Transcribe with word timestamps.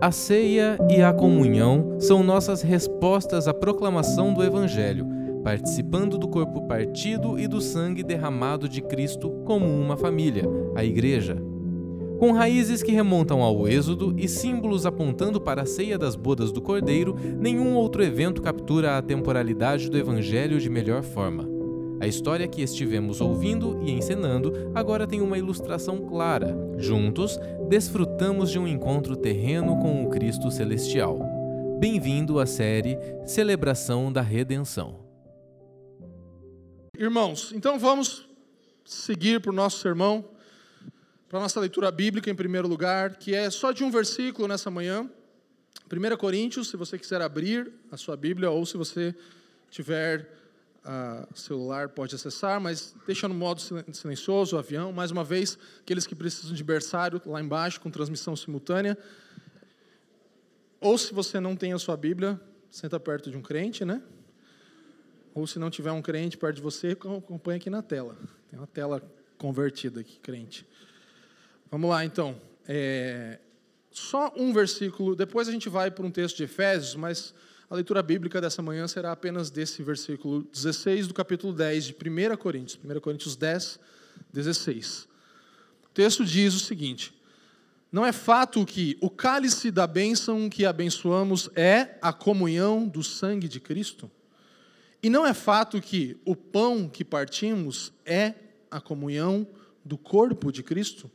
A 0.00 0.10
ceia 0.10 0.78
e 0.88 1.02
a 1.02 1.12
comunhão 1.12 1.96
são 1.98 2.22
nossas 2.22 2.62
respostas 2.62 3.46
à 3.46 3.52
proclamação 3.52 4.32
do 4.32 4.42
Evangelho, 4.42 5.06
participando 5.44 6.16
do 6.16 6.26
corpo 6.26 6.66
partido 6.66 7.38
e 7.38 7.46
do 7.46 7.60
sangue 7.60 8.02
derramado 8.02 8.66
de 8.66 8.80
Cristo 8.80 9.28
como 9.44 9.66
uma 9.66 9.98
família, 9.98 10.44
a 10.74 10.82
Igreja. 10.82 11.36
Com 12.18 12.32
raízes 12.32 12.82
que 12.82 12.92
remontam 12.92 13.42
ao 13.42 13.68
Êxodo 13.68 14.14
e 14.16 14.26
símbolos 14.26 14.86
apontando 14.86 15.38
para 15.38 15.62
a 15.62 15.66
ceia 15.66 15.98
das 15.98 16.16
bodas 16.16 16.50
do 16.50 16.62
Cordeiro, 16.62 17.14
nenhum 17.38 17.74
outro 17.74 18.02
evento 18.02 18.40
captura 18.40 18.96
a 18.96 19.02
temporalidade 19.02 19.90
do 19.90 19.98
Evangelho 19.98 20.58
de 20.58 20.70
melhor 20.70 21.02
forma. 21.02 21.59
A 22.00 22.06
história 22.06 22.48
que 22.48 22.62
estivemos 22.62 23.20
ouvindo 23.20 23.78
e 23.82 23.90
encenando 23.90 24.72
agora 24.74 25.06
tem 25.06 25.20
uma 25.20 25.36
ilustração 25.36 26.08
clara. 26.08 26.56
Juntos, 26.78 27.38
desfrutamos 27.68 28.50
de 28.50 28.58
um 28.58 28.66
encontro 28.66 29.14
terreno 29.14 29.78
com 29.78 30.02
o 30.02 30.08
Cristo 30.08 30.50
Celestial. 30.50 31.18
Bem-vindo 31.78 32.40
à 32.40 32.46
série 32.46 32.96
Celebração 33.26 34.10
da 34.10 34.22
Redenção. 34.22 35.04
Irmãos, 36.96 37.52
então 37.54 37.78
vamos 37.78 38.26
seguir 38.82 39.38
para 39.42 39.50
o 39.50 39.54
nosso 39.54 39.80
sermão, 39.80 40.24
para 41.28 41.38
a 41.38 41.42
nossa 41.42 41.60
leitura 41.60 41.90
bíblica 41.90 42.30
em 42.30 42.34
primeiro 42.34 42.66
lugar, 42.66 43.16
que 43.16 43.34
é 43.34 43.50
só 43.50 43.72
de 43.72 43.84
um 43.84 43.90
versículo 43.90 44.48
nessa 44.48 44.70
manhã. 44.70 45.06
1 45.92 46.16
Coríntios, 46.16 46.70
se 46.70 46.78
você 46.78 46.98
quiser 46.98 47.20
abrir 47.20 47.70
a 47.92 47.98
sua 47.98 48.16
Bíblia 48.16 48.50
ou 48.50 48.64
se 48.64 48.78
você 48.78 49.14
tiver 49.70 50.39
uh, 50.90 51.38
celular 51.38 51.88
pode 51.90 52.14
acessar, 52.14 52.60
mas 52.60 52.94
deixa 53.06 53.28
no 53.28 53.34
modo 53.34 53.60
silencioso 53.92 54.56
o 54.56 54.58
avião. 54.58 54.92
Mais 54.92 55.10
uma 55.10 55.22
vez, 55.22 55.56
aqueles 55.80 56.06
que 56.06 56.14
precisam 56.14 56.54
de 56.54 56.64
berçário 56.64 57.22
lá 57.24 57.40
embaixo 57.40 57.80
com 57.80 57.90
transmissão 57.90 58.34
simultânea. 58.34 58.98
Ou 60.80 60.98
se 60.98 61.14
você 61.14 61.38
não 61.38 61.54
tem 61.54 61.72
a 61.72 61.78
sua 61.78 61.96
Bíblia, 61.96 62.40
senta 62.70 62.98
perto 62.98 63.30
de 63.30 63.36
um 63.36 63.42
crente, 63.42 63.84
né? 63.84 64.02
Ou 65.34 65.46
se 65.46 65.58
não 65.58 65.70
tiver 65.70 65.92
um 65.92 66.02
crente 66.02 66.36
perto 66.36 66.56
de 66.56 66.62
você, 66.62 66.92
acompanha 66.92 67.58
aqui 67.58 67.70
na 67.70 67.82
tela. 67.82 68.16
Tem 68.50 68.58
uma 68.58 68.66
tela 68.66 69.02
convertida 69.38 70.00
aqui, 70.00 70.18
crente. 70.18 70.66
Vamos 71.70 71.88
lá, 71.88 72.04
então. 72.04 72.36
É, 72.66 73.38
só 73.90 74.32
um 74.36 74.52
versículo. 74.52 75.14
Depois 75.14 75.48
a 75.48 75.52
gente 75.52 75.68
vai 75.68 75.90
para 75.90 76.04
um 76.04 76.10
texto 76.10 76.36
de 76.38 76.44
Efésios, 76.44 76.96
mas 76.96 77.34
a 77.70 77.76
leitura 77.76 78.02
bíblica 78.02 78.40
dessa 78.40 78.60
manhã 78.60 78.88
será 78.88 79.12
apenas 79.12 79.48
desse 79.48 79.80
versículo 79.80 80.42
16 80.52 81.06
do 81.06 81.14
capítulo 81.14 81.52
10 81.52 81.84
de 81.84 81.94
1 81.94 82.36
Coríntios, 82.36 82.80
1 82.84 83.00
Coríntios 83.00 83.36
10, 83.36 83.78
16. 84.32 85.08
O 85.84 85.88
texto 85.94 86.24
diz 86.24 86.52
o 86.52 86.58
seguinte: 86.58 87.14
Não 87.92 88.04
é 88.04 88.10
fato 88.10 88.66
que 88.66 88.98
o 89.00 89.08
cálice 89.08 89.70
da 89.70 89.86
bênção 89.86 90.50
que 90.50 90.66
abençoamos 90.66 91.48
é 91.54 91.96
a 92.02 92.12
comunhão 92.12 92.88
do 92.88 93.04
sangue 93.04 93.46
de 93.46 93.60
Cristo? 93.60 94.10
E 95.00 95.08
não 95.08 95.24
é 95.24 95.32
fato 95.32 95.80
que 95.80 96.20
o 96.24 96.34
pão 96.34 96.88
que 96.88 97.04
partimos 97.04 97.92
é 98.04 98.34
a 98.68 98.80
comunhão 98.80 99.46
do 99.84 99.96
corpo 99.96 100.50
de 100.50 100.64
Cristo? 100.64 101.08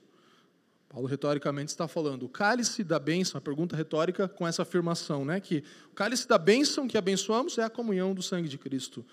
Paulo 0.95 1.09
retoricamente 1.09 1.71
está 1.71 1.89
falando, 1.89 2.23
o 2.23 2.29
cálice 2.29 2.81
da 2.81 2.97
bênção, 2.97 3.37
a 3.37 3.41
pergunta 3.41 3.75
retórica 3.75 4.29
com 4.29 4.47
essa 4.47 4.61
afirmação, 4.61 5.25
né, 5.25 5.41
que 5.41 5.61
o 5.91 5.93
cálice 5.93 6.25
da 6.25 6.37
bênção 6.37 6.87
que 6.87 6.97
abençoamos 6.97 7.57
é 7.57 7.63
a 7.63 7.69
comunhão 7.69 8.13
do 8.13 8.23
sangue 8.23 8.47
de 8.47 8.57
Cristo. 8.57 9.05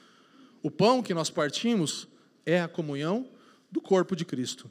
O 0.62 0.70
pão 0.70 1.02
que 1.02 1.12
nós 1.12 1.28
partimos 1.28 2.06
é 2.46 2.62
a 2.62 2.68
comunhão 2.68 3.28
do 3.68 3.80
corpo 3.80 4.14
de 4.14 4.24
Cristo. 4.24 4.70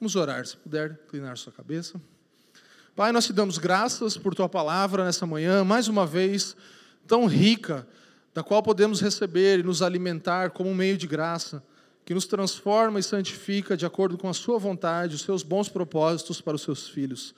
Vamos 0.00 0.16
orar, 0.16 0.46
se 0.46 0.56
puder 0.56 0.98
inclinar 1.04 1.36
sua 1.36 1.52
cabeça. 1.52 2.00
Pai, 2.96 3.12
nós 3.12 3.26
te 3.26 3.32
damos 3.34 3.58
graças 3.58 4.16
por 4.16 4.34
tua 4.34 4.48
palavra 4.48 5.04
nessa 5.04 5.26
manhã, 5.26 5.62
mais 5.64 5.86
uma 5.86 6.06
vez 6.06 6.56
tão 7.06 7.26
rica, 7.26 7.86
da 8.32 8.42
qual 8.42 8.62
podemos 8.62 9.02
receber 9.02 9.58
e 9.58 9.62
nos 9.62 9.82
alimentar 9.82 10.52
como 10.52 10.70
um 10.70 10.74
meio 10.74 10.96
de 10.96 11.06
graça 11.06 11.62
que 12.08 12.14
nos 12.14 12.24
transforma 12.24 12.98
e 12.98 13.02
santifica 13.02 13.76
de 13.76 13.84
acordo 13.84 14.16
com 14.16 14.30
a 14.30 14.32
Sua 14.32 14.58
vontade, 14.58 15.14
os 15.14 15.20
seus 15.20 15.42
bons 15.42 15.68
propósitos 15.68 16.40
para 16.40 16.56
os 16.56 16.62
seus 16.62 16.88
filhos. 16.88 17.34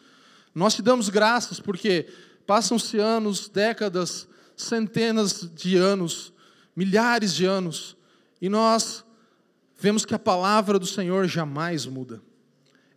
Nós 0.55 0.77
te 0.77 0.81
damos 0.81 1.09
graças 1.09 1.59
porque 1.59 2.07
passam-se 2.47 2.97
anos, 2.97 3.49
décadas, 3.49 4.29
centenas 4.57 5.51
de 5.57 5.77
anos, 5.77 6.33
milhares 6.77 7.35
de 7.35 7.47
anos, 7.47 7.97
e 8.41 8.49
nós 8.49 9.05
vemos 9.77 10.05
que 10.05 10.15
a 10.15 10.21
palavra 10.21 10.79
do 10.79 10.87
Senhor 10.87 11.27
jamais 11.27 11.85
muda. 11.85 12.23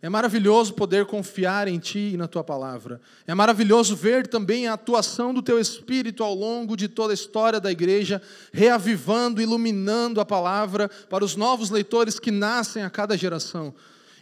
É 0.04 0.08
maravilhoso 0.10 0.74
poder 0.74 1.06
confiar 1.06 1.66
em 1.66 1.78
Ti 1.78 2.10
e 2.12 2.16
na 2.18 2.28
Tua 2.28 2.44
palavra. 2.44 3.00
É 3.26 3.34
maravilhoso 3.34 3.96
ver 3.96 4.26
também 4.26 4.66
a 4.66 4.74
atuação 4.74 5.32
do 5.32 5.40
Teu 5.40 5.58
Espírito 5.58 6.22
ao 6.22 6.34
longo 6.34 6.76
de 6.76 6.88
toda 6.88 7.10
a 7.10 7.14
história 7.14 7.58
da 7.58 7.72
igreja, 7.72 8.20
reavivando, 8.52 9.40
iluminando 9.40 10.20
a 10.20 10.24
palavra 10.26 10.90
para 11.08 11.24
os 11.24 11.36
novos 11.36 11.70
leitores 11.70 12.18
que 12.18 12.30
nascem 12.30 12.82
a 12.82 12.90
cada 12.90 13.16
geração. 13.16 13.74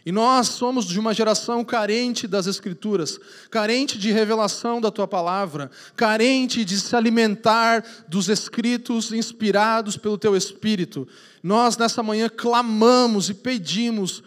E 0.05 0.11
nós 0.13 0.47
somos 0.47 0.85
de 0.85 0.97
uma 0.97 1.13
geração 1.13 1.65
carente 1.65 2.27
das 2.27 2.47
Escrituras, 2.47 3.19
carente 3.51 3.97
de 3.99 4.09
revelação 4.09 4.79
da 4.79 4.89
Tua 4.89 5.05
palavra, 5.05 5.69
carente 5.97 6.63
de 6.63 6.79
se 6.79 6.95
alimentar 6.95 7.83
dos 8.07 8.29
escritos 8.29 9.11
inspirados 9.11 9.97
pelo 9.97 10.17
Teu 10.17 10.33
Espírito. 10.33 11.05
Nós, 11.43 11.75
nessa 11.75 12.01
manhã, 12.01 12.29
clamamos 12.29 13.29
e 13.29 13.33
pedimos 13.33 14.23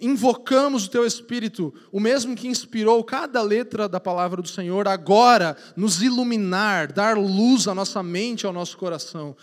invocamos 0.00 0.86
o 0.86 0.90
teu 0.90 1.04
Espírito, 1.04 1.74
o 1.90 1.98
mesmo 1.98 2.36
que 2.36 2.48
inspirou 2.48 3.02
cada 3.02 3.42
letra 3.42 3.88
da 3.88 3.98
palavra 3.98 4.40
do 4.40 4.48
Senhor, 4.48 4.86
agora 4.86 5.56
nos 5.76 6.02
iluminar, 6.02 6.92
dar 6.92 7.16
luz 7.16 7.66
à 7.66 7.74
nossa 7.74 8.02
mente, 8.02 8.46
ao 8.46 8.52
nosso 8.52 8.76
coração, 8.76 9.36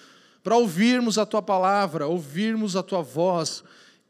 para 0.43 0.55
ouvirmos 0.55 1.17
a 1.17 1.25
tua 1.25 1.41
palavra, 1.41 2.07
ouvirmos 2.07 2.75
a 2.75 2.83
tua 2.83 3.01
voz 3.01 3.63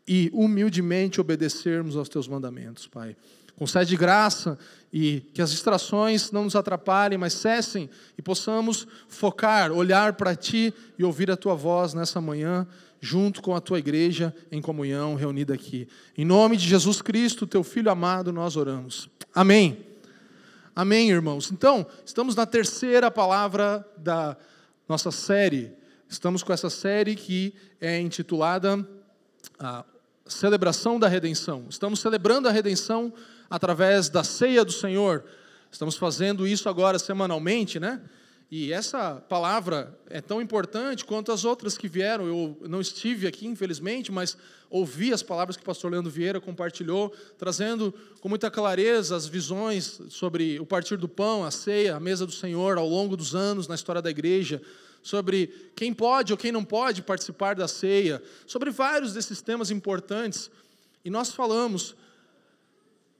e 0.07 0.29
humildemente 0.33 1.19
obedecermos 1.19 1.95
aos 1.95 2.09
teus 2.09 2.27
mandamentos, 2.27 2.87
Pai. 2.87 3.15
Concede 3.57 3.95
graça 3.95 4.59
e 4.91 5.21
que 5.33 5.41
as 5.41 5.49
distrações 5.51 6.29
não 6.29 6.43
nos 6.43 6.55
atrapalhem, 6.55 7.17
mas 7.17 7.33
cessem 7.33 7.89
e 8.17 8.21
possamos 8.21 8.85
focar, 9.07 9.71
olhar 9.71 10.13
para 10.13 10.35
Ti 10.35 10.73
e 10.99 11.03
ouvir 11.03 11.31
a 11.31 11.37
Tua 11.37 11.55
voz 11.55 11.93
nessa 11.93 12.19
manhã 12.19 12.67
junto 12.99 13.41
com 13.41 13.55
a 13.55 13.61
tua 13.61 13.79
igreja 13.79 14.33
em 14.51 14.61
comunhão 14.61 15.15
reunida 15.15 15.53
aqui. 15.53 15.87
Em 16.17 16.25
nome 16.25 16.57
de 16.57 16.67
Jesus 16.67 17.01
Cristo, 17.01 17.45
teu 17.45 17.63
filho 17.63 17.91
amado, 17.91 18.31
nós 18.31 18.55
oramos. 18.55 19.09
Amém. 19.33 19.85
Amém, 20.75 21.09
irmãos. 21.09 21.51
Então, 21.51 21.85
estamos 22.05 22.35
na 22.35 22.45
terceira 22.45 23.09
palavra 23.09 23.87
da 23.97 24.35
nossa 24.89 25.11
série. 25.11 25.71
Estamos 26.09 26.43
com 26.43 26.51
essa 26.51 26.69
série 26.69 27.15
que 27.15 27.53
é 27.79 27.99
intitulada 27.99 28.87
a 29.59 29.85
Celebração 30.25 30.99
da 30.99 31.07
Redenção. 31.07 31.65
Estamos 31.69 31.99
celebrando 31.99 32.47
a 32.47 32.51
redenção 32.51 33.13
através 33.49 34.09
da 34.09 34.23
ceia 34.23 34.65
do 34.65 34.71
Senhor. 34.71 35.23
Estamos 35.71 35.95
fazendo 35.95 36.47
isso 36.47 36.67
agora 36.67 36.97
semanalmente, 36.97 37.79
né? 37.79 38.01
E 38.49 38.71
essa 38.71 39.15
palavra 39.27 39.97
é 40.07 40.21
tão 40.21 40.39
importante 40.39 41.03
quanto 41.03 41.31
as 41.31 41.43
outras 41.43 41.77
que 41.77 41.87
vieram. 41.87 42.27
Eu 42.27 42.57
não 42.69 42.79
estive 42.79 43.25
aqui, 43.25 43.47
infelizmente, 43.47 44.11
mas 44.11 44.37
ouvi 44.69 45.11
as 45.11 45.23
palavras 45.23 45.57
que 45.57 45.63
o 45.63 45.65
pastor 45.65 45.91
Leandro 45.91 46.11
Vieira 46.11 46.39
compartilhou, 46.39 47.13
trazendo 47.37 47.93
com 48.21 48.29
muita 48.29 48.51
clareza 48.51 49.15
as 49.15 49.25
visões 49.25 49.99
sobre 50.09 50.59
o 50.59 50.65
partir 50.65 50.97
do 50.97 51.07
pão, 51.07 51.43
a 51.43 51.49
ceia, 51.49 51.95
a 51.95 51.99
mesa 51.99 52.25
do 52.25 52.31
Senhor 52.31 52.77
ao 52.77 52.87
longo 52.87 53.17
dos 53.17 53.33
anos 53.33 53.67
na 53.67 53.75
história 53.75 54.01
da 54.01 54.11
igreja, 54.11 54.61
sobre 55.01 55.71
quem 55.75 55.93
pode 55.93 56.31
ou 56.31 56.37
quem 56.37 56.51
não 56.51 56.63
pode 56.63 57.01
participar 57.01 57.55
da 57.55 57.67
ceia, 57.67 58.21
sobre 58.45 58.69
vários 58.69 59.13
desses 59.13 59.41
temas 59.41 59.71
importantes. 59.71 60.51
E 61.03 61.09
nós 61.09 61.31
falamos 61.31 61.95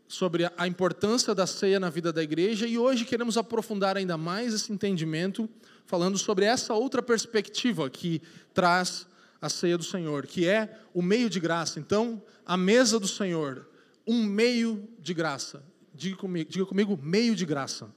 sobre 0.07 0.49
a 0.57 0.67
importância 0.67 1.33
da 1.33 1.47
ceia 1.47 1.79
na 1.79 1.89
vida 1.89 2.13
da 2.13 2.21
igreja 2.21 2.67
e 2.67 2.77
hoje 2.77 3.05
queremos 3.05 3.37
aprofundar 3.37 3.97
ainda 3.97 4.17
mais 4.17 4.53
esse 4.53 4.71
entendimento, 4.71 5.49
falando 5.85 6.17
sobre 6.17 6.45
essa 6.45 6.73
outra 6.73 7.01
perspectiva 7.01 7.89
que 7.89 8.21
traz 8.53 9.07
a 9.41 9.49
ceia 9.49 9.77
do 9.77 9.83
Senhor, 9.83 10.25
que 10.25 10.47
é 10.47 10.79
o 10.93 11.01
meio 11.01 11.29
de 11.29 11.39
graça. 11.39 11.79
Então, 11.79 12.21
a 12.45 12.55
mesa 12.55 12.99
do 12.99 13.07
Senhor, 13.07 13.67
um 14.05 14.23
meio 14.23 14.87
de 14.99 15.13
graça. 15.13 15.63
Diga 15.93 16.17
comigo, 16.17 16.49
diga 16.49 16.65
comigo 16.65 16.99
meio 17.01 17.35
de 17.35 17.45
graça. 17.45 17.89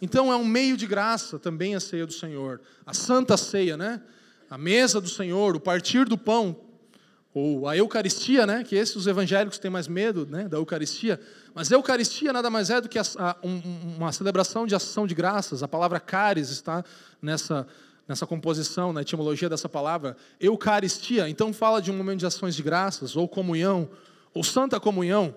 Então, 0.00 0.32
é 0.32 0.36
um 0.36 0.44
meio 0.44 0.76
de 0.76 0.86
graça 0.86 1.38
também 1.38 1.74
a 1.74 1.80
ceia 1.80 2.06
do 2.06 2.12
Senhor. 2.12 2.60
A 2.84 2.92
santa 2.92 3.36
ceia, 3.36 3.76
né? 3.76 4.02
A 4.48 4.58
mesa 4.58 5.00
do 5.00 5.08
Senhor, 5.08 5.56
o 5.56 5.60
partir 5.60 6.04
do 6.04 6.18
pão, 6.18 6.65
ou 7.38 7.68
a 7.68 7.76
Eucaristia, 7.76 8.46
né? 8.46 8.64
Que 8.64 8.74
esses 8.74 8.96
os 8.96 9.06
evangélicos 9.06 9.58
têm 9.58 9.70
mais 9.70 9.86
medo, 9.86 10.26
né? 10.26 10.48
Da 10.48 10.56
Eucaristia. 10.56 11.20
Mas 11.54 11.70
a 11.70 11.74
Eucaristia 11.74 12.32
nada 12.32 12.48
mais 12.48 12.70
é 12.70 12.80
do 12.80 12.88
que 12.88 12.98
a, 12.98 13.02
a, 13.18 13.36
um, 13.44 13.60
uma 13.98 14.10
celebração 14.10 14.66
de 14.66 14.74
ação 14.74 15.06
de 15.06 15.14
graças. 15.14 15.62
A 15.62 15.68
palavra 15.68 16.00
caris 16.00 16.48
está 16.48 16.82
nessa 17.20 17.66
nessa 18.08 18.24
composição, 18.24 18.92
na 18.92 19.02
etimologia 19.02 19.48
dessa 19.48 19.68
palavra, 19.68 20.16
Eucaristia. 20.40 21.28
Então 21.28 21.52
fala 21.52 21.82
de 21.82 21.90
um 21.90 21.96
momento 21.96 22.20
de 22.20 22.26
ações 22.26 22.54
de 22.54 22.62
graças, 22.62 23.16
ou 23.16 23.28
comunhão, 23.28 23.90
ou 24.32 24.44
santa 24.44 24.78
comunhão. 24.78 25.34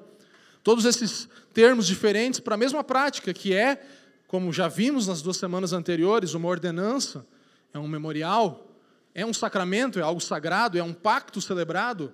Todos 0.63 0.85
esses 0.85 1.27
termos 1.51 1.87
diferentes 1.87 2.39
para 2.39 2.53
a 2.53 2.57
mesma 2.57 2.83
prática, 2.83 3.33
que 3.33 3.55
é, 3.55 3.81
como 4.27 4.53
já 4.53 4.67
vimos 4.67 5.07
nas 5.07 5.21
duas 5.21 5.35
semanas 5.35 5.73
anteriores, 5.73 6.35
uma 6.35 6.47
ordenança, 6.47 7.25
é 7.73 7.79
um 7.79 7.87
memorial, 7.87 8.68
é 9.13 9.25
um 9.25 9.33
sacramento, 9.33 9.99
é 9.99 10.01
algo 10.01 10.21
sagrado, 10.21 10.77
é 10.77 10.83
um 10.83 10.93
pacto 10.93 11.41
celebrado, 11.41 12.13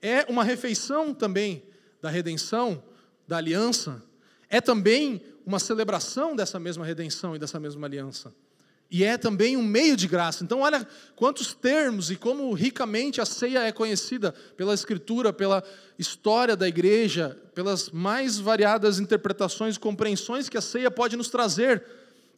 é 0.00 0.24
uma 0.28 0.44
refeição 0.44 1.12
também 1.12 1.62
da 2.00 2.08
redenção, 2.08 2.82
da 3.26 3.36
aliança, 3.36 4.02
é 4.48 4.60
também 4.60 5.22
uma 5.44 5.58
celebração 5.58 6.36
dessa 6.36 6.58
mesma 6.58 6.84
redenção 6.84 7.34
e 7.34 7.38
dessa 7.38 7.58
mesma 7.58 7.86
aliança. 7.86 8.32
E 8.90 9.04
é 9.04 9.18
também 9.18 9.56
um 9.56 9.62
meio 9.62 9.96
de 9.96 10.08
graça. 10.08 10.42
Então, 10.42 10.60
olha 10.60 10.86
quantos 11.14 11.52
termos 11.52 12.10
e 12.10 12.16
como 12.16 12.52
ricamente 12.54 13.20
a 13.20 13.26
ceia 13.26 13.60
é 13.60 13.72
conhecida 13.72 14.32
pela 14.56 14.72
Escritura, 14.72 15.30
pela 15.30 15.62
história 15.98 16.56
da 16.56 16.66
igreja, 16.66 17.36
pelas 17.54 17.90
mais 17.90 18.38
variadas 18.38 18.98
interpretações 18.98 19.76
e 19.76 19.80
compreensões 19.80 20.48
que 20.48 20.56
a 20.56 20.62
ceia 20.62 20.90
pode 20.90 21.16
nos 21.16 21.28
trazer, 21.28 21.84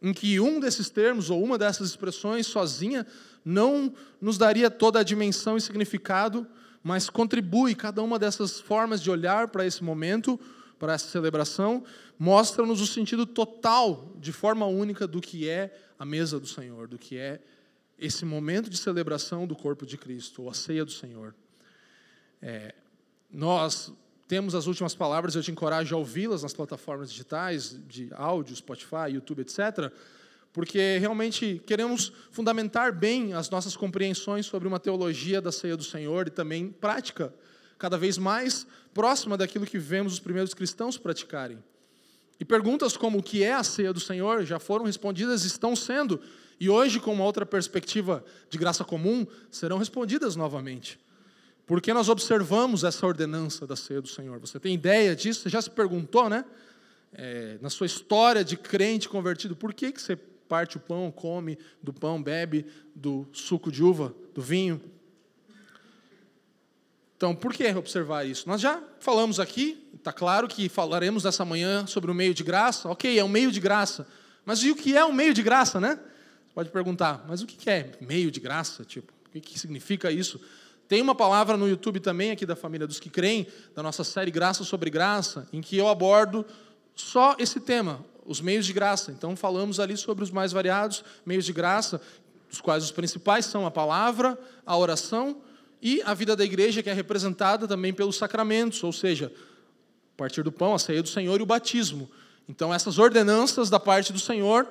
em 0.02 0.12
que 0.12 0.40
um 0.40 0.58
desses 0.58 0.88
termos 0.88 1.30
ou 1.30 1.42
uma 1.42 1.58
dessas 1.58 1.90
expressões 1.90 2.46
sozinha 2.46 3.06
não 3.44 3.92
nos 4.20 4.38
daria 4.38 4.70
toda 4.70 5.00
a 5.00 5.02
dimensão 5.02 5.56
e 5.56 5.60
significado, 5.60 6.46
mas 6.82 7.10
contribui 7.10 7.74
cada 7.74 8.02
uma 8.02 8.18
dessas 8.18 8.60
formas 8.60 9.02
de 9.02 9.10
olhar 9.10 9.48
para 9.48 9.66
esse 9.66 9.84
momento, 9.84 10.40
para 10.78 10.94
essa 10.94 11.08
celebração, 11.08 11.84
mostra-nos 12.18 12.80
o 12.80 12.86
sentido 12.86 13.26
total, 13.26 14.14
de 14.18 14.32
forma 14.32 14.66
única, 14.66 15.06
do 15.06 15.20
que 15.20 15.48
é 15.48 15.78
a 15.98 16.06
mesa 16.06 16.40
do 16.40 16.46
Senhor, 16.46 16.88
do 16.88 16.98
que 16.98 17.18
é 17.18 17.40
esse 17.98 18.24
momento 18.24 18.70
de 18.70 18.78
celebração 18.78 19.46
do 19.46 19.54
corpo 19.54 19.84
de 19.84 19.98
Cristo, 19.98 20.42
ou 20.42 20.50
a 20.50 20.54
ceia 20.54 20.84
do 20.84 20.90
Senhor. 20.90 21.34
É, 22.40 22.74
nós 23.30 23.92
temos 24.30 24.54
as 24.54 24.68
últimas 24.68 24.94
palavras, 24.94 25.34
eu 25.34 25.42
te 25.42 25.50
encorajo 25.50 25.92
a 25.92 25.98
ouvi-las 25.98 26.44
nas 26.44 26.52
plataformas 26.52 27.10
digitais, 27.10 27.76
de 27.88 28.10
áudio, 28.12 28.54
Spotify, 28.54 29.10
YouTube, 29.10 29.40
etc., 29.40 29.92
porque 30.52 30.98
realmente 30.98 31.60
queremos 31.66 32.12
fundamentar 32.30 32.92
bem 32.92 33.34
as 33.34 33.50
nossas 33.50 33.76
compreensões 33.76 34.46
sobre 34.46 34.68
uma 34.68 34.78
teologia 34.78 35.40
da 35.40 35.50
ceia 35.50 35.76
do 35.76 35.82
Senhor 35.82 36.28
e 36.28 36.30
também 36.30 36.68
prática, 36.70 37.34
cada 37.76 37.98
vez 37.98 38.18
mais 38.18 38.68
próxima 38.94 39.36
daquilo 39.36 39.66
que 39.66 39.80
vemos 39.80 40.12
os 40.12 40.20
primeiros 40.20 40.54
cristãos 40.54 40.96
praticarem. 40.96 41.58
E 42.38 42.44
perguntas 42.44 42.96
como 42.96 43.18
o 43.18 43.22
que 43.24 43.42
é 43.42 43.52
a 43.52 43.64
ceia 43.64 43.92
do 43.92 43.98
Senhor 43.98 44.44
já 44.44 44.60
foram 44.60 44.84
respondidas, 44.84 45.44
estão 45.44 45.74
sendo, 45.74 46.20
e 46.60 46.70
hoje, 46.70 47.00
com 47.00 47.12
uma 47.12 47.24
outra 47.24 47.44
perspectiva 47.44 48.24
de 48.48 48.58
graça 48.58 48.84
comum, 48.84 49.26
serão 49.50 49.76
respondidas 49.76 50.36
novamente. 50.36 51.00
Porque 51.70 51.94
nós 51.94 52.08
observamos 52.08 52.82
essa 52.82 53.06
ordenança 53.06 53.64
da 53.64 53.76
ceia 53.76 54.02
do 54.02 54.08
Senhor. 54.08 54.40
Você 54.40 54.58
tem 54.58 54.74
ideia 54.74 55.14
disso? 55.14 55.42
Você 55.42 55.48
já 55.48 55.62
se 55.62 55.70
perguntou, 55.70 56.28
né? 56.28 56.44
É, 57.12 57.58
na 57.60 57.70
sua 57.70 57.86
história 57.86 58.42
de 58.42 58.56
crente 58.56 59.08
convertido, 59.08 59.54
por 59.54 59.72
que, 59.72 59.92
que 59.92 60.02
você 60.02 60.16
parte 60.16 60.78
o 60.78 60.80
pão, 60.80 61.12
come 61.12 61.56
do 61.80 61.92
pão, 61.92 62.20
bebe 62.20 62.66
do 62.92 63.24
suco 63.32 63.70
de 63.70 63.84
uva, 63.84 64.12
do 64.34 64.42
vinho? 64.42 64.82
Então, 67.16 67.36
por 67.36 67.54
que 67.54 67.72
observar 67.72 68.26
isso? 68.26 68.48
Nós 68.48 68.60
já 68.60 68.82
falamos 68.98 69.38
aqui, 69.38 69.88
está 69.94 70.12
claro 70.12 70.48
que 70.48 70.68
falaremos 70.68 71.24
essa 71.24 71.44
manhã 71.44 71.86
sobre 71.86 72.10
o 72.10 72.14
meio 72.14 72.34
de 72.34 72.42
graça. 72.42 72.88
Ok, 72.88 73.16
é 73.16 73.22
um 73.22 73.28
meio 73.28 73.52
de 73.52 73.60
graça. 73.60 74.08
Mas 74.44 74.58
e 74.64 74.72
o 74.72 74.74
que 74.74 74.96
é 74.96 75.04
um 75.04 75.12
meio 75.12 75.32
de 75.32 75.40
graça, 75.44 75.78
né? 75.78 76.00
Você 76.48 76.52
pode 76.52 76.70
perguntar, 76.70 77.24
mas 77.28 77.42
o 77.42 77.46
que 77.46 77.70
é 77.70 77.92
meio 78.00 78.28
de 78.28 78.40
graça? 78.40 78.84
Tipo, 78.84 79.12
o 79.32 79.40
que 79.40 79.56
significa 79.56 80.10
isso? 80.10 80.40
Tem 80.90 81.00
uma 81.00 81.14
palavra 81.14 81.56
no 81.56 81.68
YouTube 81.68 82.00
também, 82.00 82.32
aqui 82.32 82.44
da 82.44 82.56
família 82.56 82.84
dos 82.84 82.98
que 82.98 83.08
creem, 83.08 83.46
da 83.76 83.80
nossa 83.80 84.02
série 84.02 84.28
Graça 84.28 84.64
sobre 84.64 84.90
Graça, 84.90 85.46
em 85.52 85.60
que 85.60 85.76
eu 85.76 85.86
abordo 85.86 86.44
só 86.96 87.36
esse 87.38 87.60
tema, 87.60 88.04
os 88.26 88.40
meios 88.40 88.66
de 88.66 88.72
graça. 88.72 89.12
Então, 89.12 89.36
falamos 89.36 89.78
ali 89.78 89.96
sobre 89.96 90.24
os 90.24 90.32
mais 90.32 90.50
variados 90.50 91.04
meios 91.24 91.44
de 91.44 91.52
graça, 91.52 92.00
dos 92.48 92.60
quais 92.60 92.82
os 92.82 92.90
principais 92.90 93.46
são 93.46 93.64
a 93.64 93.70
palavra, 93.70 94.36
a 94.66 94.76
oração 94.76 95.40
e 95.80 96.02
a 96.02 96.12
vida 96.12 96.34
da 96.34 96.44
igreja, 96.44 96.82
que 96.82 96.90
é 96.90 96.92
representada 96.92 97.68
também 97.68 97.94
pelos 97.94 98.16
sacramentos, 98.16 98.82
ou 98.82 98.92
seja, 98.92 99.32
a 100.12 100.16
partir 100.16 100.42
do 100.42 100.50
pão, 100.50 100.74
a 100.74 100.78
ceia 100.80 101.04
do 101.04 101.08
Senhor 101.08 101.38
e 101.38 101.42
o 101.44 101.46
batismo. 101.46 102.10
Então, 102.48 102.74
essas 102.74 102.98
ordenanças 102.98 103.70
da 103.70 103.78
parte 103.78 104.12
do 104.12 104.18
Senhor 104.18 104.66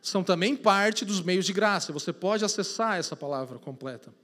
são 0.00 0.22
também 0.22 0.54
parte 0.54 1.04
dos 1.04 1.20
meios 1.20 1.44
de 1.44 1.52
graça. 1.52 1.92
Você 1.92 2.12
pode 2.12 2.44
acessar 2.44 2.96
essa 2.96 3.16
palavra 3.16 3.58
completa. 3.58 4.14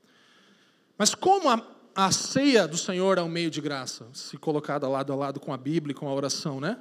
Mas 0.97 1.15
como 1.15 1.49
a, 1.49 1.61
a 1.95 2.13
ceia 2.13 2.69
do 2.69 2.77
Senhor 2.77 3.19
é 3.19 3.23
um 3.23 3.29
meio 3.29 3.51
de 3.51 3.61
graça, 3.61 4.07
se 4.13 4.37
colocada 4.37 4.89
lado 4.89 5.13
a 5.13 5.17
lado 5.17 5.41
com 5.41 5.53
a 5.53 5.57
Bíblia 5.57 5.93
e 5.93 5.95
com 5.95 6.09
a 6.09 6.15
oração, 6.15 6.61
né? 6.61 6.79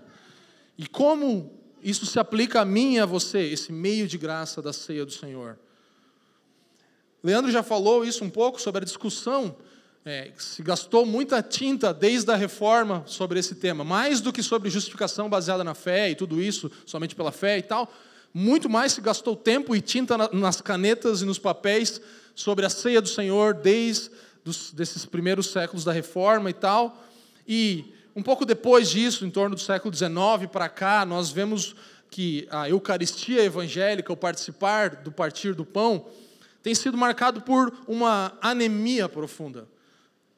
E 0.77 0.87
como 0.87 1.51
isso 1.81 2.05
se 2.05 2.19
aplica 2.19 2.61
a 2.61 2.65
mim 2.65 2.95
e 2.95 2.99
a 2.99 3.05
você, 3.05 3.39
esse 3.39 3.71
meio 3.71 4.07
de 4.07 4.17
graça 4.17 4.61
da 4.61 4.71
ceia 4.71 5.05
do 5.05 5.11
Senhor? 5.11 5.57
Leandro 7.23 7.51
já 7.51 7.63
falou 7.63 8.03
isso 8.03 8.23
um 8.23 8.29
pouco 8.29 8.61
sobre 8.61 8.81
a 8.81 8.85
discussão. 8.85 9.55
É, 10.05 10.33
se 10.37 10.61
gastou 10.61 11.05
muita 11.05 11.41
tinta 11.41 11.93
desde 11.93 12.29
a 12.29 12.35
reforma 12.35 13.03
sobre 13.05 13.39
esse 13.39 13.55
tema, 13.55 13.85
mais 13.85 14.19
do 14.19 14.33
que 14.33 14.43
sobre 14.43 14.69
justificação 14.69 15.29
baseada 15.29 15.63
na 15.63 15.73
fé 15.73 16.09
e 16.09 16.15
tudo 16.15 16.41
isso, 16.41 16.69
somente 16.85 17.15
pela 17.15 17.31
fé 17.31 17.57
e 17.57 17.61
tal. 17.61 17.91
Muito 18.33 18.69
mais 18.69 18.91
se 18.91 18.99
gastou 18.99 19.35
tempo 19.35 19.73
e 19.73 19.79
tinta 19.79 20.17
nas 20.33 20.59
canetas 20.59 21.21
e 21.21 21.25
nos 21.25 21.39
papéis 21.39 22.01
sobre 22.35 22.65
a 22.65 22.69
ceia 22.69 23.01
do 23.01 23.09
Senhor 23.09 23.53
desde 23.53 24.09
dos, 24.43 24.71
desses 24.71 25.05
primeiros 25.05 25.47
séculos 25.47 25.83
da 25.83 25.91
reforma 25.91 26.49
e 26.49 26.53
tal. 26.53 27.03
E 27.47 27.93
um 28.15 28.21
pouco 28.21 28.45
depois 28.45 28.89
disso, 28.89 29.25
em 29.25 29.31
torno 29.31 29.55
do 29.55 29.61
século 29.61 29.93
XIX 29.93 30.49
para 30.51 30.69
cá, 30.69 31.05
nós 31.05 31.31
vemos 31.31 31.75
que 32.09 32.47
a 32.51 32.69
Eucaristia 32.69 33.43
evangélica, 33.43 34.13
o 34.13 34.17
participar 34.17 34.97
do 34.97 35.11
partir 35.11 35.55
do 35.55 35.65
pão, 35.65 36.05
tem 36.61 36.75
sido 36.75 36.97
marcado 36.97 37.41
por 37.41 37.73
uma 37.87 38.37
anemia 38.41 39.09
profunda. 39.09 39.67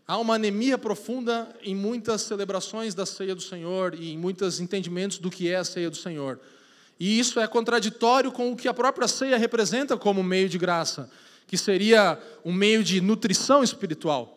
Há 0.08 0.18
uma 0.18 0.36
anemia 0.36 0.78
profunda 0.78 1.50
em 1.64 1.76
muitas 1.76 2.22
celebrações 2.22 2.94
da 2.94 3.06
ceia 3.06 3.36
do 3.36 3.42
Senhor 3.42 3.96
e 3.96 4.14
em 4.14 4.18
muitos 4.18 4.60
entendimentos 4.60 5.18
do 5.18 5.32
que 5.32 5.50
é 5.50 5.56
a 5.56 5.66
ceia 5.66 5.90
do 5.90 5.98
Senhor. 5.98 6.40
E 7.00 7.20
isso 7.20 7.40
é 7.40 7.48
contraditório 7.48 8.32
com 8.32 8.52
o 8.52 8.56
que 8.56 8.68
a 8.68 8.74
própria 8.74 9.08
ceia 9.08 9.38
representa 9.38 9.98
como 9.98 10.24
meio 10.24 10.48
de 10.48 10.58
graça, 10.58 11.10
que 11.48 11.58
seria 11.58 12.20
um 12.44 12.54
meio 12.54 12.84
de 12.84 13.02
nutrição 13.02 13.64
espiritual. 13.64 14.32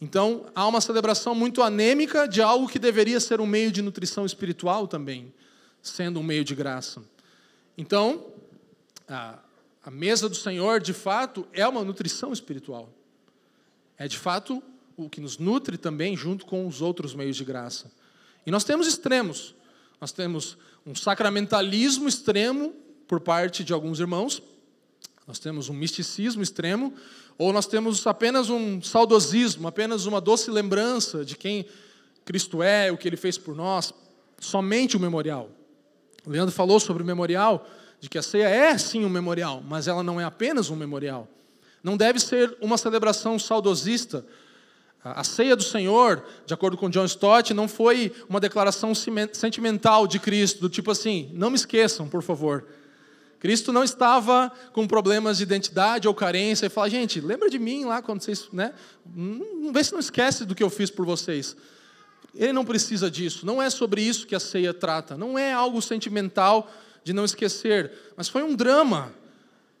Então, 0.00 0.46
há 0.54 0.66
uma 0.66 0.80
celebração 0.80 1.34
muito 1.34 1.62
anêmica 1.62 2.26
de 2.26 2.40
algo 2.40 2.68
que 2.68 2.78
deveria 2.78 3.20
ser 3.20 3.40
um 3.40 3.46
meio 3.46 3.70
de 3.70 3.82
nutrição 3.82 4.24
espiritual 4.24 4.86
também, 4.88 5.32
sendo 5.82 6.20
um 6.20 6.22
meio 6.22 6.44
de 6.44 6.54
graça. 6.54 7.02
Então, 7.76 8.26
a 9.06 9.38
a 9.82 9.90
mesa 9.90 10.28
do 10.28 10.36
Senhor, 10.36 10.78
de 10.80 10.92
fato, 10.92 11.46
é 11.52 11.66
uma 11.66 11.82
nutrição 11.82 12.32
espiritual. 12.32 12.92
É, 13.96 14.06
de 14.06 14.18
fato, 14.18 14.62
o 14.96 15.08
que 15.08 15.20
nos 15.20 15.38
nutre 15.38 15.78
também, 15.78 16.16
junto 16.16 16.44
com 16.44 16.66
os 16.66 16.82
outros 16.82 17.14
meios 17.14 17.36
de 17.36 17.44
graça. 17.44 17.90
E 18.44 18.50
nós 18.50 18.62
temos 18.62 18.86
extremos. 18.86 19.54
Nós 19.98 20.12
temos 20.12 20.58
um 20.84 20.94
sacramentalismo 20.94 22.08
extremo 22.08 22.74
por 23.08 23.20
parte 23.20 23.64
de 23.64 23.72
alguns 23.72 24.00
irmãos, 24.00 24.42
nós 25.26 25.38
temos 25.38 25.68
um 25.68 25.74
misticismo 25.74 26.42
extremo, 26.42 26.92
ou 27.38 27.52
nós 27.52 27.66
temos 27.66 28.06
apenas 28.06 28.50
um 28.50 28.82
saudosismo, 28.82 29.68
apenas 29.68 30.06
uma 30.06 30.20
doce 30.20 30.50
lembrança 30.50 31.24
de 31.24 31.36
quem 31.36 31.66
Cristo 32.24 32.62
é, 32.62 32.92
o 32.92 32.96
que 32.96 33.08
ele 33.08 33.16
fez 33.16 33.38
por 33.38 33.54
nós, 33.54 33.92
somente 34.38 34.96
o 34.96 35.00
memorial. 35.00 35.50
O 36.26 36.30
Leandro 36.30 36.54
falou 36.54 36.78
sobre 36.78 37.02
o 37.02 37.06
memorial, 37.06 37.66
de 37.98 38.08
que 38.08 38.18
a 38.18 38.22
ceia 38.22 38.48
é 38.48 38.76
sim 38.78 39.04
um 39.04 39.08
memorial, 39.08 39.62
mas 39.66 39.88
ela 39.88 40.02
não 40.02 40.20
é 40.20 40.24
apenas 40.24 40.70
um 40.70 40.76
memorial. 40.76 41.28
Não 41.82 41.96
deve 41.96 42.18
ser 42.18 42.56
uma 42.60 42.76
celebração 42.76 43.38
saudosista. 43.38 44.24
A 45.02 45.24
ceia 45.24 45.56
do 45.56 45.62
Senhor, 45.62 46.22
de 46.44 46.52
acordo 46.52 46.76
com 46.76 46.90
John 46.90 47.06
Stott, 47.06 47.54
não 47.54 47.66
foi 47.66 48.12
uma 48.28 48.38
declaração 48.38 48.92
sentimental 48.94 50.06
de 50.06 50.18
Cristo, 50.18 50.60
do 50.60 50.68
tipo 50.68 50.90
assim: 50.90 51.30
não 51.32 51.48
me 51.50 51.56
esqueçam, 51.56 52.06
por 52.06 52.22
favor. 52.22 52.66
Cristo 53.40 53.72
não 53.72 53.82
estava 53.82 54.52
com 54.74 54.86
problemas 54.86 55.38
de 55.38 55.42
identidade 55.42 56.06
ou 56.06 56.14
carência 56.14 56.66
e 56.66 56.68
fala, 56.68 56.90
gente, 56.90 57.20
lembra 57.20 57.48
de 57.48 57.58
mim 57.58 57.86
lá 57.86 58.02
quando 58.02 58.20
vocês, 58.20 58.46
né? 58.52 58.74
Não 59.16 59.72
vê 59.72 59.82
se 59.82 59.92
não 59.92 59.98
esquece 59.98 60.44
do 60.44 60.54
que 60.54 60.62
eu 60.62 60.68
fiz 60.68 60.90
por 60.90 61.06
vocês. 61.06 61.56
Ele 62.34 62.52
não 62.52 62.66
precisa 62.66 63.10
disso. 63.10 63.46
Não 63.46 63.60
é 63.60 63.70
sobre 63.70 64.02
isso 64.02 64.26
que 64.26 64.34
a 64.34 64.40
ceia 64.40 64.74
trata. 64.74 65.16
Não 65.16 65.38
é 65.38 65.52
algo 65.54 65.80
sentimental 65.80 66.70
de 67.02 67.14
não 67.14 67.24
esquecer, 67.24 67.90
mas 68.14 68.28
foi 68.28 68.42
um 68.42 68.54
drama 68.54 69.10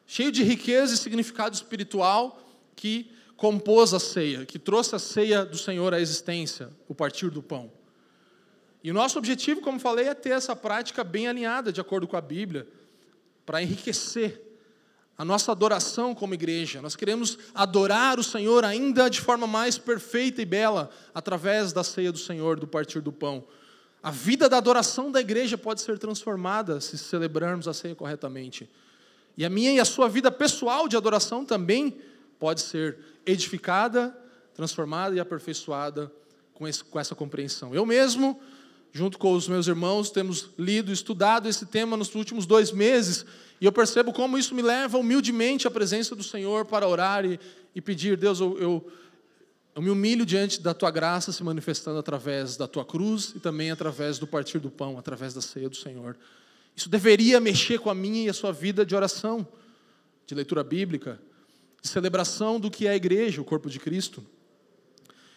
cheio 0.06 0.32
de 0.32 0.42
riqueza 0.42 0.94
e 0.94 0.96
significado 0.96 1.54
espiritual 1.54 2.42
que 2.74 3.12
compôs 3.36 3.92
a 3.92 4.00
ceia, 4.00 4.46
que 4.46 4.58
trouxe 4.58 4.94
a 4.94 4.98
ceia 4.98 5.44
do 5.44 5.58
Senhor 5.58 5.92
à 5.92 6.00
existência, 6.00 6.70
o 6.88 6.94
partir 6.94 7.28
do 7.28 7.42
pão. 7.42 7.70
E 8.82 8.90
o 8.90 8.94
nosso 8.94 9.18
objetivo, 9.18 9.60
como 9.60 9.78
falei, 9.78 10.08
é 10.08 10.14
ter 10.14 10.30
essa 10.30 10.56
prática 10.56 11.04
bem 11.04 11.28
alinhada, 11.28 11.70
de 11.70 11.80
acordo 11.80 12.08
com 12.08 12.16
a 12.16 12.22
Bíblia, 12.22 12.66
para 13.50 13.60
enriquecer 13.60 14.40
a 15.18 15.24
nossa 15.24 15.50
adoração 15.50 16.14
como 16.14 16.34
igreja. 16.34 16.80
Nós 16.80 16.94
queremos 16.94 17.36
adorar 17.52 18.20
o 18.20 18.22
Senhor 18.22 18.64
ainda 18.64 19.10
de 19.10 19.20
forma 19.20 19.44
mais 19.44 19.76
perfeita 19.76 20.40
e 20.40 20.44
bela, 20.44 20.88
através 21.12 21.72
da 21.72 21.82
ceia 21.82 22.12
do 22.12 22.18
Senhor, 22.18 22.60
do 22.60 22.68
partir 22.68 23.00
do 23.00 23.10
pão. 23.10 23.44
A 24.00 24.12
vida 24.12 24.48
da 24.48 24.56
adoração 24.56 25.10
da 25.10 25.20
igreja 25.20 25.58
pode 25.58 25.80
ser 25.80 25.98
transformada 25.98 26.80
se 26.80 26.96
celebrarmos 26.96 27.66
a 27.66 27.74
ceia 27.74 27.96
corretamente. 27.96 28.70
E 29.36 29.44
a 29.44 29.50
minha 29.50 29.72
e 29.72 29.80
a 29.80 29.84
sua 29.84 30.08
vida 30.08 30.30
pessoal 30.30 30.86
de 30.86 30.96
adoração 30.96 31.44
também 31.44 31.98
pode 32.38 32.60
ser 32.60 33.00
edificada, 33.26 34.16
transformada 34.54 35.16
e 35.16 35.18
aperfeiçoada 35.18 36.08
com, 36.54 36.68
essa 37.00 37.16
compreensão. 37.16 37.74
Eu 37.74 37.84
mesmo, 37.84 38.40
junto 38.92 39.18
com 39.18 39.32
os 39.32 39.48
meus 39.48 39.66
irmãos, 39.66 40.10
temos 40.10 40.50
lido, 40.58 40.92
estudado 40.92 41.48
esse 41.48 41.66
tema 41.66 41.96
nos 41.96 42.14
últimos 42.14 42.46
dois 42.46 42.72
meses, 42.72 43.24
e 43.60 43.64
eu 43.64 43.72
percebo 43.72 44.12
como 44.12 44.38
isso 44.38 44.54
me 44.54 44.62
leva 44.62 44.98
humildemente 44.98 45.66
à 45.66 45.70
presença 45.70 46.16
do 46.16 46.22
Senhor 46.22 46.64
para 46.64 46.88
orar 46.88 47.24
e, 47.24 47.38
e 47.74 47.80
pedir, 47.80 48.16
Deus, 48.16 48.40
eu, 48.40 48.58
eu 48.58 48.92
eu 49.74 49.82
me 49.82 49.90
humilho 49.90 50.26
diante 50.26 50.60
da 50.60 50.74
tua 50.74 50.90
graça 50.90 51.32
se 51.32 51.42
manifestando 51.44 51.98
através 51.98 52.56
da 52.56 52.66
tua 52.66 52.84
cruz 52.84 53.32
e 53.36 53.40
também 53.40 53.70
através 53.70 54.18
do 54.18 54.26
partir 54.26 54.58
do 54.58 54.70
pão, 54.70 54.98
através 54.98 55.32
da 55.32 55.40
ceia 55.40 55.68
do 55.68 55.76
Senhor. 55.76 56.16
Isso 56.74 56.88
deveria 56.88 57.40
mexer 57.40 57.78
com 57.78 57.88
a 57.88 57.94
minha 57.94 58.26
e 58.26 58.28
a 58.28 58.32
sua 58.32 58.52
vida 58.52 58.84
de 58.84 58.96
oração, 58.96 59.46
de 60.26 60.34
leitura 60.34 60.64
bíblica, 60.64 61.20
de 61.80 61.88
celebração 61.88 62.58
do 62.58 62.70
que 62.70 62.86
é 62.86 62.90
a 62.90 62.96
igreja, 62.96 63.40
o 63.40 63.44
corpo 63.44 63.70
de 63.70 63.78
Cristo. 63.78 64.24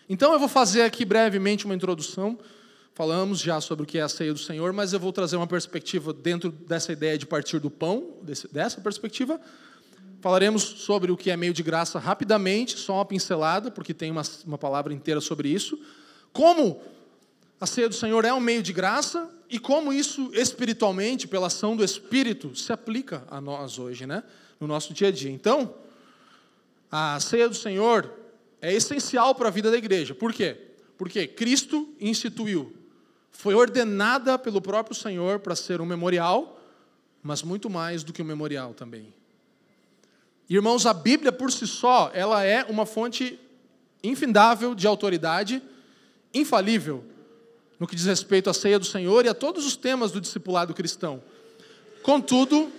Então 0.09 0.33
eu 0.33 0.39
vou 0.39 0.49
fazer 0.49 0.81
aqui 0.81 1.05
brevemente 1.05 1.65
uma 1.65 1.75
introdução. 1.75 2.37
Falamos 2.93 3.39
já 3.39 3.59
sobre 3.59 3.83
o 3.83 3.87
que 3.87 3.97
é 3.97 4.01
a 4.01 4.09
ceia 4.09 4.33
do 4.33 4.39
Senhor, 4.39 4.71
mas 4.71 4.93
eu 4.93 4.99
vou 4.99 5.11
trazer 5.11 5.35
uma 5.35 5.47
perspectiva 5.47 6.13
dentro 6.13 6.51
dessa 6.51 6.91
ideia 6.91 7.17
de 7.17 7.25
partir 7.25 7.59
do 7.59 7.69
pão, 7.69 8.17
dessa 8.51 8.79
perspectiva, 8.81 9.39
Falaremos 10.23 10.63
sobre 10.63 11.11
o 11.11 11.17
que 11.17 11.29
é 11.29 11.35
meio 11.35 11.53
de 11.53 11.61
graça 11.61 11.99
rapidamente, 11.99 12.79
só 12.79 12.93
uma 12.93 13.05
pincelada, 13.05 13.69
porque 13.69 13.93
tem 13.93 14.09
uma, 14.09 14.21
uma 14.47 14.57
palavra 14.57 14.93
inteira 14.93 15.19
sobre 15.19 15.49
isso. 15.49 15.77
Como 16.31 16.81
a 17.59 17.65
ceia 17.65 17.89
do 17.89 17.95
Senhor 17.95 18.23
é 18.23 18.33
um 18.33 18.39
meio 18.39 18.63
de 18.63 18.71
graça 18.71 19.29
e 19.49 19.59
como 19.59 19.91
isso 19.91 20.31
espiritualmente, 20.33 21.27
pela 21.27 21.47
ação 21.47 21.75
do 21.75 21.83
Espírito, 21.83 22.55
se 22.55 22.71
aplica 22.71 23.25
a 23.29 23.41
nós 23.41 23.77
hoje, 23.77 24.05
né? 24.05 24.23
no 24.61 24.65
nosso 24.65 24.93
dia 24.93 25.09
a 25.09 25.11
dia. 25.11 25.29
Então, 25.29 25.75
a 26.89 27.19
ceia 27.19 27.49
do 27.49 27.55
Senhor 27.55 28.09
é 28.61 28.73
essencial 28.73 29.35
para 29.35 29.49
a 29.49 29.51
vida 29.51 29.69
da 29.69 29.77
igreja. 29.77 30.15
Por 30.15 30.31
quê? 30.31 30.55
Porque 30.97 31.27
Cristo 31.27 31.93
instituiu, 31.99 32.73
foi 33.33 33.55
ordenada 33.55 34.37
pelo 34.39 34.61
próprio 34.61 34.95
Senhor 34.95 35.39
para 35.39 35.55
ser 35.55 35.81
um 35.81 35.85
memorial, 35.85 36.61
mas 37.21 37.41
muito 37.41 37.69
mais 37.69 38.03
do 38.03 38.13
que 38.13 38.21
um 38.21 38.25
memorial 38.25 38.73
também. 38.73 39.13
Irmãos, 40.49 40.85
a 40.85 40.93
Bíblia 40.93 41.31
por 41.31 41.51
si 41.51 41.65
só, 41.65 42.11
ela 42.13 42.43
é 42.43 42.63
uma 42.65 42.85
fonte 42.85 43.39
infindável 44.03 44.75
de 44.75 44.85
autoridade, 44.85 45.61
infalível, 46.33 47.03
no 47.79 47.87
que 47.87 47.95
diz 47.95 48.05
respeito 48.05 48.49
à 48.49 48.53
ceia 48.53 48.77
do 48.77 48.85
Senhor 48.85 49.25
e 49.25 49.29
a 49.29 49.33
todos 49.33 49.65
os 49.65 49.75
temas 49.75 50.11
do 50.11 50.21
discipulado 50.21 50.73
cristão. 50.73 51.23
Contudo, 52.03 52.71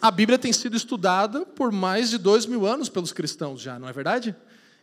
a 0.00 0.10
Bíblia 0.10 0.38
tem 0.38 0.52
sido 0.52 0.76
estudada 0.76 1.44
por 1.44 1.70
mais 1.70 2.10
de 2.10 2.18
dois 2.18 2.46
mil 2.46 2.66
anos 2.66 2.88
pelos 2.88 3.12
cristãos 3.12 3.60
já, 3.60 3.78
não 3.78 3.88
é 3.88 3.92
verdade? 3.92 4.34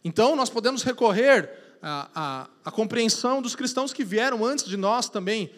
Então, 0.04 0.36
nós 0.36 0.50
podemos 0.50 0.84
recorrer 0.84 1.67
à, 1.82 2.10
à, 2.14 2.50
à 2.66 2.72
compreensão 2.72 3.42
dos 3.42 3.56
cristãos 3.56 3.94
que 3.94 4.04
vieram 4.04 4.46
antes 4.46 4.66
de 4.66 4.78
nós 4.78 5.10
também, 5.10 5.50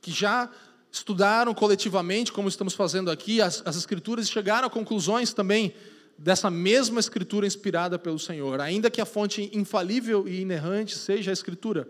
que 0.00 0.10
já 0.10 0.50
estudaram 0.90 1.54
coletivamente, 1.54 2.32
como 2.32 2.48
estamos 2.48 2.74
fazendo 2.74 3.10
aqui, 3.10 3.40
as, 3.40 3.62
as 3.64 3.76
Escrituras 3.76 4.26
e 4.26 4.30
chegaram 4.30 4.66
a 4.66 4.70
conclusões 4.70 5.32
também 5.32 5.74
dessa 6.16 6.50
mesma 6.50 6.98
escritura 6.98 7.46
inspirada 7.46 7.98
pelo 7.98 8.18
Senhor, 8.18 8.60
ainda 8.60 8.90
que 8.90 9.00
a 9.00 9.06
fonte 9.06 9.50
infalível 9.52 10.26
e 10.26 10.40
inerrante 10.40 10.96
seja 10.96 11.30
a 11.30 11.32
escritura. 11.32 11.88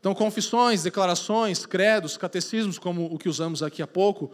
Então, 0.00 0.14
confissões, 0.14 0.82
declarações, 0.82 1.66
credos, 1.66 2.16
catecismos, 2.16 2.78
como 2.78 3.06
o 3.06 3.18
que 3.18 3.28
usamos 3.28 3.62
aqui 3.62 3.82
há 3.82 3.86
pouco, 3.86 4.30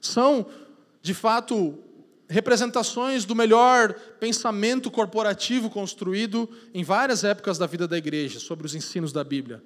são, 0.00 0.46
de 1.00 1.14
fato, 1.14 1.78
representações 2.32 3.24
do 3.24 3.34
melhor 3.34 3.92
pensamento 4.18 4.90
corporativo 4.90 5.68
construído 5.68 6.48
em 6.72 6.82
várias 6.82 7.22
épocas 7.22 7.58
da 7.58 7.66
vida 7.66 7.86
da 7.86 7.98
igreja 7.98 8.40
sobre 8.40 8.66
os 8.66 8.74
ensinos 8.74 9.12
da 9.12 9.22
Bíblia. 9.22 9.62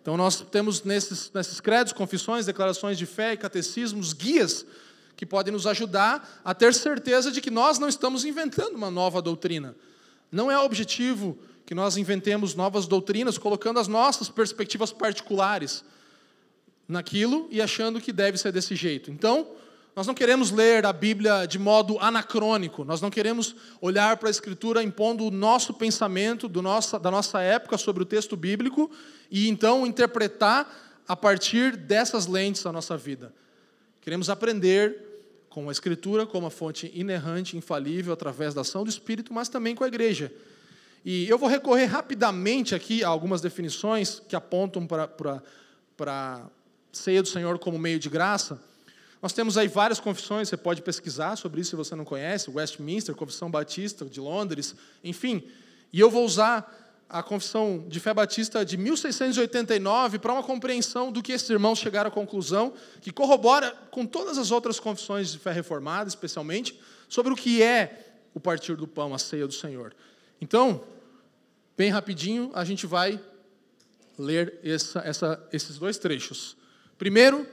Então, 0.00 0.16
nós 0.16 0.40
temos 0.50 0.82
nesses, 0.82 1.30
nesses 1.32 1.60
credos, 1.60 1.92
confissões, 1.92 2.44
declarações 2.44 2.98
de 2.98 3.06
fé 3.06 3.32
e 3.32 3.36
catecismos, 3.36 4.12
guias 4.12 4.66
que 5.16 5.24
podem 5.24 5.52
nos 5.52 5.66
ajudar 5.66 6.40
a 6.44 6.52
ter 6.52 6.74
certeza 6.74 7.30
de 7.30 7.40
que 7.40 7.50
nós 7.50 7.78
não 7.78 7.88
estamos 7.88 8.24
inventando 8.24 8.74
uma 8.74 8.90
nova 8.90 9.22
doutrina. 9.22 9.74
Não 10.30 10.50
é 10.50 10.58
objetivo 10.58 11.38
que 11.64 11.74
nós 11.74 11.96
inventemos 11.96 12.54
novas 12.54 12.86
doutrinas 12.86 13.38
colocando 13.38 13.78
as 13.78 13.88
nossas 13.88 14.28
perspectivas 14.28 14.92
particulares 14.92 15.84
naquilo 16.86 17.48
e 17.50 17.62
achando 17.62 18.00
que 18.00 18.12
deve 18.12 18.36
ser 18.36 18.52
desse 18.52 18.74
jeito. 18.74 19.10
Então, 19.10 19.48
nós 19.94 20.06
não 20.06 20.14
queremos 20.14 20.50
ler 20.50 20.86
a 20.86 20.92
Bíblia 20.92 21.46
de 21.46 21.58
modo 21.58 21.98
anacrônico, 21.98 22.84
nós 22.84 23.00
não 23.02 23.10
queremos 23.10 23.54
olhar 23.80 24.16
para 24.16 24.28
a 24.28 24.30
Escritura 24.30 24.82
impondo 24.82 25.26
o 25.26 25.30
nosso 25.30 25.74
pensamento 25.74 26.48
nossa, 26.62 26.98
da 26.98 27.10
nossa 27.10 27.42
época 27.42 27.76
sobre 27.76 28.02
o 28.02 28.06
texto 28.06 28.36
bíblico 28.36 28.90
e 29.30 29.48
então 29.48 29.86
interpretar 29.86 31.02
a 31.06 31.14
partir 31.14 31.76
dessas 31.76 32.26
lentes 32.26 32.64
a 32.64 32.72
nossa 32.72 32.96
vida. 32.96 33.34
Queremos 34.00 34.30
aprender 34.30 35.12
com 35.50 35.68
a 35.68 35.72
Escritura 35.72 36.24
como 36.24 36.46
a 36.46 36.50
fonte 36.50 36.90
inerrante, 36.94 37.58
infalível, 37.58 38.14
através 38.14 38.54
da 38.54 38.62
ação 38.62 38.84
do 38.84 38.90
Espírito, 38.90 39.34
mas 39.34 39.50
também 39.50 39.74
com 39.74 39.84
a 39.84 39.88
igreja. 39.88 40.32
E 41.04 41.28
eu 41.28 41.36
vou 41.36 41.48
recorrer 41.48 41.84
rapidamente 41.84 42.74
aqui 42.74 43.04
a 43.04 43.08
algumas 43.08 43.42
definições 43.42 44.22
que 44.26 44.34
apontam 44.34 44.86
para, 44.86 45.06
para, 45.06 45.42
para 45.96 46.36
a 46.36 46.46
ceia 46.92 47.20
do 47.20 47.28
Senhor 47.28 47.58
como 47.58 47.78
meio 47.78 47.98
de 47.98 48.08
graça. 48.08 48.71
Nós 49.22 49.32
temos 49.32 49.56
aí 49.56 49.68
várias 49.68 50.00
confissões, 50.00 50.48
você 50.48 50.56
pode 50.56 50.82
pesquisar 50.82 51.36
sobre 51.36 51.60
isso 51.60 51.70
se 51.70 51.76
você 51.76 51.94
não 51.94 52.04
conhece, 52.04 52.50
Westminster, 52.50 53.14
Confissão 53.14 53.48
Batista 53.48 54.04
de 54.04 54.18
Londres, 54.18 54.74
enfim. 55.04 55.44
E 55.92 56.00
eu 56.00 56.10
vou 56.10 56.24
usar 56.24 56.80
a 57.08 57.22
confissão 57.22 57.84
de 57.86 58.00
fé 58.00 58.12
batista 58.12 58.64
de 58.64 58.76
1689 58.76 60.18
para 60.18 60.32
uma 60.32 60.42
compreensão 60.42 61.12
do 61.12 61.22
que 61.22 61.30
esses 61.30 61.48
irmãos 61.50 61.78
chegaram 61.78 62.08
à 62.08 62.10
conclusão, 62.10 62.72
que 63.00 63.12
corrobora 63.12 63.70
com 63.90 64.04
todas 64.04 64.38
as 64.38 64.50
outras 64.50 64.80
confissões 64.80 65.30
de 65.30 65.38
fé 65.38 65.52
reformada, 65.52 66.08
especialmente, 66.08 66.80
sobre 67.08 67.32
o 67.32 67.36
que 67.36 67.62
é 67.62 68.16
o 68.34 68.40
partir 68.40 68.74
do 68.74 68.88
pão, 68.88 69.14
a 69.14 69.18
ceia 69.18 69.46
do 69.46 69.52
Senhor. 69.52 69.94
Então, 70.40 70.82
bem 71.76 71.90
rapidinho, 71.90 72.50
a 72.54 72.64
gente 72.64 72.86
vai 72.86 73.20
ler 74.18 74.58
essa, 74.64 75.00
essa, 75.00 75.48
esses 75.52 75.78
dois 75.78 75.98
trechos. 75.98 76.56
Primeiro, 76.96 77.46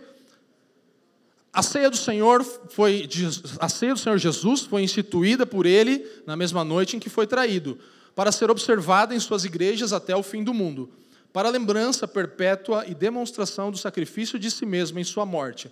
a 1.60 1.62
ceia 1.62 1.90
do 1.90 1.98
Senhor 1.98 2.42
foi 2.70 3.08
a 3.60 3.68
ceia 3.68 3.94
do 3.94 4.00
Senhor 4.00 4.18
Jesus 4.18 4.62
foi 4.62 4.82
instituída 4.82 5.46
por 5.46 5.66
ele 5.66 6.06
na 6.26 6.38
mesma 6.38 6.64
noite 6.64 6.96
em 6.96 7.00
que 7.00 7.10
foi 7.10 7.28
traído 7.28 7.78
para 8.16 8.32
ser 8.32 8.50
observada 8.50 9.14
em 9.14 9.20
suas 9.20 9.44
igrejas 9.44 9.92
até 9.92 10.16
o 10.16 10.24
fim 10.24 10.42
do 10.42 10.54
mundo, 10.54 10.90
para 11.34 11.50
lembrança 11.50 12.08
perpétua 12.08 12.86
e 12.88 12.96
demonstração 12.96 13.72
do 13.72 13.78
sacrifício 13.78 14.40
de 14.40 14.50
si 14.50 14.66
mesmo 14.66 15.00
em 15.00 15.04
sua 15.04 15.26
morte. 15.26 15.70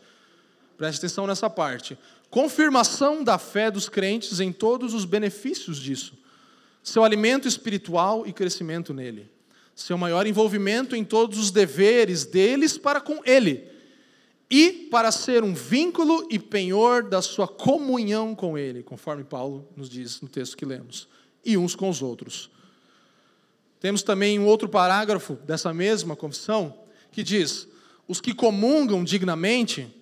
Preste 0.77 0.99
atenção 0.99 1.25
nessa 1.25 1.49
parte. 1.49 1.97
Confirmação 2.29 3.23
da 3.23 3.37
fé 3.37 3.71
dos 3.71 3.87
crentes 3.87 4.41
em 4.41 4.51
todos 4.51 4.93
os 4.93 5.05
benefícios 5.05 5.77
disso. 5.77 6.17
Seu 6.83 7.03
alimento 7.05 7.47
espiritual 7.47 8.27
e 8.27 8.33
crescimento 8.33 8.93
nele. 8.93 9.29
Seu 9.73 9.97
maior 9.97 10.27
envolvimento 10.27 10.97
em 10.97 11.03
todos 11.05 11.39
os 11.39 11.49
deveres 11.49 12.25
deles 12.25 12.77
para 12.77 12.99
com 12.99 13.21
ele. 13.25 13.76
E 14.49 14.71
para 14.89 15.11
ser 15.11 15.43
um 15.43 15.53
vínculo 15.53 16.25
e 16.29 16.39
penhor 16.39 17.03
da 17.03 17.21
sua 17.21 17.47
comunhão 17.47 18.33
com 18.33 18.57
ele, 18.57 18.81
conforme 18.81 19.23
Paulo 19.23 19.67
nos 19.75 19.89
diz 19.89 20.21
no 20.21 20.29
texto 20.29 20.55
que 20.55 20.65
lemos 20.65 21.07
e 21.43 21.57
uns 21.57 21.75
com 21.75 21.89
os 21.89 22.01
outros. 22.01 22.49
Temos 23.79 24.03
também 24.03 24.39
um 24.39 24.45
outro 24.45 24.67
parágrafo 24.67 25.35
dessa 25.45 25.73
mesma 25.73 26.15
confissão 26.15 26.73
que 27.11 27.23
diz: 27.23 27.67
os 28.07 28.21
que 28.21 28.33
comungam 28.33 29.03
dignamente, 29.03 29.93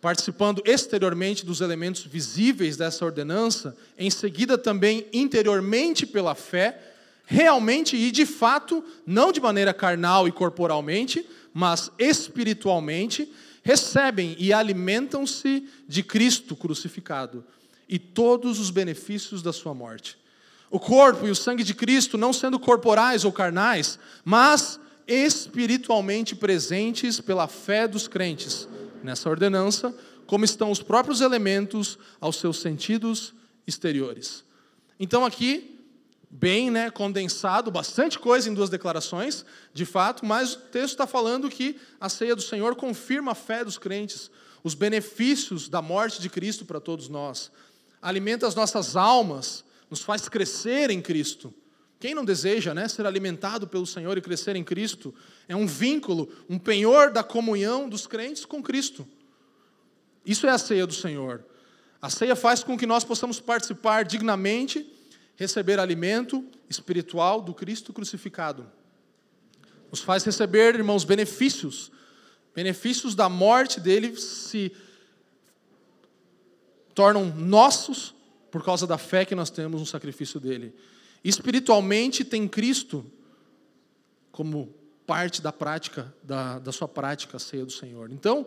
participando 0.00 0.62
exteriormente 0.64 1.46
dos 1.46 1.60
elementos 1.60 2.02
visíveis 2.02 2.76
dessa 2.76 3.04
ordenança, 3.04 3.76
em 3.96 4.10
seguida 4.10 4.58
também 4.58 5.06
interiormente 5.12 6.04
pela 6.04 6.34
fé, 6.34 6.92
realmente 7.24 7.96
e 7.96 8.10
de 8.10 8.26
fato, 8.26 8.84
não 9.06 9.30
de 9.30 9.40
maneira 9.40 9.72
carnal 9.72 10.26
e 10.26 10.32
corporalmente, 10.32 11.24
mas 11.54 11.90
espiritualmente, 11.98 13.30
recebem 13.62 14.36
e 14.38 14.52
alimentam-se 14.52 15.68
de 15.88 16.02
Cristo 16.02 16.56
crucificado 16.56 17.44
e 17.88 17.98
todos 17.98 18.58
os 18.58 18.70
benefícios 18.70 19.42
da 19.42 19.52
sua 19.52 19.74
morte 19.74 20.22
o 20.72 20.80
corpo 20.80 21.26
e 21.26 21.30
o 21.30 21.36
sangue 21.36 21.62
de 21.62 21.74
Cristo 21.74 22.16
não 22.16 22.32
sendo 22.32 22.58
corporais 22.58 23.26
ou 23.26 23.30
carnais, 23.30 23.98
mas 24.24 24.80
espiritualmente 25.06 26.34
presentes 26.34 27.20
pela 27.20 27.46
fé 27.46 27.86
dos 27.86 28.08
crentes 28.08 28.66
nessa 29.04 29.28
ordenança, 29.28 29.94
como 30.26 30.46
estão 30.46 30.70
os 30.70 30.82
próprios 30.82 31.20
elementos 31.20 31.98
aos 32.18 32.36
seus 32.36 32.58
sentidos 32.58 33.34
exteriores. 33.66 34.44
Então 34.98 35.26
aqui 35.26 35.78
bem 36.34 36.70
né, 36.70 36.90
condensado, 36.90 37.70
bastante 37.70 38.18
coisa 38.18 38.48
em 38.48 38.54
duas 38.54 38.70
declarações, 38.70 39.44
de 39.74 39.84
fato, 39.84 40.24
mas 40.24 40.54
o 40.54 40.58
texto 40.60 40.94
está 40.94 41.06
falando 41.06 41.50
que 41.50 41.78
a 42.00 42.08
ceia 42.08 42.34
do 42.34 42.40
Senhor 42.40 42.74
confirma 42.74 43.32
a 43.32 43.34
fé 43.34 43.62
dos 43.62 43.76
crentes, 43.76 44.30
os 44.64 44.74
benefícios 44.74 45.68
da 45.68 45.82
morte 45.82 46.22
de 46.22 46.30
Cristo 46.30 46.64
para 46.64 46.80
todos 46.80 47.10
nós, 47.10 47.52
alimenta 48.00 48.46
as 48.46 48.54
nossas 48.54 48.96
almas, 48.96 49.62
nos 49.90 50.00
faz 50.00 50.26
crescer 50.26 50.88
em 50.90 51.02
Cristo. 51.02 51.52
Quem 52.00 52.14
não 52.14 52.24
deseja 52.24 52.72
né, 52.72 52.88
ser 52.88 53.04
alimentado 53.04 53.68
pelo 53.68 53.86
Senhor 53.86 54.16
e 54.16 54.22
crescer 54.22 54.56
em 54.56 54.64
Cristo? 54.64 55.14
É 55.46 55.54
um 55.54 55.66
vínculo, 55.66 56.28
um 56.48 56.58
penhor 56.58 57.10
da 57.12 57.22
comunhão 57.22 57.88
dos 57.88 58.06
crentes 58.06 58.46
com 58.46 58.62
Cristo. 58.62 59.06
Isso 60.24 60.46
é 60.46 60.50
a 60.50 60.58
ceia 60.58 60.86
do 60.86 60.94
Senhor. 60.94 61.44
A 62.00 62.08
ceia 62.08 62.34
faz 62.34 62.64
com 62.64 62.76
que 62.76 62.86
nós 62.86 63.04
possamos 63.04 63.38
participar 63.38 64.04
dignamente 64.04 64.91
receber 65.36 65.78
alimento 65.78 66.44
espiritual 66.68 67.40
do 67.40 67.54
Cristo 67.54 67.92
crucificado. 67.92 68.70
Nos 69.90 70.00
faz 70.00 70.24
receber, 70.24 70.74
irmãos, 70.74 71.04
benefícios. 71.04 71.90
Benefícios 72.54 73.14
da 73.14 73.28
morte 73.28 73.80
dele 73.80 74.16
se 74.16 74.72
tornam 76.94 77.26
nossos 77.26 78.14
por 78.50 78.64
causa 78.64 78.86
da 78.86 78.98
fé 78.98 79.24
que 79.24 79.34
nós 79.34 79.50
temos 79.50 79.80
no 79.80 79.86
sacrifício 79.86 80.38
dele. 80.38 80.74
Espiritualmente, 81.24 82.24
tem 82.24 82.46
Cristo 82.46 83.04
como 84.30 84.74
parte 85.06 85.40
da 85.42 85.52
prática, 85.52 86.14
da, 86.22 86.58
da 86.58 86.72
sua 86.72 86.88
prática, 86.88 87.36
a 87.36 87.40
ceia 87.40 87.64
do 87.64 87.72
Senhor. 87.72 88.10
Então, 88.10 88.46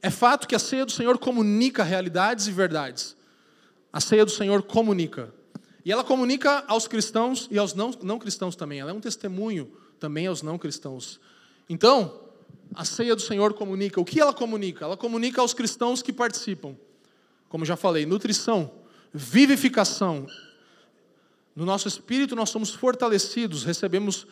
é 0.00 0.10
fato 0.10 0.46
que 0.46 0.54
a 0.54 0.58
ceia 0.58 0.84
do 0.84 0.92
Senhor 0.92 1.18
comunica 1.18 1.82
realidades 1.82 2.46
e 2.46 2.52
verdades. 2.52 3.16
A 3.92 4.00
ceia 4.00 4.24
do 4.24 4.30
Senhor 4.30 4.62
comunica. 4.62 5.32
E 5.84 5.92
ela 5.92 6.04
comunica 6.04 6.64
aos 6.66 6.86
cristãos 6.86 7.48
e 7.50 7.58
aos 7.58 7.74
não, 7.74 7.90
não 8.02 8.18
cristãos 8.18 8.56
também. 8.56 8.80
Ela 8.80 8.90
é 8.90 8.94
um 8.94 9.00
testemunho 9.00 9.70
também 9.98 10.26
aos 10.26 10.42
não 10.42 10.58
cristãos. 10.58 11.20
Então, 11.68 12.20
a 12.74 12.84
ceia 12.84 13.14
do 13.14 13.22
Senhor 13.22 13.54
comunica. 13.54 14.00
O 14.00 14.04
que 14.04 14.20
ela 14.20 14.32
comunica? 14.32 14.84
Ela 14.84 14.96
comunica 14.96 15.40
aos 15.40 15.54
cristãos 15.54 16.02
que 16.02 16.12
participam. 16.12 16.76
Como 17.48 17.64
já 17.64 17.76
falei, 17.76 18.04
nutrição, 18.04 18.70
vivificação. 19.12 20.26
No 21.56 21.64
nosso 21.64 21.88
espírito 21.88 22.36
nós 22.36 22.50
somos 22.50 22.70
fortalecidos, 22.70 23.64
recebemos 23.64 24.26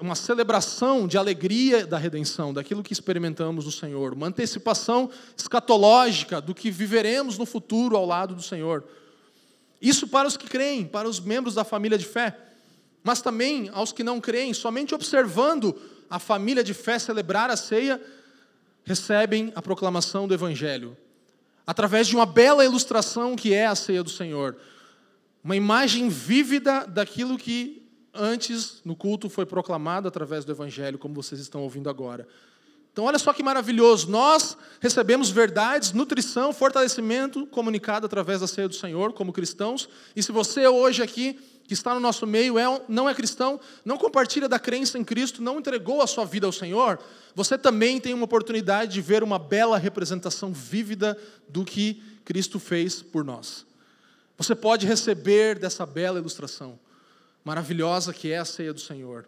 uma 0.00 0.14
celebração 0.14 1.06
de 1.06 1.18
alegria 1.18 1.86
da 1.86 1.98
redenção, 1.98 2.54
daquilo 2.54 2.82
que 2.82 2.92
experimentamos 2.92 3.66
do 3.66 3.72
Senhor, 3.72 4.14
uma 4.14 4.28
antecipação 4.28 5.10
escatológica 5.36 6.40
do 6.40 6.54
que 6.54 6.70
viveremos 6.70 7.36
no 7.36 7.44
futuro 7.44 7.96
ao 7.96 8.06
lado 8.06 8.34
do 8.34 8.42
Senhor. 8.42 8.82
Isso 9.80 10.06
para 10.06 10.28
os 10.28 10.36
que 10.36 10.46
creem, 10.46 10.84
para 10.86 11.08
os 11.08 11.20
membros 11.20 11.54
da 11.54 11.64
família 11.64 11.96
de 11.96 12.04
fé, 12.04 12.36
mas 13.02 13.22
também 13.22 13.70
aos 13.72 13.92
que 13.92 14.04
não 14.04 14.20
creem, 14.20 14.52
somente 14.52 14.94
observando 14.94 15.74
a 16.08 16.18
família 16.18 16.62
de 16.62 16.74
fé 16.74 16.98
celebrar 16.98 17.50
a 17.50 17.56
ceia, 17.56 18.00
recebem 18.84 19.52
a 19.54 19.62
proclamação 19.62 20.28
do 20.28 20.34
Evangelho, 20.34 20.96
através 21.66 22.06
de 22.06 22.16
uma 22.16 22.26
bela 22.26 22.64
ilustração 22.64 23.36
que 23.36 23.54
é 23.54 23.66
a 23.66 23.74
ceia 23.74 24.02
do 24.02 24.10
Senhor, 24.10 24.56
uma 25.42 25.56
imagem 25.56 26.08
vívida 26.08 26.86
daquilo 26.86 27.38
que 27.38 27.80
antes 28.12 28.80
no 28.84 28.94
culto 28.94 29.30
foi 29.30 29.46
proclamado 29.46 30.08
através 30.08 30.44
do 30.44 30.52
Evangelho, 30.52 30.98
como 30.98 31.14
vocês 31.14 31.40
estão 31.40 31.62
ouvindo 31.62 31.88
agora. 31.88 32.26
Então, 32.92 33.04
olha 33.04 33.18
só 33.18 33.32
que 33.32 33.42
maravilhoso. 33.42 34.10
Nós 34.10 34.56
recebemos 34.80 35.30
verdades, 35.30 35.92
nutrição, 35.92 36.52
fortalecimento 36.52 37.46
comunicado 37.46 38.06
através 38.06 38.40
da 38.40 38.46
ceia 38.46 38.68
do 38.68 38.74
Senhor, 38.74 39.12
como 39.12 39.32
cristãos. 39.32 39.88
E 40.14 40.22
se 40.22 40.32
você 40.32 40.66
hoje 40.66 41.02
aqui, 41.02 41.38
que 41.64 41.74
está 41.74 41.94
no 41.94 42.00
nosso 42.00 42.26
meio, 42.26 42.58
é, 42.58 42.82
não 42.88 43.08
é 43.08 43.14
cristão, 43.14 43.60
não 43.84 43.96
compartilha 43.96 44.48
da 44.48 44.58
crença 44.58 44.98
em 44.98 45.04
Cristo, 45.04 45.40
não 45.40 45.60
entregou 45.60 46.02
a 46.02 46.06
sua 46.06 46.24
vida 46.24 46.44
ao 46.44 46.52
Senhor, 46.52 46.98
você 47.32 47.56
também 47.56 48.00
tem 48.00 48.12
uma 48.12 48.24
oportunidade 48.24 48.92
de 48.92 49.00
ver 49.00 49.22
uma 49.22 49.38
bela 49.38 49.78
representação 49.78 50.52
vívida 50.52 51.16
do 51.48 51.64
que 51.64 52.02
Cristo 52.24 52.58
fez 52.58 53.00
por 53.02 53.24
nós. 53.24 53.64
Você 54.36 54.54
pode 54.54 54.84
receber 54.84 55.60
dessa 55.60 55.86
bela 55.86 56.18
ilustração 56.18 56.78
maravilhosa 57.44 58.12
que 58.12 58.32
é 58.32 58.38
a 58.38 58.44
ceia 58.44 58.72
do 58.72 58.80
Senhor. 58.80 59.26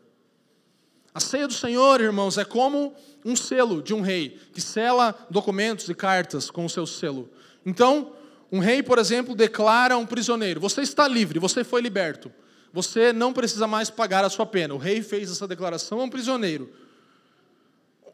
A 1.14 1.20
ceia 1.20 1.46
do 1.46 1.52
Senhor, 1.52 2.00
irmãos, 2.00 2.38
é 2.38 2.44
como 2.44 2.94
um 3.24 3.36
selo 3.36 3.82
de 3.82 3.92
um 3.92 4.00
rei, 4.00 4.40
que 4.52 4.60
sela 4.60 5.14
documentos 5.30 5.88
e 5.88 5.94
cartas 5.94 6.50
com 6.50 6.64
o 6.64 6.70
seu 6.70 6.86
selo. 6.86 7.30
Então, 7.64 8.12
um 8.50 8.58
rei, 8.58 8.82
por 8.82 8.98
exemplo, 8.98 9.34
declara 9.34 9.94
a 9.94 9.98
um 9.98 10.06
prisioneiro: 10.06 10.60
Você 10.60 10.82
está 10.82 11.06
livre, 11.06 11.38
você 11.38 11.62
foi 11.62 11.80
liberto. 11.80 12.32
Você 12.72 13.12
não 13.12 13.32
precisa 13.32 13.66
mais 13.66 13.90
pagar 13.90 14.24
a 14.24 14.30
sua 14.30 14.46
pena. 14.46 14.72
O 14.72 14.78
rei 14.78 15.02
fez 15.02 15.30
essa 15.30 15.46
declaração 15.46 16.00
a 16.00 16.04
um 16.04 16.08
prisioneiro. 16.08 16.72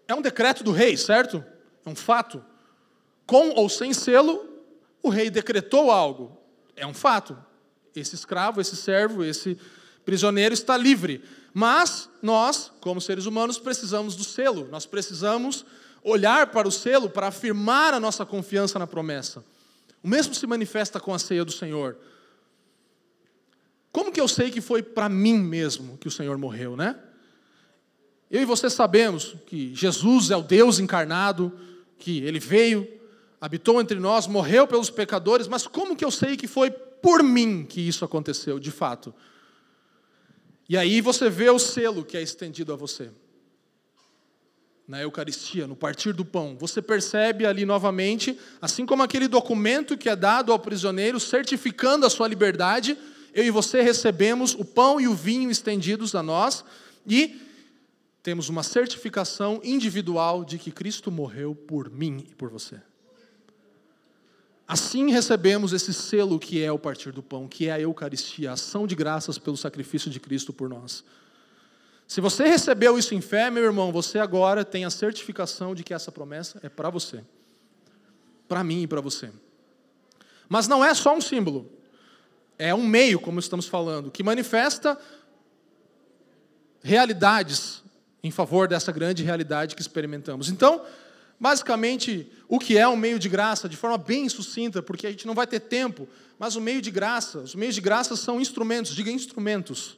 É 0.09 0.15
um 0.15 0.23
decreto 0.23 0.65
do 0.65 0.73
rei, 0.73 0.97
certo? 0.97 1.45
É 1.87 1.89
um 1.89 1.95
fato. 1.95 2.45
Com 3.25 3.51
ou 3.51 3.69
sem 3.69 3.93
selo, 3.93 4.49
o 5.03 5.09
rei 5.09 5.31
decretou 5.31 5.93
algo. 5.93 6.37
É 6.75 6.85
um 6.87 6.95
fato. 6.95 7.39
Esse 7.95 8.17
escravo, 8.17 8.61
esse 8.61 8.75
servo, 8.75 9.23
esse 9.23 9.57
prisioneiro 10.05 10.55
está 10.55 10.77
livre. 10.77 11.23
Mas 11.53 12.09
nós, 12.23 12.71
como 12.81 13.01
seres 13.01 13.27
humanos, 13.27 13.59
precisamos 13.59 14.15
do 14.15 14.25
selo, 14.25 14.69
nós 14.71 14.87
precisamos 14.87 15.65
olhar 16.03 16.49
para 16.49 16.69
o 16.69 16.73
selo 16.73 17.09
para 17.11 17.29
afirmar 17.29 17.95
a 17.95 18.01
nossa 18.01 18.25
confiança 18.25 18.79
na 18.79 18.87
promessa. 18.87 19.45
O 20.03 20.09
mesmo 20.09 20.35
se 20.35 20.47
manifesta 20.47 21.01
com 21.01 21.13
a 21.13 21.19
ceia 21.19 21.45
do 21.45 21.53
Senhor. 21.53 21.97
Como 23.91 24.13
que 24.13 24.21
eu 24.21 24.29
sei 24.29 24.51
que 24.51 24.61
foi 24.61 24.83
para 24.83 25.09
mim 25.09 25.39
mesmo 25.39 25.99
que 25.99 26.09
o 26.09 26.11
Senhor 26.11 26.37
morreu, 26.39 26.77
né? 26.77 26.97
Eu 28.31 28.43
e 28.43 28.45
você 28.45 28.69
sabemos 28.69 29.35
que 29.47 29.75
Jesus 29.75 30.31
é 30.31 30.37
o 30.37 30.43
Deus 30.43 30.79
encarnado, 30.79 31.53
que 31.99 32.23
ele 32.23 32.39
veio, 32.39 32.87
habitou 33.41 33.81
entre 33.81 33.99
nós, 33.99 34.27
morreu 34.27 34.67
pelos 34.67 34.91
pecadores, 34.91 35.49
mas 35.49 35.67
como 35.67 35.97
que 35.97 36.05
eu 36.05 36.11
sei 36.11 36.37
que 36.37 36.47
foi 36.47 36.71
por 36.71 37.23
mim 37.23 37.65
que 37.65 37.81
isso 37.81 38.05
aconteceu, 38.05 38.59
de 38.59 38.71
fato? 38.71 39.15
E 40.69 40.77
aí 40.77 41.01
você 41.01 41.31
vê 41.31 41.49
o 41.49 41.59
selo 41.59 42.05
que 42.05 42.17
é 42.17 42.23
estendido 42.23 42.73
a 42.73 42.77
você. 42.77 43.11
Na 44.87 45.01
Eucaristia, 45.01 45.67
no 45.67 45.75
partir 45.75 46.13
do 46.13 46.25
pão. 46.25 46.57
Você 46.59 46.83
percebe 46.83 47.47
ali 47.47 47.65
novamente, 47.65 48.39
assim 48.61 48.85
como 48.85 49.03
aquele 49.03 49.29
documento 49.29 49.97
que 49.97 50.09
é 50.09 50.17
dado 50.17 50.53
ao 50.53 50.59
prisioneiro 50.59 51.19
certificando 51.19 52.05
a 52.05 52.11
sua 52.11 52.29
liberdade, 52.29 52.99
eu 53.35 53.45
e 53.45 53.51
você 53.51 53.81
recebemos 53.81 54.55
o 54.55 54.65
pão 54.65 55.01
e 55.01 55.07
o 55.07 55.15
vinho 55.15 55.51
estendidos 55.51 56.15
a 56.15 56.23
nós 56.23 56.65
e 57.07 57.41
temos 58.23 58.49
uma 58.49 58.63
certificação 58.63 59.61
individual 59.63 60.45
de 60.45 60.59
que 60.59 60.71
Cristo 60.71 61.11
morreu 61.11 61.55
por 61.55 61.91
mim 61.91 62.27
e 62.31 62.35
por 62.35 62.51
você. 62.51 62.81
Assim 64.69 65.11
recebemos 65.11 65.73
esse 65.73 65.95
selo 65.95 66.39
que 66.39 66.63
é 66.63 66.71
o 66.71 66.79
partir 66.79 67.11
do 67.11 67.23
pão, 67.23 67.49
que 67.49 67.69
é 67.69 67.73
a 67.73 67.81
Eucaristia, 67.81 68.51
a 68.51 68.53
ação 68.53 68.87
de 68.87 68.95
graças 68.95 69.39
pelo 69.39 69.57
sacrifício 69.57 70.11
de 70.11 70.21
Cristo 70.21 70.53
por 70.53 70.69
nós. 70.69 71.03
Se 72.07 72.21
você 72.21 72.47
recebeu 72.47 72.99
isso 72.99 73.15
em 73.15 73.21
fé, 73.23 73.51
meu 73.51 73.65
irmão, 73.65 73.91
você 73.91 74.19
agora 74.19 74.67
tem 74.67 74.85
a 74.85 74.91
certificação 74.91 75.75
de 75.75 75.83
que 75.83 75.95
essa 75.95 76.13
promessa 76.13 76.61
é 76.63 76.69
para 76.69 76.91
você. 76.91 77.25
Para 78.47 78.63
mim 78.63 78.83
e 78.83 78.87
para 78.87 79.01
você. 79.01 79.31
Mas 80.51 80.69
não 80.69 80.85
é 80.85 80.93
só 80.93 81.17
um 81.17 81.21
símbolo. 81.21 81.73
É 82.59 82.75
um 82.75 82.87
meio, 82.87 83.19
como 83.19 83.41
estamos 83.41 83.67
falando, 83.67 84.11
que 84.11 84.23
manifesta 84.23 84.99
realidades 86.83 87.83
em 88.23 88.31
favor 88.31 88.69
dessa 88.69 88.93
grande 88.93 89.23
realidade 89.23 89.75
que 89.75 89.81
experimentamos. 89.81 90.51
Então, 90.51 90.85
Basicamente, 91.41 92.29
o 92.49 92.59
que 92.59 92.77
é 92.77 92.89
um 92.89 92.97
meio 92.97 93.19
de 93.19 93.29
graça, 93.29 93.69
de 93.69 93.77
forma 93.77 93.97
bem 93.97 94.29
sucinta, 94.29 94.83
porque 94.83 95.07
a 95.07 95.11
gente 95.11 95.27
não 95.27 95.35
vai 95.35 95.47
ter 95.47 95.61
tempo, 95.61 96.09
mas 96.39 96.57
o 96.57 96.61
meio 96.61 96.83
de 96.83 96.91
graça, 96.91 97.39
os 97.39 97.55
meios 97.55 97.77
de 97.77 97.81
graça 97.81 98.17
são 98.17 98.41
instrumentos, 98.41 98.95
diga 98.95 99.11
instrumentos, 99.11 99.97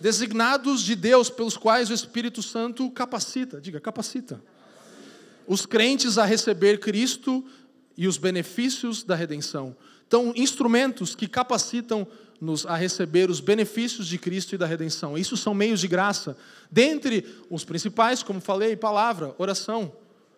designados 0.00 0.82
de 0.82 0.94
Deus 0.94 1.28
pelos 1.28 1.56
quais 1.56 1.90
o 1.90 1.94
Espírito 1.94 2.42
Santo 2.42 2.88
capacita, 2.90 3.60
diga 3.60 3.80
capacita, 3.80 4.40
os 5.48 5.66
crentes 5.66 6.16
a 6.16 6.24
receber 6.24 6.78
Cristo 6.78 7.44
e 7.96 8.06
os 8.06 8.16
benefícios 8.16 9.02
da 9.02 9.16
redenção. 9.16 9.76
Então, 10.06 10.32
instrumentos 10.36 11.16
que 11.16 11.26
capacitam-nos 11.26 12.66
a 12.66 12.76
receber 12.76 13.30
os 13.30 13.40
benefícios 13.40 14.06
de 14.06 14.18
Cristo 14.18 14.54
e 14.54 14.58
da 14.58 14.66
redenção. 14.66 15.18
Isso 15.18 15.36
são 15.36 15.54
meios 15.54 15.80
de 15.80 15.88
graça. 15.88 16.36
Dentre 16.70 17.24
os 17.50 17.64
principais, 17.64 18.22
como 18.22 18.40
falei, 18.40 18.76
palavra, 18.76 19.34
oração 19.38 19.92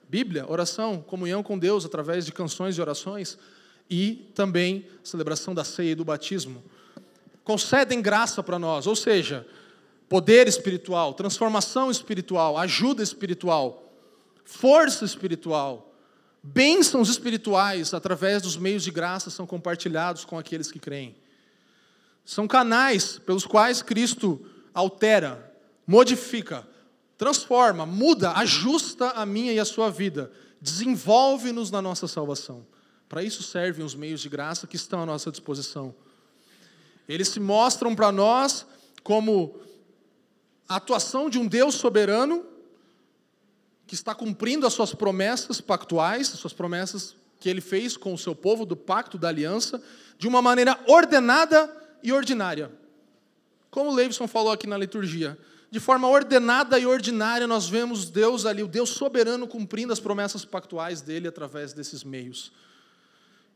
Bíblia, 0.09 0.47
oração, 0.49 1.03
comunhão 1.03 1.43
com 1.43 1.59
Deus 1.59 1.85
através 1.85 2.25
de 2.25 2.33
canções 2.33 2.77
e 2.77 2.81
orações 2.81 3.39
e 3.91 4.31
também 4.35 4.87
celebração 5.03 5.55
da 5.55 5.65
ceia 5.65 5.93
e 5.93 5.95
do 5.95 6.05
batismo. 6.05 6.63
Concedem 7.45 8.01
graça 8.01 8.43
para 8.43 8.59
nós, 8.59 8.87
ou 8.87 8.97
seja, 8.97 9.47
poder 10.09 10.49
espiritual, 10.49 11.15
transformação 11.15 11.91
espiritual, 11.91 12.57
ajuda 12.57 13.03
espiritual, 13.03 13.93
força 14.45 15.05
espiritual, 15.05 15.95
bênçãos 16.43 17.11
espirituais 17.11 17.93
através 17.93 18.43
dos 18.43 18.57
meios 18.57 18.83
de 18.83 18.91
graça 18.91 19.29
são 19.29 19.47
compartilhados 19.47 20.25
com 20.25 20.39
aqueles 20.39 20.73
que 20.73 20.79
creem. 20.79 21.15
São 22.25 22.47
canais 22.47 23.19
pelos 23.19 23.47
quais 23.47 23.83
Cristo 23.83 24.41
altera, 24.73 25.53
modifica, 25.87 26.67
transforma, 27.19 27.85
muda, 27.85 28.33
ajusta 28.33 29.11
a 29.11 29.27
minha 29.27 29.53
e 29.53 29.59
a 29.59 29.65
sua 29.65 29.91
vida, 29.91 30.31
desenvolve-nos 30.61 31.71
na 31.71 31.83
nossa 31.83 32.07
salvação. 32.07 32.65
Para 33.09 33.25
isso 33.25 33.43
servem 33.43 33.85
os 33.85 33.95
meios 33.95 34.21
de 34.21 34.29
graça 34.29 34.67
que 34.67 34.77
estão 34.77 35.03
à 35.03 35.07
nossa 35.07 35.31
disposição. 35.31 35.95
Eles 37.09 37.29
se 37.29 37.41
mostram 37.41 37.95
para 37.97 38.13
nós 38.13 38.65
como 39.03 39.59
a 40.69 40.77
atuação 40.77 41.29
de 41.29 41.39
um 41.39 41.47
Deus 41.47 41.75
soberano 41.75 42.45
que 43.87 43.95
está 43.95 44.15
cumprindo 44.15 44.67
as 44.67 44.75
suas 44.75 44.95
promessas 44.95 45.61
pactuais, 45.61 46.33
as 46.33 46.39
suas 46.39 46.53
promessas 46.53 47.17
que 47.41 47.49
ele 47.49 47.61
fez 47.61 47.97
com 47.97 48.13
o 48.13 48.19
seu 48.19 48.35
povo 48.35 48.67
do 48.67 48.77
pacto 48.77 49.17
da 49.17 49.29
aliança, 49.29 49.83
de 50.19 50.29
uma 50.29 50.43
maneira 50.43 50.79
ordenada 50.87 51.75
e 52.03 52.13
ordinária. 52.13 52.71
Como 53.71 53.91
o 53.91 54.29
falou 54.29 54.53
aqui 54.53 54.67
na 54.67 54.77
liturgia, 54.77 55.39
de 55.71 55.79
forma 55.79 56.09
ordenada 56.09 56.79
e 56.79 56.87
ordinária 56.87 57.47
nós 57.47 57.69
vemos 57.69 58.09
Deus 58.11 58.47
ali, 58.47 58.63
o 58.63 58.69
Deus 58.69 58.91
soberano 58.91 59.47
cumprindo 59.47 59.93
as 59.93 60.01
promessas 60.01 60.45
pactuais 60.45 61.01
dele 61.01 61.29
através 61.29 61.73
desses 61.73 62.03
meios. 62.03 62.53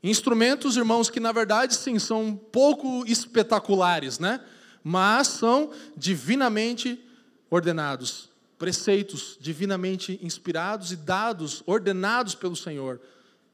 Instrumentos, 0.02 0.76
irmãos, 0.76 1.08
que 1.08 1.20
na 1.20 1.32
verdade 1.32 1.74
sim 1.74 1.98
são 1.98 2.38
pouco 2.50 3.04
espetaculares, 3.06 4.18
né? 4.18 4.40
Mas 4.82 5.28
são 5.28 5.70
divinamente 5.96 7.00
ordenados 7.48 8.32
preceitos 8.62 9.36
divinamente 9.40 10.20
inspirados 10.22 10.92
e 10.92 10.96
dados, 10.96 11.64
ordenados 11.66 12.36
pelo 12.36 12.54
Senhor, 12.54 13.00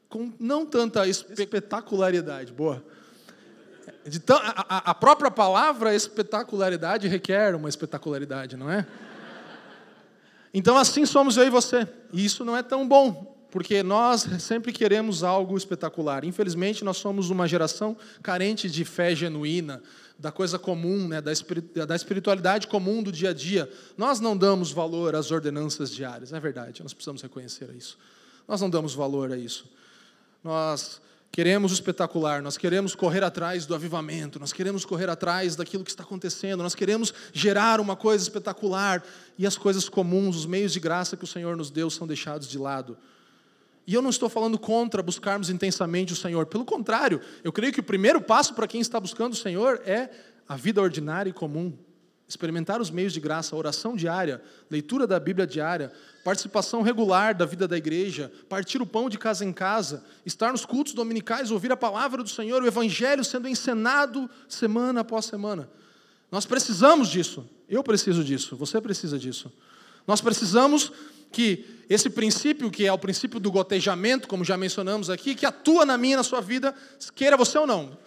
com 0.07 0.31
não 0.39 0.67
tanta 0.67 1.07
espetacularidade. 1.07 2.53
Boa. 2.53 2.85
De 4.09 4.21
a, 4.31 4.91
a 4.91 4.93
própria 4.95 5.31
palavra 5.31 5.95
espetacularidade 5.95 7.07
requer 7.07 7.55
uma 7.55 7.69
espetacularidade, 7.69 8.57
não 8.57 8.69
é? 8.69 8.85
Então 10.53 10.77
assim 10.77 11.05
somos 11.05 11.37
eu 11.37 11.45
e 11.45 11.49
você. 11.49 11.87
E 12.11 12.25
isso 12.25 12.43
não 12.43 12.57
é 12.57 12.63
tão 12.63 12.87
bom, 12.87 13.37
porque 13.51 13.83
nós 13.83 14.27
sempre 14.39 14.71
queremos 14.71 15.23
algo 15.23 15.55
espetacular. 15.55 16.25
Infelizmente, 16.25 16.83
nós 16.83 16.97
somos 16.97 17.29
uma 17.29 17.47
geração 17.47 17.95
carente 18.21 18.69
de 18.69 18.83
fé 18.83 19.15
genuína, 19.15 19.81
da 20.17 20.33
coisa 20.33 20.59
comum, 20.59 21.07
né, 21.07 21.21
da 21.21 21.95
espiritualidade 21.95 22.67
comum 22.67 23.01
do 23.01 23.11
dia 23.11 23.29
a 23.29 23.33
dia. 23.33 23.71
Nós 23.97 24.19
não 24.19 24.35
damos 24.35 24.71
valor 24.71 25.15
às 25.15 25.31
ordenanças 25.31 25.91
diárias, 25.91 26.33
é 26.33 26.39
verdade, 26.39 26.83
nós 26.83 26.93
precisamos 26.93 27.21
reconhecer 27.21 27.69
isso. 27.77 27.97
Nós 28.45 28.59
não 28.59 28.69
damos 28.69 28.93
valor 28.93 29.31
a 29.31 29.37
isso. 29.37 29.65
Nós 30.43 30.99
queremos 31.31 31.71
o 31.71 31.73
espetacular, 31.73 32.41
nós 32.41 32.57
queremos 32.57 32.95
correr 32.95 33.23
atrás 33.23 33.65
do 33.65 33.75
avivamento, 33.75 34.39
nós 34.39 34.51
queremos 34.51 34.83
correr 34.83 35.09
atrás 35.09 35.55
daquilo 35.55 35.83
que 35.83 35.91
está 35.91 36.03
acontecendo, 36.03 36.63
nós 36.63 36.75
queremos 36.75 37.13
gerar 37.31 37.79
uma 37.79 37.95
coisa 37.95 38.23
espetacular 38.23 39.03
e 39.37 39.45
as 39.45 39.57
coisas 39.57 39.87
comuns, 39.87 40.35
os 40.35 40.45
meios 40.45 40.73
de 40.73 40.79
graça 40.79 41.15
que 41.15 41.23
o 41.23 41.27
Senhor 41.27 41.55
nos 41.55 41.69
deu 41.69 41.89
são 41.89 42.07
deixados 42.07 42.47
de 42.47 42.57
lado. 42.57 42.97
E 43.85 43.93
eu 43.93 44.01
não 44.01 44.09
estou 44.11 44.29
falando 44.29 44.59
contra 44.59 45.01
buscarmos 45.01 45.49
intensamente 45.49 46.13
o 46.13 46.15
Senhor. 46.15 46.45
Pelo 46.45 46.63
contrário, 46.63 47.21
eu 47.43 47.51
creio 47.51 47.73
que 47.73 47.79
o 47.79 47.83
primeiro 47.83 48.21
passo 48.21 48.53
para 48.53 48.67
quem 48.67 48.79
está 48.81 48.99
buscando 48.99 49.33
o 49.33 49.35
Senhor 49.35 49.81
é 49.83 50.09
a 50.47 50.55
vida 50.55 50.81
ordinária 50.81 51.29
e 51.29 51.33
comum. 51.33 51.73
Experimentar 52.29 52.79
os 52.79 52.91
meios 52.91 53.11
de 53.11 53.19
graça, 53.19 53.55
oração 53.55 53.95
diária, 53.95 54.39
leitura 54.69 55.07
da 55.07 55.19
Bíblia 55.19 55.47
diária, 55.47 55.91
participação 56.23 56.83
regular 56.83 57.33
da 57.33 57.43
vida 57.43 57.67
da 57.67 57.75
igreja, 57.75 58.31
partir 58.47 58.79
o 58.79 58.85
pão 58.85 59.09
de 59.09 59.17
casa 59.17 59.43
em 59.43 59.51
casa, 59.51 60.03
estar 60.23 60.51
nos 60.51 60.63
cultos 60.63 60.93
dominicais, 60.93 61.49
ouvir 61.49 61.71
a 61.71 61.77
palavra 61.77 62.21
do 62.21 62.29
Senhor, 62.29 62.61
o 62.61 62.67
Evangelho 62.67 63.25
sendo 63.25 63.47
encenado 63.47 64.29
semana 64.47 65.01
após 65.01 65.25
semana. 65.25 65.67
Nós 66.31 66.45
precisamos 66.45 67.09
disso. 67.09 67.49
Eu 67.67 67.83
preciso 67.83 68.23
disso. 68.23 68.55
Você 68.57 68.79
precisa 68.79 69.17
disso. 69.17 69.51
Nós 70.05 70.21
precisamos 70.21 70.91
que 71.31 71.65
esse 71.89 72.09
princípio, 72.09 72.69
que 72.69 72.85
é 72.85 72.93
o 72.93 72.97
princípio 72.97 73.39
do 73.39 73.51
gotejamento, 73.51 74.27
como 74.27 74.45
já 74.45 74.55
mencionamos 74.55 75.09
aqui, 75.09 75.33
que 75.33 75.45
atua 75.45 75.85
na 75.85 75.97
minha 75.97 76.13
e 76.13 76.17
na 76.17 76.23
sua 76.23 76.41
vida, 76.41 76.75
queira 77.15 77.35
você 77.35 77.57
ou 77.57 77.65
não. 77.65 77.97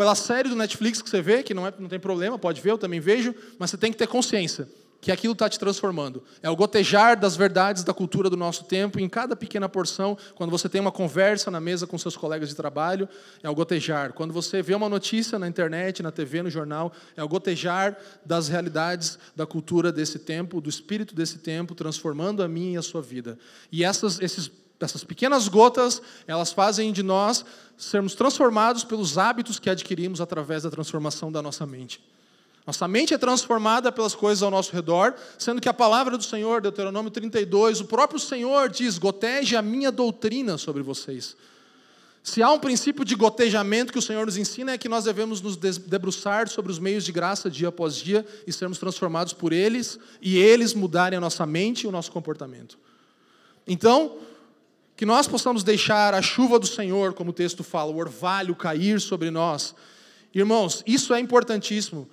Pela 0.00 0.14
série 0.14 0.48
do 0.48 0.56
Netflix 0.56 1.02
que 1.02 1.10
você 1.10 1.20
vê, 1.20 1.42
que 1.42 1.52
não, 1.52 1.66
é, 1.66 1.74
não 1.78 1.86
tem 1.86 2.00
problema, 2.00 2.38
pode 2.38 2.58
ver, 2.62 2.70
eu 2.70 2.78
também 2.78 3.00
vejo, 3.00 3.34
mas 3.58 3.68
você 3.68 3.76
tem 3.76 3.92
que 3.92 3.98
ter 3.98 4.06
consciência 4.06 4.66
que 4.98 5.12
aquilo 5.12 5.34
está 5.34 5.46
te 5.46 5.58
transformando. 5.58 6.24
É 6.42 6.48
o 6.48 6.56
gotejar 6.56 7.20
das 7.20 7.36
verdades 7.36 7.84
da 7.84 7.92
cultura 7.92 8.30
do 8.30 8.36
nosso 8.36 8.64
tempo 8.64 8.98
em 8.98 9.06
cada 9.10 9.36
pequena 9.36 9.68
porção. 9.68 10.16
Quando 10.34 10.50
você 10.50 10.70
tem 10.70 10.80
uma 10.80 10.90
conversa 10.90 11.50
na 11.50 11.60
mesa 11.60 11.86
com 11.86 11.98
seus 11.98 12.16
colegas 12.16 12.48
de 12.48 12.56
trabalho, 12.56 13.06
é 13.42 13.50
o 13.50 13.54
gotejar. 13.54 14.14
Quando 14.14 14.32
você 14.32 14.62
vê 14.62 14.74
uma 14.74 14.88
notícia 14.88 15.38
na 15.38 15.46
internet, 15.46 16.02
na 16.02 16.10
TV, 16.10 16.44
no 16.44 16.48
jornal, 16.48 16.94
é 17.14 17.22
o 17.22 17.28
gotejar 17.28 17.94
das 18.24 18.48
realidades 18.48 19.18
da 19.36 19.44
cultura 19.44 19.92
desse 19.92 20.18
tempo, 20.18 20.62
do 20.62 20.70
espírito 20.70 21.14
desse 21.14 21.40
tempo, 21.40 21.74
transformando 21.74 22.42
a 22.42 22.48
minha 22.48 22.72
e 22.72 22.76
a 22.78 22.82
sua 22.82 23.02
vida. 23.02 23.38
E 23.70 23.84
essas, 23.84 24.18
esses, 24.18 24.50
essas 24.80 25.04
pequenas 25.04 25.48
gotas, 25.48 26.00
elas 26.26 26.52
fazem 26.52 26.92
de 26.92 27.02
nós 27.02 27.44
sermos 27.76 28.14
transformados 28.14 28.84
pelos 28.84 29.18
hábitos 29.18 29.58
que 29.58 29.70
adquirimos 29.70 30.20
através 30.20 30.62
da 30.62 30.70
transformação 30.70 31.30
da 31.30 31.42
nossa 31.42 31.66
mente. 31.66 32.02
Nossa 32.66 32.86
mente 32.86 33.14
é 33.14 33.18
transformada 33.18 33.90
pelas 33.90 34.14
coisas 34.14 34.42
ao 34.42 34.50
nosso 34.50 34.72
redor, 34.72 35.14
sendo 35.38 35.60
que 35.60 35.68
a 35.68 35.74
palavra 35.74 36.16
do 36.16 36.22
Senhor, 36.22 36.60
Deuteronômio 36.60 37.10
32, 37.10 37.80
o 37.80 37.84
próprio 37.86 38.20
Senhor 38.20 38.68
diz: 38.68 38.98
goteje 38.98 39.56
a 39.56 39.62
minha 39.62 39.90
doutrina 39.90 40.58
sobre 40.58 40.82
vocês. 40.82 41.36
Se 42.22 42.42
há 42.42 42.50
um 42.50 42.58
princípio 42.58 43.02
de 43.02 43.14
gotejamento 43.14 43.92
que 43.92 43.98
o 43.98 44.02
Senhor 44.02 44.26
nos 44.26 44.36
ensina, 44.36 44.72
é 44.72 44.78
que 44.78 44.90
nós 44.90 45.04
devemos 45.04 45.40
nos 45.40 45.56
debruçar 45.56 46.48
sobre 46.48 46.70
os 46.70 46.78
meios 46.78 47.02
de 47.02 47.12
graça 47.12 47.50
dia 47.50 47.68
após 47.68 47.96
dia 47.96 48.26
e 48.46 48.52
sermos 48.52 48.78
transformados 48.78 49.32
por 49.32 49.54
eles 49.54 49.98
e 50.20 50.36
eles 50.36 50.74
mudarem 50.74 51.16
a 51.16 51.20
nossa 51.20 51.46
mente 51.46 51.84
e 51.84 51.86
o 51.86 51.90
nosso 51.90 52.12
comportamento. 52.12 52.78
Então, 53.66 54.18
que 55.00 55.06
nós 55.06 55.26
possamos 55.26 55.64
deixar 55.64 56.12
a 56.12 56.20
chuva 56.20 56.58
do 56.58 56.66
Senhor, 56.66 57.14
como 57.14 57.30
o 57.30 57.32
texto 57.32 57.64
fala, 57.64 57.90
o 57.90 57.96
orvalho 57.96 58.54
cair 58.54 59.00
sobre 59.00 59.30
nós. 59.30 59.74
Irmãos, 60.34 60.82
isso 60.86 61.14
é 61.14 61.18
importantíssimo 61.18 62.06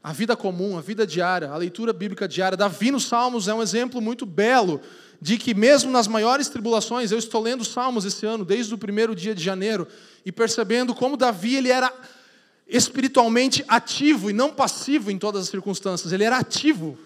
a 0.00 0.12
vida 0.12 0.36
comum, 0.36 0.78
a 0.78 0.80
vida 0.80 1.04
diária, 1.04 1.50
a 1.50 1.56
leitura 1.56 1.92
bíblica 1.92 2.28
diária. 2.28 2.56
Davi 2.56 2.92
nos 2.92 3.06
Salmos 3.06 3.48
é 3.48 3.54
um 3.54 3.60
exemplo 3.60 4.00
muito 4.00 4.24
belo 4.24 4.80
de 5.20 5.36
que, 5.36 5.52
mesmo 5.52 5.90
nas 5.90 6.06
maiores 6.06 6.48
tribulações, 6.48 7.10
eu 7.10 7.18
estou 7.18 7.42
lendo 7.42 7.64
Salmos 7.64 8.04
esse 8.04 8.24
ano, 8.24 8.44
desde 8.44 8.72
o 8.72 8.78
primeiro 8.78 9.16
dia 9.16 9.34
de 9.34 9.42
janeiro, 9.42 9.88
e 10.24 10.30
percebendo 10.30 10.94
como 10.94 11.16
Davi 11.16 11.56
ele 11.56 11.70
era 11.70 11.92
espiritualmente 12.68 13.64
ativo 13.66 14.30
e 14.30 14.32
não 14.32 14.52
passivo 14.52 15.10
em 15.10 15.18
todas 15.18 15.42
as 15.42 15.48
circunstâncias, 15.48 16.12
ele 16.12 16.22
era 16.22 16.36
ativo. 16.36 16.96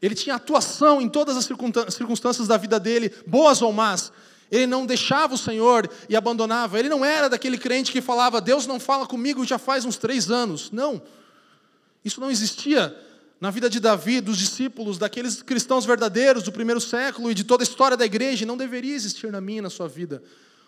Ele 0.00 0.14
tinha 0.14 0.36
atuação 0.36 1.00
em 1.00 1.08
todas 1.08 1.36
as 1.36 1.44
circunstâncias 1.92 2.46
da 2.46 2.56
vida 2.56 2.78
dele, 2.78 3.12
boas 3.26 3.60
ou 3.60 3.72
más. 3.72 4.12
Ele 4.50 4.66
não 4.66 4.84
deixava 4.84 5.34
o 5.34 5.38
Senhor 5.38 5.88
e 6.08 6.16
abandonava. 6.16 6.78
Ele 6.78 6.88
não 6.88 7.04
era 7.04 7.28
daquele 7.28 7.56
crente 7.56 7.92
que 7.92 8.00
falava, 8.00 8.40
Deus 8.40 8.66
não 8.66 8.80
fala 8.80 9.06
comigo 9.06 9.44
já 9.44 9.58
faz 9.58 9.84
uns 9.84 9.96
três 9.96 10.30
anos. 10.30 10.70
Não. 10.70 11.00
Isso 12.04 12.20
não 12.20 12.30
existia 12.30 12.96
na 13.40 13.50
vida 13.50 13.70
de 13.70 13.80
Davi, 13.80 14.20
dos 14.20 14.36
discípulos, 14.36 14.98
daqueles 14.98 15.42
cristãos 15.42 15.86
verdadeiros 15.86 16.42
do 16.42 16.52
primeiro 16.52 16.80
século 16.80 17.30
e 17.30 17.34
de 17.34 17.42
toda 17.42 17.62
a 17.62 17.64
história 17.64 17.96
da 17.96 18.04
igreja, 18.04 18.44
não 18.44 18.56
deveria 18.56 18.94
existir 18.94 19.32
na 19.32 19.40
minha 19.40 19.60
e 19.60 19.62
na 19.62 19.70
sua 19.70 19.88
vida. 19.88 20.22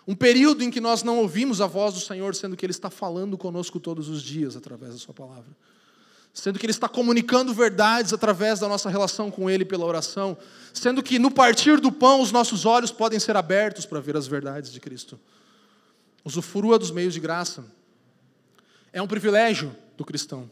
Um 0.07 0.15
período 0.15 0.63
em 0.63 0.71
que 0.71 0.81
nós 0.81 1.03
não 1.03 1.19
ouvimos 1.19 1.61
a 1.61 1.67
voz 1.67 1.93
do 1.93 1.99
Senhor, 1.99 2.33
sendo 2.33 2.57
que 2.57 2.65
Ele 2.65 2.71
está 2.71 2.89
falando 2.89 3.37
conosco 3.37 3.79
todos 3.79 4.09
os 4.09 4.23
dias 4.23 4.55
através 4.55 4.93
da 4.93 4.99
Sua 4.99 5.13
palavra. 5.13 5.45
Sendo 6.33 6.57
que 6.57 6.65
Ele 6.65 6.71
está 6.71 6.89
comunicando 6.89 7.53
verdades 7.53 8.11
através 8.11 8.59
da 8.59 8.67
nossa 8.67 8.89
relação 8.89 9.29
com 9.29 9.49
Ele 9.49 9.63
pela 9.63 9.85
oração. 9.85 10.37
Sendo 10.73 11.03
que 11.03 11.19
no 11.19 11.29
partir 11.29 11.79
do 11.79 11.91
pão 11.91 12.21
os 12.21 12.31
nossos 12.31 12.65
olhos 12.65 12.91
podem 12.91 13.19
ser 13.19 13.37
abertos 13.37 13.85
para 13.85 13.99
ver 13.99 14.17
as 14.17 14.25
verdades 14.25 14.71
de 14.71 14.79
Cristo. 14.79 15.19
Usufrua 16.25 16.79
dos 16.79 16.89
meios 16.89 17.13
de 17.13 17.19
graça. 17.19 17.63
É 18.91 19.01
um 19.01 19.07
privilégio 19.07 19.75
do 19.95 20.03
cristão 20.03 20.49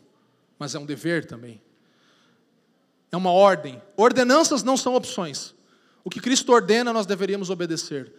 mas 0.61 0.75
é 0.75 0.79
um 0.79 0.85
dever 0.85 1.25
também. 1.25 1.59
É 3.11 3.17
uma 3.17 3.31
ordem. 3.31 3.81
Ordenanças 3.97 4.61
não 4.61 4.77
são 4.77 4.93
opções. 4.93 5.55
O 6.03 6.09
que 6.09 6.19
Cristo 6.19 6.53
ordena, 6.53 6.93
nós 6.93 7.07
deveríamos 7.07 7.49
obedecer. 7.49 8.13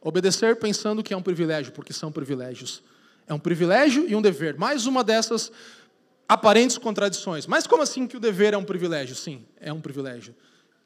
Obedecer 0.00 0.56
pensando 0.56 1.02
que 1.02 1.12
é 1.12 1.16
um 1.18 1.20
privilégio, 1.20 1.70
porque 1.70 1.92
são 1.92 2.10
privilégios. 2.10 2.82
É 3.26 3.34
um 3.34 3.38
privilégio 3.38 4.08
e 4.08 4.16
um 4.16 4.22
dever. 4.22 4.56
Mais 4.56 4.86
uma 4.86 5.04
dessas 5.04 5.52
aparentes 6.28 6.78
contradições. 6.78 7.46
Mas 7.46 7.66
como 7.66 7.82
assim 7.82 8.06
que 8.06 8.16
o 8.16 8.20
dever 8.20 8.54
é 8.54 8.56
um 8.56 8.64
privilégio? 8.64 9.14
Sim, 9.14 9.44
é 9.60 9.72
um 9.72 9.80
privilégio 9.80 10.34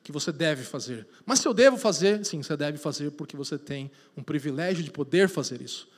que 0.03 0.12
você 0.12 0.31
deve 0.31 0.62
fazer. 0.62 1.07
Mas 1.25 1.40
se 1.40 1.49
eu 1.49 1.53
devo 1.53 1.77
fazer, 1.77 2.25
sim, 2.25 2.42
você 2.42 2.57
deve 2.57 2.79
fazer 2.79 3.11
porque 3.11 3.37
você 3.37 3.59
tem 3.59 3.90
um 4.16 4.22
privilégio 4.22 4.85
de 4.85 4.90
poder 4.90 5.29
fazer 5.29 5.61
isso. 5.61 5.88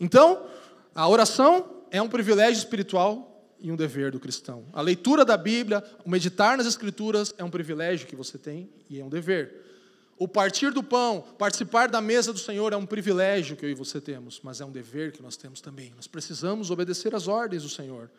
Então, 0.00 0.46
a 0.94 1.08
oração 1.08 1.84
é 1.90 2.02
um 2.02 2.08
privilégio 2.08 2.58
espiritual 2.58 3.28
e 3.60 3.70
um 3.70 3.76
dever 3.76 4.10
do 4.10 4.20
cristão. 4.20 4.64
A 4.72 4.80
leitura 4.80 5.24
da 5.24 5.36
Bíblia, 5.36 5.82
o 6.04 6.10
meditar 6.10 6.56
nas 6.56 6.66
Escrituras 6.66 7.34
é 7.38 7.44
um 7.44 7.50
privilégio 7.50 8.06
que 8.06 8.16
você 8.16 8.38
tem 8.38 8.68
e 8.88 9.00
é 9.00 9.04
um 9.04 9.08
dever. 9.08 9.64
O 10.18 10.26
partir 10.26 10.72
do 10.72 10.82
pão, 10.82 11.24
participar 11.38 11.88
da 11.88 12.00
mesa 12.00 12.32
do 12.32 12.38
Senhor 12.40 12.72
é 12.72 12.76
um 12.76 12.86
privilégio 12.86 13.56
que 13.56 13.64
eu 13.64 13.70
e 13.70 13.74
você 13.74 14.00
temos, 14.00 14.40
mas 14.42 14.60
é 14.60 14.64
um 14.64 14.72
dever 14.72 15.12
que 15.12 15.22
nós 15.22 15.36
temos 15.36 15.60
também. 15.60 15.92
Nós 15.94 16.08
precisamos 16.08 16.72
obedecer 16.72 17.14
às 17.14 17.28
ordens 17.28 17.62
do 17.62 17.68
Senhor. 17.68 18.10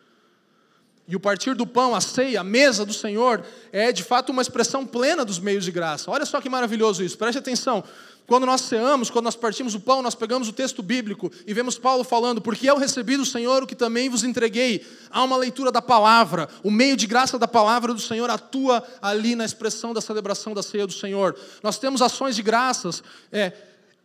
E 1.09 1.15
o 1.15 1.19
partir 1.19 1.55
do 1.55 1.65
pão, 1.65 1.95
a 1.95 1.99
ceia, 1.99 2.41
a 2.41 2.43
mesa 2.43 2.85
do 2.85 2.93
Senhor, 2.93 3.43
é 3.71 3.91
de 3.91 4.03
fato 4.03 4.31
uma 4.31 4.43
expressão 4.43 4.85
plena 4.85 5.25
dos 5.25 5.39
meios 5.39 5.65
de 5.65 5.71
graça. 5.71 6.11
Olha 6.11 6.23
só 6.23 6.39
que 6.39 6.47
maravilhoso 6.47 7.03
isso, 7.03 7.17
preste 7.17 7.39
atenção. 7.39 7.83
Quando 8.27 8.45
nós 8.45 8.61
ceamos, 8.61 9.09
quando 9.09 9.25
nós 9.25 9.35
partimos 9.35 9.73
o 9.73 9.79
pão, 9.79 10.03
nós 10.03 10.13
pegamos 10.13 10.47
o 10.47 10.53
texto 10.53 10.83
bíblico 10.83 11.31
e 11.47 11.53
vemos 11.53 11.79
Paulo 11.79 12.03
falando, 12.03 12.39
porque 12.39 12.69
eu 12.69 12.77
recebi 12.77 13.17
do 13.17 13.25
Senhor 13.25 13.63
o 13.63 13.65
que 13.65 13.75
também 13.75 14.07
vos 14.07 14.23
entreguei. 14.23 14.85
Há 15.09 15.23
uma 15.23 15.35
leitura 15.35 15.71
da 15.71 15.81
palavra, 15.81 16.47
o 16.61 16.69
meio 16.69 16.95
de 16.95 17.07
graça 17.07 17.39
da 17.39 17.47
palavra 17.47 17.91
do 17.91 17.99
Senhor 17.99 18.29
atua 18.29 18.83
ali 19.01 19.33
na 19.33 19.45
expressão 19.45 19.95
da 19.95 20.01
celebração 20.01 20.53
da 20.53 20.61
ceia 20.61 20.85
do 20.85 20.93
Senhor. 20.93 21.35
Nós 21.63 21.79
temos 21.79 22.03
ações 22.03 22.35
de 22.35 22.43
graças, 22.43 23.01
é, 23.31 23.51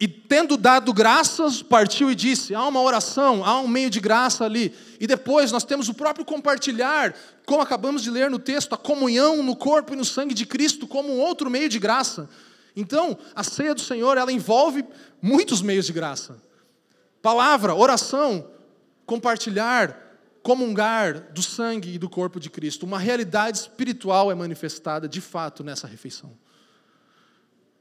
e 0.00 0.08
tendo 0.08 0.56
dado 0.56 0.92
graças, 0.92 1.62
partiu 1.62 2.10
e 2.10 2.14
disse: 2.14 2.54
há 2.54 2.66
uma 2.66 2.80
oração, 2.80 3.44
há 3.44 3.60
um 3.60 3.68
meio 3.68 3.88
de 3.88 4.00
graça 4.00 4.44
ali. 4.44 4.74
E 4.98 5.06
depois 5.06 5.52
nós 5.52 5.64
temos 5.64 5.88
o 5.88 5.94
próprio 5.94 6.24
compartilhar, 6.24 7.14
como 7.46 7.62
acabamos 7.62 8.02
de 8.02 8.10
ler 8.10 8.30
no 8.30 8.38
texto, 8.38 8.74
a 8.74 8.78
comunhão 8.78 9.42
no 9.42 9.54
corpo 9.54 9.92
e 9.92 9.96
no 9.96 10.04
sangue 10.04 10.34
de 10.34 10.44
Cristo 10.44 10.86
como 10.86 11.12
um 11.12 11.20
outro 11.20 11.48
meio 11.48 11.68
de 11.68 11.78
graça. 11.78 12.28
Então, 12.76 13.16
a 13.34 13.44
ceia 13.44 13.74
do 13.74 13.80
Senhor, 13.80 14.18
ela 14.18 14.32
envolve 14.32 14.84
muitos 15.22 15.62
meios 15.62 15.86
de 15.86 15.92
graça. 15.92 16.42
Palavra, 17.22 17.74
oração, 17.74 18.50
compartilhar, 19.06 19.96
comungar 20.42 21.32
do 21.32 21.40
sangue 21.40 21.94
e 21.94 21.98
do 21.98 22.10
corpo 22.10 22.40
de 22.40 22.50
Cristo. 22.50 22.84
Uma 22.84 22.98
realidade 22.98 23.58
espiritual 23.58 24.30
é 24.30 24.34
manifestada 24.34 25.08
de 25.08 25.20
fato 25.20 25.62
nessa 25.62 25.86
refeição. 25.86 26.36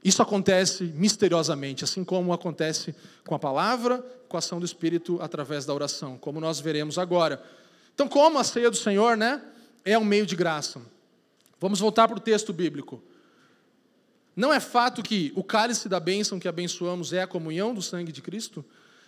Isso 0.03 0.21
acontece 0.21 0.83
misteriosamente, 0.95 1.83
assim 1.83 2.03
como 2.03 2.33
acontece 2.33 2.93
com 3.25 3.33
a 3.33 3.39
palavra, 3.39 4.03
com 4.27 4.35
a 4.35 4.39
ação 4.39 4.59
do 4.59 4.65
Espírito 4.65 5.17
através 5.21 5.65
da 5.65 5.73
oração, 5.73 6.17
como 6.17 6.39
nós 6.39 6.59
veremos 6.59 6.97
agora. 6.97 7.41
Então, 7.93 8.07
como 8.07 8.37
a 8.37 8.43
ceia 8.43 8.69
do 8.69 8.75
Senhor, 8.75 9.15
né, 9.15 9.41
é 9.85 9.97
um 9.97 10.03
meio 10.03 10.25
de 10.25 10.35
graça. 10.35 10.81
Vamos 11.59 11.79
voltar 11.79 12.07
para 12.07 12.17
o 12.17 12.19
texto 12.19 12.51
bíblico. 12.51 13.01
Não 14.35 14.51
é 14.51 14.59
fato 14.59 15.01
que 15.03 15.31
o 15.35 15.43
cálice 15.43 15.87
da 15.87 15.99
bênção 15.99 16.39
que 16.39 16.47
abençoamos 16.47 17.13
é 17.13 17.21
a 17.21 17.27
comunhão 17.27 17.73
do 17.73 17.81
sangue 17.81 18.11
de 18.11 18.21
Cristo? 18.21 18.65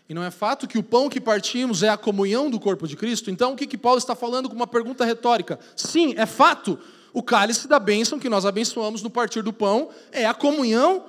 E 0.08 0.14
não 0.14 0.24
é 0.24 0.30
fato 0.30 0.68
que 0.68 0.78
o 0.78 0.84
pão 0.84 1.10
que 1.10 1.20
partimos 1.20 1.82
é 1.82 1.90
a 1.90 1.98
comunhão 1.98 2.50
do 2.50 2.60
corpo 2.60 2.88
de 2.88 2.96
Cristo? 2.96 3.32
Então, 3.32 3.54
o 3.54 3.56
que, 3.56 3.66
que 3.66 3.78
Paulo 3.78 3.98
está 3.98 4.16
falando 4.16 4.48
com 4.48 4.56
uma 4.56 4.68
pergunta 4.68 5.04
retórica? 5.04 5.60
Sim, 5.76 6.14
é 6.16 6.28
fato. 6.28 6.80
O 7.16 7.24
cálice 7.24 7.66
da 7.66 7.80
bênção 7.80 8.20
que 8.20 8.28
nós 8.28 8.46
abençoamos 8.46 9.02
no 9.02 9.10
partir 9.10 9.42
do 9.42 9.54
pão 9.54 9.88
é 10.12 10.26
a 10.26 10.34
comunhão 10.34 11.06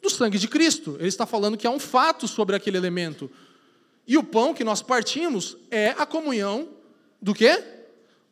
do 0.00 0.08
sangue 0.08 0.38
de 0.38 0.48
Cristo. 0.48 0.96
Ele 0.98 1.08
está 1.08 1.26
falando 1.26 1.58
que 1.58 1.66
há 1.66 1.70
um 1.70 1.78
fato 1.78 2.26
sobre 2.26 2.56
aquele 2.56 2.78
elemento. 2.78 3.30
E 4.06 4.16
o 4.16 4.24
pão 4.24 4.54
que 4.54 4.64
nós 4.64 4.80
partimos 4.80 5.58
é 5.70 5.90
a 5.98 6.06
comunhão 6.06 6.70
do 7.20 7.34
quê? 7.34 7.62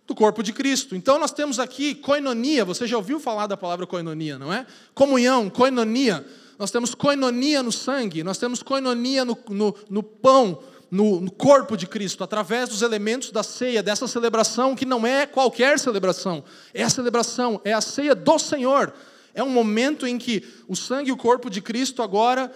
Do 0.07 0.15
corpo 0.15 0.43
de 0.43 0.55
Cristo. 0.55 0.97
Então 0.97 1.19
nós 1.19 1.33
temos 1.33 1.59
aqui 1.59 1.95
koinonia, 1.95 2.65
você 2.65 2.87
já 2.87 2.97
ouviu 2.97 3.21
falar 3.21 3.47
da 3.47 3.59
palavra 3.59 3.87
koinonia, 3.87 4.39
não 4.39 4.51
é? 4.51 4.67
Comunhão, 4.95 5.51
koinonia. 5.51 6.25
Nós 6.59 6.71
temos 6.71 6.95
koinonia 6.95 7.63
no 7.63 7.73
sangue, 7.73 8.25
nós 8.25 8.39
temos 8.39 8.63
koinonia 8.63 9.23
no, 9.23 9.37
no, 9.51 9.75
no 9.91 10.03
pão, 10.03 10.63
no, 10.93 11.23
no 11.23 11.31
corpo 11.31 11.75
de 11.75 11.87
Cristo, 11.87 12.23
através 12.23 12.69
dos 12.69 12.83
elementos 12.83 13.31
da 13.31 13.43
ceia, 13.43 13.83
dessa 13.83 14.07
celebração 14.07 14.77
que 14.77 14.85
não 14.85 15.07
é 15.07 15.25
qualquer 15.25 15.79
celebração, 15.79 16.45
é 16.75 16.83
a 16.83 16.91
celebração, 16.91 17.59
é 17.65 17.73
a 17.73 17.81
ceia 17.81 18.15
do 18.15 18.39
Senhor. 18.39 18.93
É 19.33 19.43
um 19.43 19.49
momento 19.49 20.07
em 20.07 20.19
que 20.19 20.45
o 20.69 20.77
sangue 20.77 21.09
e 21.09 21.13
o 21.13 21.17
corpo 21.17 21.49
de 21.49 21.63
Cristo 21.63 22.03
agora 22.03 22.55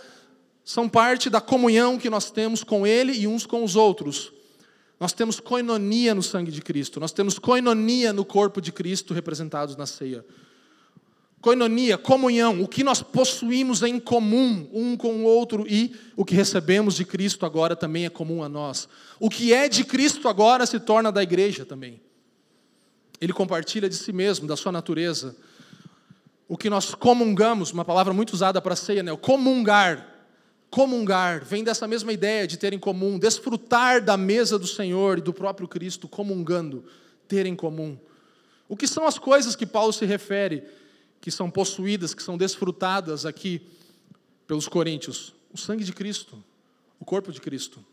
são 0.63 0.87
parte 0.87 1.31
da 1.31 1.41
comunhão 1.41 1.97
que 1.97 2.11
nós 2.11 2.31
temos 2.31 2.63
com 2.63 2.87
Ele 2.87 3.15
e 3.15 3.27
uns 3.27 3.47
com 3.47 3.65
os 3.65 3.75
outros. 3.75 4.31
Nós 5.01 5.15
temos 5.15 5.41
koinonia 5.41 6.15
no 6.15 6.23
sangue 6.23 6.51
de 6.51 6.61
Cristo, 6.61 7.01
nós 7.01 7.13
temos 7.13 7.39
koinonia 7.39 8.13
no 8.13 8.25
corpo 8.25 8.61
de 8.61 8.71
Cristo 8.71 9.15
representados 9.15 9.77
na 9.77 9.87
ceia. 9.87 10.23
Coinonia, 11.41 11.97
comunhão, 11.97 12.61
o 12.61 12.67
que 12.67 12.83
nós 12.83 13.03
possuímos 13.03 13.83
em 13.83 14.01
comum 14.01 14.69
um 14.73 14.97
com 14.97 15.13
o 15.17 15.25
outro 15.25 15.65
e 15.69 15.95
o 16.17 16.25
que 16.25 16.35
recebemos 16.35 16.95
de 16.95 17.05
Cristo 17.05 17.47
agora 17.47 17.77
também 17.77 18.05
é 18.05 18.11
comum 18.11 18.43
a 18.43 18.49
nós. 18.49 18.89
O 19.21 19.31
que 19.31 19.53
é 19.53 19.69
de 19.69 19.85
Cristo 19.85 20.29
agora 20.29 20.67
se 20.67 20.81
torna 20.81 21.13
da 21.13 21.23
igreja 21.23 21.65
também. 21.65 22.01
Ele 23.21 23.33
compartilha 23.33 23.89
de 23.89 23.95
si 23.95 24.13
mesmo, 24.13 24.47
da 24.47 24.57
sua 24.57 24.73
natureza. 24.73 25.37
O 26.49 26.57
que 26.57 26.71
nós 26.71 26.95
comungamos, 26.95 27.73
uma 27.73 27.85
palavra 27.85 28.13
muito 28.13 28.33
usada 28.33 28.61
para 28.61 28.73
a 28.73 28.77
ceia, 28.77 29.03
né? 29.03 29.13
O 29.13 29.19
comungar. 29.19 30.15
Comungar 30.69 31.45
vem 31.45 31.63
dessa 31.63 31.87
mesma 31.87 32.13
ideia 32.13 32.47
de 32.47 32.57
ter 32.57 32.73
em 32.73 32.79
comum, 32.79 33.19
desfrutar 33.19 34.03
da 34.03 34.17
mesa 34.17 34.59
do 34.59 34.67
Senhor 34.67 35.19
e 35.19 35.23
do 35.23 35.33
próprio 35.33 35.69
Cristo, 35.69 36.09
comungando, 36.09 36.85
ter 37.29 37.47
em 37.47 37.55
comum. 37.55 37.97
O 38.69 38.77
que 38.77 38.87
são 38.87 39.07
as 39.07 39.19
coisas 39.19 39.55
que 39.55 39.65
Paulo 39.65 39.93
se 39.93 40.05
refere? 40.05 40.65
Que 41.27 41.31
são 41.33 41.51
possuídas, 41.51 42.15
que 42.15 42.23
são 42.23 42.39
desfrutadas 42.39 43.27
aqui 43.27 43.61
pelos 44.47 44.69
coríntios? 44.69 45.35
O 45.53 45.59
sangue 45.59 45.83
de 45.83 45.93
Cristo, 45.93 46.41
o 47.01 47.05
corpo 47.05 47.33
de 47.33 47.41
Cristo. 47.41 47.85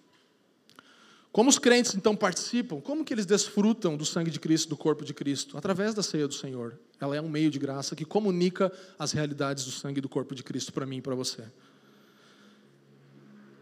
Como 1.32 1.50
os 1.50 1.58
crentes 1.58 1.96
então 1.96 2.16
participam? 2.16 2.80
Como 2.80 3.04
que 3.04 3.12
eles 3.12 3.26
desfrutam 3.26 3.98
do 3.98 4.06
sangue 4.06 4.30
de 4.30 4.40
Cristo, 4.40 4.70
do 4.70 4.78
corpo 4.78 5.04
de 5.04 5.16
Cristo? 5.16 5.58
Através 5.58 5.96
da 5.96 6.04
ceia 6.04 6.28
do 6.28 6.34
Senhor. 6.36 6.78
Ela 7.02 7.16
é 7.16 7.22
um 7.22 7.28
meio 7.28 7.50
de 7.50 7.58
graça 7.58 7.96
que 7.96 8.06
comunica 8.06 8.72
as 9.00 9.14
realidades 9.14 9.66
do 9.66 9.72
sangue 9.72 9.98
e 9.98 10.02
do 10.02 10.08
corpo 10.08 10.36
de 10.36 10.44
Cristo 10.44 10.72
para 10.72 10.86
mim 10.86 10.98
e 10.98 11.02
para 11.02 11.16
você. 11.16 11.44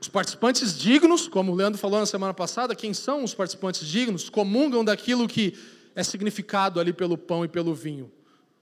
Os 0.02 0.10
participantes 0.10 0.78
dignos, 0.78 1.30
como 1.30 1.54
o 1.54 1.56
Leandro 1.56 1.80
falou 1.80 2.02
na 2.02 2.06
semana 2.06 2.34
passada, 2.34 2.76
quem 2.76 2.94
são 2.94 3.24
os 3.24 3.34
participantes 3.34 3.88
dignos? 3.88 4.30
Comungam 4.30 4.84
daquilo 4.84 5.30
que 5.30 5.58
é 5.96 6.04
significado 6.04 6.78
ali 6.78 6.92
pelo 6.92 7.18
pão 7.18 7.46
e 7.46 7.48
pelo 7.48 7.74
vinho 7.74 8.12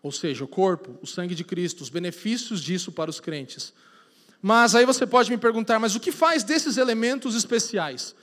ou 0.02 0.12
seja, 0.12 0.44
o 0.44 0.48
corpo, 0.48 0.98
o 1.02 1.08
sangue 1.08 1.36
de 1.36 1.44
Cristo, 1.44 1.82
os 1.82 1.90
benefícios 1.90 2.62
disso 2.62 2.92
para 2.92 3.10
os 3.10 3.20
crentes. 3.20 3.74
Mas 4.42 4.74
aí 4.74 4.86
você 4.86 5.06
pode 5.06 5.30
me 5.30 5.38
perguntar, 5.38 5.80
mas 5.80 5.96
o 5.96 6.00
que 6.00 6.12
faz 6.12 6.44
desses 6.44 6.78
elementos 6.78 7.36
especiais? 7.36 8.16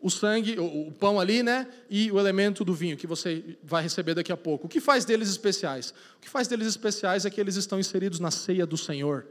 O 0.00 0.10
sangue, 0.10 0.58
o 0.58 0.92
pão 0.92 1.18
ali, 1.18 1.42
né? 1.42 1.66
E 1.88 2.10
o 2.10 2.18
elemento 2.18 2.64
do 2.64 2.74
vinho, 2.74 2.96
que 2.96 3.06
você 3.06 3.56
vai 3.62 3.82
receber 3.82 4.14
daqui 4.14 4.32
a 4.32 4.36
pouco. 4.36 4.66
O 4.66 4.68
que 4.68 4.80
faz 4.80 5.04
deles 5.04 5.28
especiais? 5.28 5.94
O 6.18 6.20
que 6.20 6.28
faz 6.28 6.48
deles 6.48 6.66
especiais 6.66 7.24
é 7.24 7.30
que 7.30 7.40
eles 7.40 7.56
estão 7.56 7.78
inseridos 7.78 8.20
na 8.20 8.30
ceia 8.30 8.66
do 8.66 8.76
Senhor. 8.76 9.26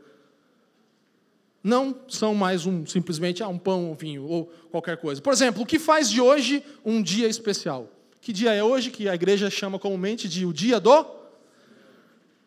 Não 1.61 1.99
são 2.07 2.33
mais 2.33 2.65
um 2.65 2.85
simplesmente 2.85 3.43
ah, 3.43 3.47
um 3.47 3.57
pão, 3.57 3.91
um 3.91 3.95
vinho 3.95 4.23
ou 4.23 4.45
qualquer 4.71 4.97
coisa. 4.97 5.21
Por 5.21 5.33
exemplo, 5.33 5.63
o 5.63 5.65
que 5.65 5.79
faz 5.79 6.09
de 6.09 6.21
hoje 6.21 6.63
um 6.83 7.01
dia 7.01 7.27
especial? 7.27 7.91
Que 8.21 8.31
dia 8.31 8.53
é 8.53 8.63
hoje 8.63 8.91
que 8.91 9.09
a 9.09 9.15
igreja 9.15 9.49
chama 9.49 9.77
comumente 9.77 10.27
de 10.29 10.45
o 10.45 10.53
dia 10.53 10.79
do 10.79 11.24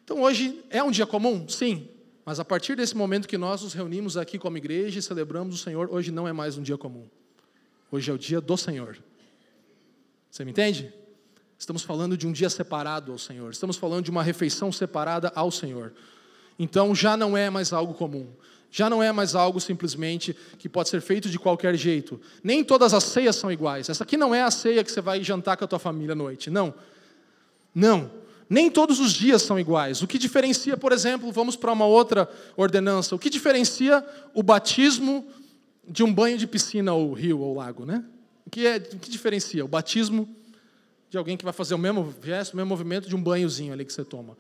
então 0.09 0.23
hoje 0.23 0.65
é 0.71 0.83
um 0.83 0.91
dia 0.91 1.05
comum? 1.05 1.47
Sim. 1.51 1.87
Mas 2.25 2.41
a 2.41 2.45
partir 2.45 2.75
desse 2.75 2.97
momento 2.97 3.29
que 3.29 3.37
nós 3.37 3.61
nos 3.63 3.75
reunimos 3.75 4.17
aqui 4.17 4.39
como 4.39 4.57
igreja 4.57 4.99
e 4.99 5.03
celebramos 5.03 5.55
o 5.55 5.59
Senhor, 5.63 5.87
hoje 5.93 6.11
não 6.11 6.27
é 6.27 6.33
mais 6.33 6.57
um 6.57 6.63
dia 6.63 6.79
comum. 6.79 7.07
Hoje 7.93 8.11
é 8.11 8.15
o 8.15 8.17
dia 8.17 8.41
do 8.41 8.57
Senhor. 8.57 8.97
Você 10.31 10.47
me 10.47 10.51
entende? 10.51 10.91
Estamos 11.59 11.83
falando 11.83 12.17
de 12.17 12.27
um 12.27 12.33
dia 12.33 12.49
separado 12.49 13.13
ao 13.13 13.19
Senhor. 13.19 13.51
Estamos 13.51 13.77
falando 13.77 14.07
de 14.07 14.11
uma 14.11 14.23
refeição 14.23 14.73
separada 14.73 15.31
ao 15.35 15.51
Senhor. 15.51 15.93
Então 16.59 16.95
já 16.95 17.15
não 17.15 17.37
é 17.37 17.51
mais 17.51 17.71
algo 17.75 17.93
comum. 17.93 18.33
Já 18.71 18.89
não 18.89 19.03
é 19.03 19.13
mais 19.13 19.35
algo 19.35 19.61
simplesmente 19.61 20.35
que 20.59 20.71
pode 20.71 20.89
ser 20.89 21.03
feito 21.03 21.29
de 21.29 21.39
qualquer 21.39 21.77
jeito. 21.77 22.19
Nem 22.43 22.65
todas 22.65 22.95
as 22.95 23.05
ceias 23.05 23.37
são 23.37 23.53
iguais. 23.53 23.91
Essa 23.91 24.05
aqui 24.05 24.17
não 24.17 24.35
é 24.35 24.43
a 24.43 24.51
ceia 24.51 24.83
que 24.83 24.91
você 24.91 25.03
vai 25.03 25.23
jantar 25.23 25.59
com 25.59 25.67
a 25.67 25.69
tua 25.69 25.79
família 25.79 26.15
à 26.15 26.17
noite. 26.17 26.49
Não. 26.49 26.73
Não. 27.75 28.27
Nem 28.49 28.71
todos 28.71 28.99
os 28.99 29.13
dias 29.13 29.43
são 29.43 29.59
iguais. 29.59 30.03
O 30.03 30.07
que 30.07 30.19
diferencia, 30.19 30.77
por 30.77 30.93
exemplo, 30.93 31.31
vamos 31.31 31.55
para 31.55 31.73
uma 31.73 31.85
outra 31.85 32.29
ordenança, 32.57 33.15
o 33.15 33.19
que 33.19 33.29
diferencia 33.29 34.05
o 34.33 34.43
batismo 34.43 35.27
de 35.87 36.03
um 36.03 36.13
banho 36.13 36.39
de 36.39 36.47
piscina 36.47 36.93
ou 36.93 37.13
rio 37.13 37.41
ou 37.41 37.55
lago, 37.55 37.85
né? 37.85 38.05
O 38.47 38.51
que, 38.51 38.67
é, 38.67 38.77
o 38.77 38.99
que 38.99 39.11
diferencia 39.11 39.65
o 39.65 39.69
batismo 39.69 40.29
de 41.11 41.19
alguém 41.19 41.37
que 41.37 41.45
vai 41.45 41.53
fazer 41.53 41.75
o 41.75 41.79
mesmo 41.79 42.15
gesto, 42.23 42.55
o 42.55 42.57
mesmo 42.57 42.69
movimento 42.69 43.09
de 43.09 43.15
um 43.15 43.23
banhozinho 43.23 43.73
ali 43.73 43.85
que 43.85 43.93
você 43.93 44.05
toma? 44.05 44.37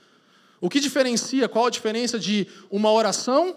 O 0.61 0.71
que 0.71 0.81
diferencia, 0.81 1.49
qual 1.49 1.67
a 1.67 1.71
diferença 1.71 2.19
de 2.19 2.47
uma 2.71 2.91
oração 2.91 3.55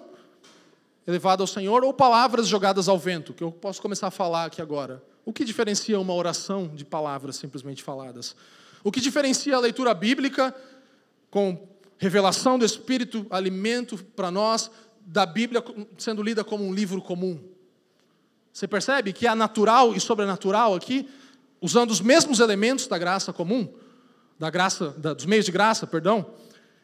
elevada 1.07 1.41
ao 1.41 1.47
Senhor 1.47 1.83
ou 1.83 1.93
palavras 1.93 2.47
jogadas 2.47 2.87
ao 2.87 2.97
vento, 2.97 3.33
que 3.33 3.43
eu 3.43 3.51
posso 3.51 3.81
começar 3.81 4.07
a 4.07 4.11
falar 4.11 4.45
aqui 4.45 4.61
agora? 4.61 5.01
O 5.25 5.31
que 5.31 5.45
diferencia 5.45 5.99
uma 5.99 6.13
oração 6.13 6.67
de 6.67 6.83
palavras 6.83 7.37
simplesmente 7.37 7.81
faladas? 7.81 8.35
O 8.83 8.91
que 8.91 8.99
diferencia 8.99 9.55
a 9.55 9.59
leitura 9.59 9.93
bíblica 9.93 10.55
com 11.29 11.67
revelação 11.97 12.57
do 12.57 12.65
Espírito, 12.65 13.25
alimento 13.29 13.97
para 14.15 14.31
nós, 14.31 14.71
da 15.05 15.25
Bíblia 15.25 15.63
sendo 15.97 16.23
lida 16.23 16.43
como 16.43 16.65
um 16.65 16.73
livro 16.73 17.01
comum. 17.01 17.39
Você 18.51 18.67
percebe 18.67 19.13
que 19.13 19.27
há 19.27 19.35
natural 19.35 19.93
e 19.95 19.99
sobrenatural 19.99 20.75
aqui, 20.75 21.07
usando 21.61 21.91
os 21.91 22.01
mesmos 22.01 22.39
elementos 22.39 22.87
da 22.87 22.97
graça 22.97 23.31
comum, 23.31 23.71
da 24.37 24.49
graça, 24.49 24.89
da, 24.97 25.13
dos 25.13 25.25
meios 25.25 25.45
de 25.45 25.51
graça, 25.51 25.85
perdão. 25.85 26.25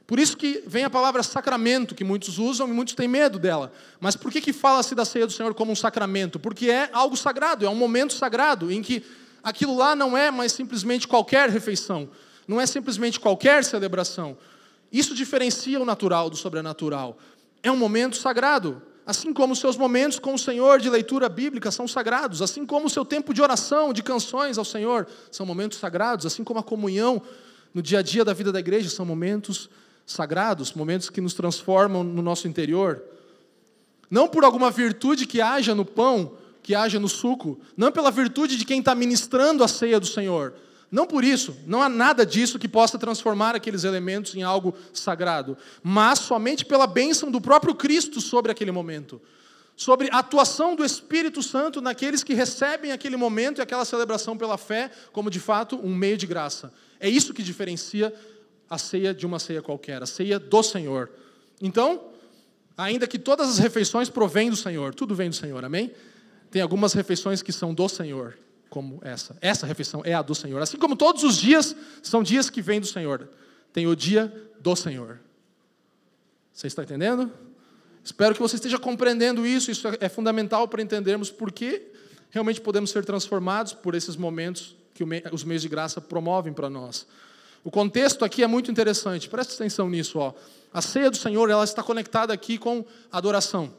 Por 0.05 0.19
isso 0.19 0.37
que 0.37 0.63
vem 0.65 0.85
a 0.85 0.89
palavra 0.89 1.21
sacramento, 1.23 1.93
que 1.93 2.03
muitos 2.03 2.37
usam 2.37 2.67
e 2.67 2.71
muitos 2.71 2.93
têm 2.93 3.07
medo 3.07 3.37
dela. 3.37 3.73
Mas 3.99 4.15
por 4.15 4.31
que, 4.31 4.39
que 4.39 4.53
fala-se 4.53 4.95
da 4.95 5.03
ceia 5.03 5.27
do 5.27 5.33
Senhor 5.33 5.53
como 5.53 5.71
um 5.71 5.75
sacramento? 5.75 6.39
Porque 6.39 6.69
é 6.69 6.89
algo 6.93 7.17
sagrado, 7.17 7.65
é 7.65 7.69
um 7.69 7.75
momento 7.75 8.13
sagrado 8.13 8.71
em 8.71 8.81
que 8.81 9.03
aquilo 9.47 9.77
lá 9.77 9.95
não 9.95 10.17
é 10.17 10.29
mais 10.29 10.51
simplesmente 10.51 11.07
qualquer 11.07 11.49
refeição, 11.49 12.09
não 12.45 12.59
é 12.59 12.65
simplesmente 12.65 13.17
qualquer 13.17 13.63
celebração. 13.63 14.37
Isso 14.91 15.15
diferencia 15.15 15.79
o 15.79 15.85
natural 15.85 16.29
do 16.29 16.35
sobrenatural. 16.35 17.17
É 17.63 17.71
um 17.71 17.77
momento 17.77 18.17
sagrado, 18.17 18.81
assim 19.05 19.31
como 19.31 19.53
os 19.53 19.59
seus 19.59 19.77
momentos 19.77 20.19
com 20.19 20.33
o 20.33 20.37
Senhor 20.37 20.81
de 20.81 20.89
leitura 20.89 21.29
bíblica 21.29 21.71
são 21.71 21.87
sagrados, 21.87 22.41
assim 22.41 22.65
como 22.65 22.87
o 22.87 22.89
seu 22.89 23.05
tempo 23.05 23.33
de 23.33 23.41
oração, 23.41 23.93
de 23.93 24.03
canções 24.03 24.57
ao 24.57 24.65
Senhor, 24.65 25.07
são 25.31 25.45
momentos 25.45 25.77
sagrados, 25.77 26.25
assim 26.25 26.43
como 26.43 26.59
a 26.59 26.63
comunhão 26.63 27.21
no 27.73 27.81
dia 27.81 27.99
a 27.99 28.01
dia 28.01 28.25
da 28.25 28.33
vida 28.33 28.51
da 28.51 28.59
igreja 28.59 28.89
são 28.89 29.05
momentos 29.05 29.69
sagrados, 30.05 30.73
momentos 30.73 31.09
que 31.09 31.21
nos 31.21 31.33
transformam 31.33 32.03
no 32.03 32.21
nosso 32.21 32.49
interior. 32.49 33.01
Não 34.11 34.27
por 34.27 34.43
alguma 34.43 34.69
virtude 34.69 35.25
que 35.25 35.39
haja 35.39 35.73
no 35.73 35.85
pão, 35.85 36.33
que 36.67 36.75
haja 36.75 36.99
no 36.99 37.07
suco, 37.07 37.57
não 37.77 37.93
pela 37.93 38.11
virtude 38.11 38.57
de 38.57 38.65
quem 38.65 38.79
está 38.79 38.93
ministrando 38.93 39.63
a 39.63 39.69
ceia 39.69 40.01
do 40.01 40.05
Senhor, 40.05 40.53
não 40.91 41.07
por 41.07 41.23
isso, 41.23 41.55
não 41.65 41.81
há 41.81 41.87
nada 41.87 42.25
disso 42.25 42.59
que 42.59 42.67
possa 42.67 42.99
transformar 42.99 43.55
aqueles 43.55 43.85
elementos 43.85 44.35
em 44.35 44.43
algo 44.43 44.75
sagrado, 44.91 45.57
mas 45.81 46.19
somente 46.19 46.65
pela 46.65 46.85
bênção 46.85 47.31
do 47.31 47.39
próprio 47.39 47.73
Cristo 47.73 48.19
sobre 48.19 48.51
aquele 48.51 48.69
momento, 48.69 49.21
sobre 49.77 50.09
a 50.11 50.17
atuação 50.19 50.75
do 50.75 50.83
Espírito 50.83 51.41
Santo 51.41 51.79
naqueles 51.79 52.21
que 52.21 52.33
recebem 52.33 52.91
aquele 52.91 53.15
momento 53.15 53.59
e 53.59 53.61
aquela 53.61 53.85
celebração 53.85 54.37
pela 54.37 54.57
fé 54.57 54.91
como 55.13 55.29
de 55.29 55.39
fato 55.39 55.77
um 55.81 55.95
meio 55.95 56.17
de 56.17 56.27
graça. 56.27 56.73
É 56.99 57.07
isso 57.07 57.33
que 57.33 57.43
diferencia 57.43 58.13
a 58.69 58.77
ceia 58.77 59.13
de 59.13 59.25
uma 59.25 59.39
ceia 59.39 59.61
qualquer, 59.61 60.03
a 60.03 60.05
ceia 60.05 60.37
do 60.37 60.61
Senhor. 60.61 61.09
Então, 61.61 62.09
ainda 62.77 63.07
que 63.07 63.17
todas 63.17 63.47
as 63.51 63.57
refeições 63.57 64.09
provêm 64.09 64.49
do 64.49 64.57
Senhor, 64.57 64.93
tudo 64.93 65.15
vem 65.15 65.29
do 65.29 65.35
Senhor, 65.35 65.63
amém? 65.63 65.93
Tem 66.49 66.61
algumas 66.61 66.93
refeições 66.93 67.41
que 67.41 67.51
são 67.51 67.73
do 67.73 67.87
Senhor 67.89 68.37
como 68.69 68.99
essa. 69.03 69.37
Essa 69.41 69.65
refeição 69.65 70.01
é 70.05 70.13
a 70.13 70.21
do 70.21 70.35
Senhor. 70.35 70.61
Assim 70.61 70.77
como 70.77 70.95
todos 70.95 71.23
os 71.23 71.37
dias 71.37 71.75
são 72.01 72.21
dias 72.21 72.49
que 72.49 72.61
vêm 72.61 72.79
do 72.79 72.87
Senhor. 72.87 73.29
Tem 73.73 73.87
o 73.87 73.95
dia 73.95 74.33
do 74.59 74.75
Senhor. 74.75 75.19
Você 76.53 76.67
está 76.67 76.83
entendendo? 76.83 77.31
Espero 78.03 78.33
que 78.33 78.41
você 78.41 78.55
esteja 78.55 78.79
compreendendo 78.79 79.45
isso. 79.45 79.69
Isso 79.69 79.87
é 79.99 80.09
fundamental 80.09 80.67
para 80.67 80.81
entendermos 80.81 81.29
por 81.29 81.51
que 81.51 81.91
realmente 82.29 82.61
podemos 82.61 82.89
ser 82.89 83.05
transformados 83.05 83.73
por 83.73 83.95
esses 83.95 84.15
momentos 84.15 84.75
que 84.93 85.03
os 85.31 85.43
meios 85.43 85.61
de 85.61 85.69
graça 85.69 86.01
promovem 86.01 86.53
para 86.53 86.69
nós. 86.69 87.05
O 87.63 87.69
contexto 87.69 88.23
aqui 88.23 88.43
é 88.43 88.47
muito 88.47 88.71
interessante. 88.71 89.29
Preste 89.29 89.55
atenção 89.55 89.89
nisso. 89.89 90.19
Ó. 90.19 90.33
A 90.73 90.81
ceia 90.81 91.11
do 91.11 91.17
Senhor 91.17 91.49
ela 91.49 91.63
está 91.63 91.83
conectada 91.83 92.33
aqui 92.33 92.57
com 92.57 92.85
adoração. 93.11 93.73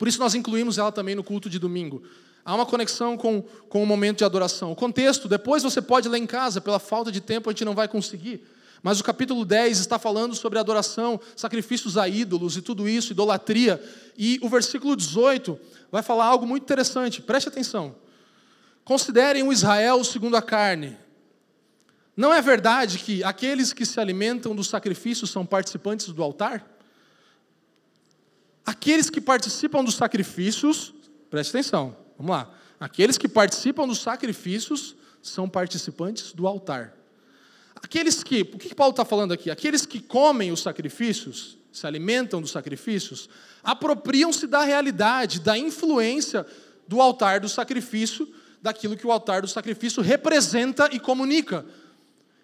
Por 0.00 0.08
isso 0.08 0.18
nós 0.18 0.34
incluímos 0.34 0.78
ela 0.78 0.90
também 0.90 1.14
no 1.14 1.22
culto 1.22 1.50
de 1.50 1.58
domingo. 1.58 2.02
Há 2.42 2.54
uma 2.54 2.64
conexão 2.64 3.18
com, 3.18 3.42
com 3.68 3.82
o 3.82 3.86
momento 3.86 4.16
de 4.16 4.24
adoração. 4.24 4.72
O 4.72 4.74
contexto, 4.74 5.28
depois 5.28 5.62
você 5.62 5.82
pode 5.82 6.08
ler 6.08 6.16
em 6.16 6.26
casa, 6.26 6.58
pela 6.58 6.78
falta 6.78 7.12
de 7.12 7.20
tempo 7.20 7.50
a 7.50 7.52
gente 7.52 7.66
não 7.66 7.74
vai 7.74 7.86
conseguir. 7.86 8.42
Mas 8.82 8.98
o 8.98 9.04
capítulo 9.04 9.44
10 9.44 9.78
está 9.78 9.98
falando 9.98 10.34
sobre 10.34 10.58
adoração, 10.58 11.20
sacrifícios 11.36 11.98
a 11.98 12.08
ídolos 12.08 12.56
e 12.56 12.62
tudo 12.62 12.88
isso, 12.88 13.12
idolatria. 13.12 13.78
E 14.16 14.40
o 14.40 14.48
versículo 14.48 14.96
18 14.96 15.60
vai 15.92 16.02
falar 16.02 16.24
algo 16.24 16.46
muito 16.46 16.62
interessante, 16.62 17.20
preste 17.20 17.50
atenção. 17.50 17.94
Considerem 18.86 19.42
o 19.42 19.52
Israel 19.52 20.02
segundo 20.02 20.34
a 20.34 20.40
carne. 20.40 20.96
Não 22.16 22.32
é 22.32 22.40
verdade 22.40 23.00
que 23.00 23.22
aqueles 23.22 23.74
que 23.74 23.84
se 23.84 24.00
alimentam 24.00 24.56
dos 24.56 24.68
sacrifícios 24.68 25.28
são 25.28 25.44
participantes 25.44 26.06
do 26.06 26.22
altar? 26.22 26.79
Aqueles 28.64 29.10
que 29.10 29.20
participam 29.20 29.82
dos 29.82 29.94
sacrifícios, 29.96 30.94
preste 31.28 31.50
atenção, 31.50 31.96
Vamos 32.20 32.36
lá. 32.36 32.52
Aqueles 32.78 33.16
que 33.16 33.26
participam 33.26 33.88
dos 33.88 34.00
sacrifícios 34.02 34.94
são 35.22 35.48
participantes 35.48 36.34
do 36.34 36.46
altar. 36.46 36.94
Aqueles 37.76 38.22
que, 38.22 38.42
o 38.42 38.58
que 38.58 38.74
Paulo 38.74 38.90
está 38.90 39.06
falando 39.06 39.32
aqui? 39.32 39.50
Aqueles 39.50 39.86
que 39.86 40.00
comem 40.00 40.52
os 40.52 40.60
sacrifícios, 40.60 41.56
se 41.72 41.86
alimentam 41.86 42.42
dos 42.42 42.50
sacrifícios, 42.50 43.26
apropriam-se 43.62 44.46
da 44.46 44.60
realidade, 44.62 45.40
da 45.40 45.56
influência 45.56 46.44
do 46.86 47.00
altar 47.00 47.40
do 47.40 47.48
sacrifício, 47.48 48.28
daquilo 48.60 48.94
que 48.94 49.06
o 49.06 49.12
altar 49.12 49.40
do 49.40 49.48
sacrifício 49.48 50.02
representa 50.02 50.90
e 50.92 51.00
comunica. 51.00 51.64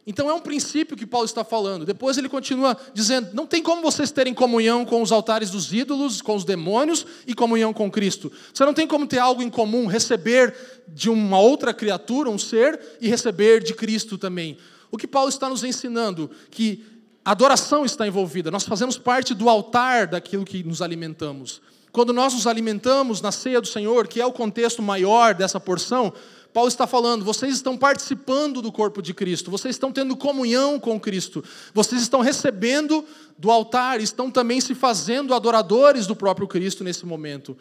Então 0.06 0.30
é 0.30 0.34
um 0.34 0.40
princípio 0.40 0.96
que 0.96 1.04
Paulo 1.04 1.24
está 1.24 1.42
falando. 1.42 1.84
Depois 1.84 2.16
ele 2.16 2.28
continua 2.28 2.76
dizendo: 2.94 3.30
não 3.34 3.46
tem 3.46 3.60
como 3.60 3.82
vocês 3.82 4.12
terem 4.12 4.32
comunhão 4.32 4.84
com 4.84 5.02
os 5.02 5.10
altares 5.10 5.50
dos 5.50 5.72
ídolos, 5.72 6.22
com 6.22 6.36
os 6.36 6.44
demônios 6.44 7.04
e 7.26 7.34
comunhão 7.34 7.72
com 7.72 7.90
Cristo. 7.90 8.30
Você 8.54 8.64
não 8.64 8.72
tem 8.72 8.86
como 8.86 9.06
ter 9.06 9.18
algo 9.18 9.42
em 9.42 9.50
comum, 9.50 9.86
receber 9.86 10.54
de 10.86 11.10
uma 11.10 11.40
outra 11.40 11.74
criatura, 11.74 12.30
um 12.30 12.38
ser, 12.38 12.80
e 13.00 13.08
receber 13.08 13.64
de 13.64 13.74
Cristo 13.74 14.16
também. 14.16 14.56
O 14.92 14.96
que 14.96 15.08
Paulo 15.08 15.28
está 15.28 15.48
nos 15.48 15.64
ensinando? 15.64 16.30
Que 16.50 16.84
a 17.24 17.32
adoração 17.32 17.84
está 17.84 18.06
envolvida, 18.06 18.52
nós 18.52 18.62
fazemos 18.62 18.96
parte 18.96 19.34
do 19.34 19.48
altar 19.48 20.06
daquilo 20.06 20.44
que 20.44 20.62
nos 20.62 20.80
alimentamos. 20.80 21.60
Quando 21.90 22.12
nós 22.12 22.32
nos 22.34 22.46
alimentamos 22.46 23.20
na 23.20 23.32
ceia 23.32 23.60
do 23.60 23.66
Senhor, 23.66 24.06
que 24.06 24.20
é 24.20 24.26
o 24.26 24.32
contexto 24.32 24.80
maior 24.80 25.34
dessa 25.34 25.58
porção, 25.58 26.12
Paulo 26.56 26.68
está 26.68 26.86
falando, 26.86 27.22
vocês 27.22 27.52
estão 27.52 27.76
participando 27.76 28.62
do 28.62 28.72
corpo 28.72 29.02
de 29.02 29.12
Cristo, 29.12 29.50
vocês 29.50 29.74
estão 29.74 29.92
tendo 29.92 30.16
comunhão 30.16 30.80
com 30.80 30.98
Cristo, 30.98 31.44
vocês 31.74 32.00
estão 32.00 32.22
recebendo 32.22 33.04
do 33.36 33.50
altar, 33.50 34.00
estão 34.00 34.30
também 34.30 34.58
se 34.58 34.74
fazendo 34.74 35.34
adoradores 35.34 36.06
do 36.06 36.16
próprio 36.16 36.48
Cristo 36.48 36.82
nesse 36.82 37.04
momento. 37.04 37.54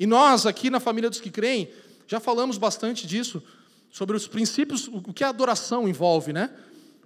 E 0.00 0.04
nós, 0.04 0.46
aqui 0.46 0.68
na 0.68 0.80
família 0.80 1.08
dos 1.08 1.20
que 1.20 1.30
creem, 1.30 1.70
já 2.08 2.18
falamos 2.18 2.58
bastante 2.58 3.06
disso, 3.06 3.40
sobre 3.88 4.16
os 4.16 4.26
princípios, 4.26 4.88
o 4.88 5.12
que 5.12 5.22
a 5.22 5.28
adoração 5.28 5.88
envolve, 5.88 6.32
né? 6.32 6.50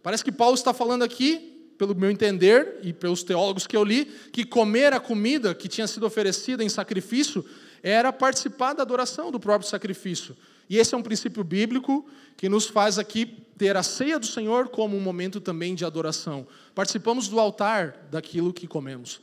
Parece 0.03 0.25
que 0.25 0.33
Paulo 0.33 0.55
está 0.55 0.73
falando 0.73 1.03
aqui, 1.03 1.75
pelo 1.77 1.95
meu 1.95 2.11
entender 2.11 2.79
e 2.83 2.91
pelos 2.91 3.23
teólogos 3.23 3.67
que 3.67 3.77
eu 3.77 3.85
li, 3.85 4.07
que 4.33 4.47
comer 4.47 4.95
a 4.95 4.99
comida 4.99 5.55
que 5.55 5.69
tinha 5.69 5.87
sido 5.87 6.07
oferecida 6.07 6.65
em 6.65 6.71
sacrifício 6.71 7.45
era 7.83 8.11
participar 8.11 8.73
da 8.73 8.83
adoração 8.83 9.31
do 9.31 9.39
próprio 9.39 9.69
sacrifício. 9.69 10.35
E 10.69 10.79
esse 10.79 10.95
é 10.95 10.99
um 10.99 11.03
princípio 11.03 11.45
bíblico 11.45 12.07
que 12.37 12.49
nos 12.49 12.67
faz 12.67 12.99
aqui 12.99 13.27
ter 13.57 13.77
a 13.77 13.83
ceia 13.83 14.19
do 14.19 14.27
Senhor 14.27 14.69
como 14.69 14.97
um 14.97 15.01
momento 15.01 15.41
também 15.41 15.75
de 15.75 15.85
adoração. 15.85 16.47
Participamos 16.75 17.29
do 17.29 17.39
altar 17.39 18.07
daquilo 18.11 18.53
que 18.53 18.67
comemos. 18.67 19.21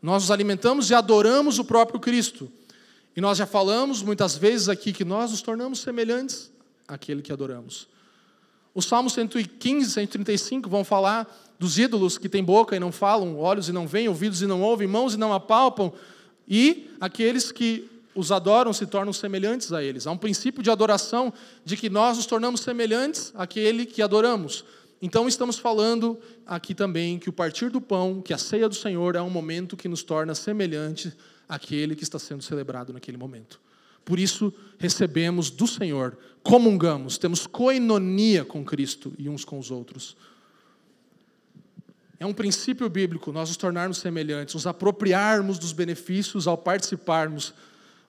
Nós 0.00 0.22
nos 0.22 0.30
alimentamos 0.30 0.90
e 0.90 0.94
adoramos 0.94 1.58
o 1.58 1.64
próprio 1.64 2.00
Cristo. 2.00 2.50
E 3.16 3.20
nós 3.20 3.36
já 3.36 3.46
falamos 3.46 4.02
muitas 4.02 4.36
vezes 4.36 4.68
aqui 4.68 4.92
que 4.92 5.04
nós 5.04 5.30
nos 5.32 5.42
tornamos 5.42 5.80
semelhantes 5.80 6.50
àquele 6.86 7.20
que 7.20 7.32
adoramos. 7.32 7.88
Os 8.74 8.86
Salmos 8.86 9.12
115, 9.14 9.90
135 9.90 10.70
vão 10.70 10.84
falar 10.84 11.26
dos 11.58 11.78
ídolos 11.78 12.16
que 12.16 12.28
têm 12.28 12.44
boca 12.44 12.76
e 12.76 12.78
não 12.78 12.92
falam, 12.92 13.36
olhos 13.36 13.68
e 13.68 13.72
não 13.72 13.88
veem, 13.88 14.08
ouvidos 14.08 14.40
e 14.40 14.46
não 14.46 14.62
ouvem, 14.62 14.86
mãos 14.86 15.14
e 15.14 15.16
não 15.16 15.32
apalpam, 15.32 15.92
e 16.46 16.88
aqueles 17.00 17.50
que 17.50 17.90
os 18.18 18.32
adoram 18.32 18.72
se 18.72 18.84
tornam 18.84 19.12
semelhantes 19.12 19.72
a 19.72 19.80
eles. 19.80 20.04
Há 20.04 20.10
um 20.10 20.18
princípio 20.18 20.60
de 20.60 20.68
adoração 20.68 21.32
de 21.64 21.76
que 21.76 21.88
nós 21.88 22.16
nos 22.16 22.26
tornamos 22.26 22.62
semelhantes 22.62 23.32
àquele 23.36 23.86
que 23.86 24.02
adoramos. 24.02 24.64
Então 25.00 25.28
estamos 25.28 25.56
falando 25.56 26.18
aqui 26.44 26.74
também 26.74 27.20
que 27.20 27.28
o 27.28 27.32
partir 27.32 27.70
do 27.70 27.80
pão, 27.80 28.20
que 28.20 28.34
a 28.34 28.38
ceia 28.38 28.68
do 28.68 28.74
Senhor 28.74 29.14
é 29.14 29.22
um 29.22 29.30
momento 29.30 29.76
que 29.76 29.86
nos 29.86 30.02
torna 30.02 30.34
semelhante 30.34 31.12
àquele 31.48 31.94
que 31.94 32.02
está 32.02 32.18
sendo 32.18 32.42
celebrado 32.42 32.92
naquele 32.92 33.16
momento. 33.16 33.60
Por 34.04 34.18
isso 34.18 34.52
recebemos 34.78 35.48
do 35.48 35.68
Senhor, 35.68 36.18
comungamos, 36.42 37.18
temos 37.18 37.46
coinonia 37.46 38.44
com 38.44 38.64
Cristo 38.64 39.12
e 39.16 39.28
uns 39.28 39.44
com 39.44 39.60
os 39.60 39.70
outros. 39.70 40.16
É 42.18 42.26
um 42.26 42.34
princípio 42.34 42.90
bíblico 42.90 43.30
nós 43.30 43.48
nos 43.48 43.56
tornarmos 43.56 43.98
semelhantes, 43.98 44.56
nos 44.56 44.66
apropriarmos 44.66 45.56
dos 45.56 45.72
benefícios 45.72 46.48
ao 46.48 46.58
participarmos 46.58 47.54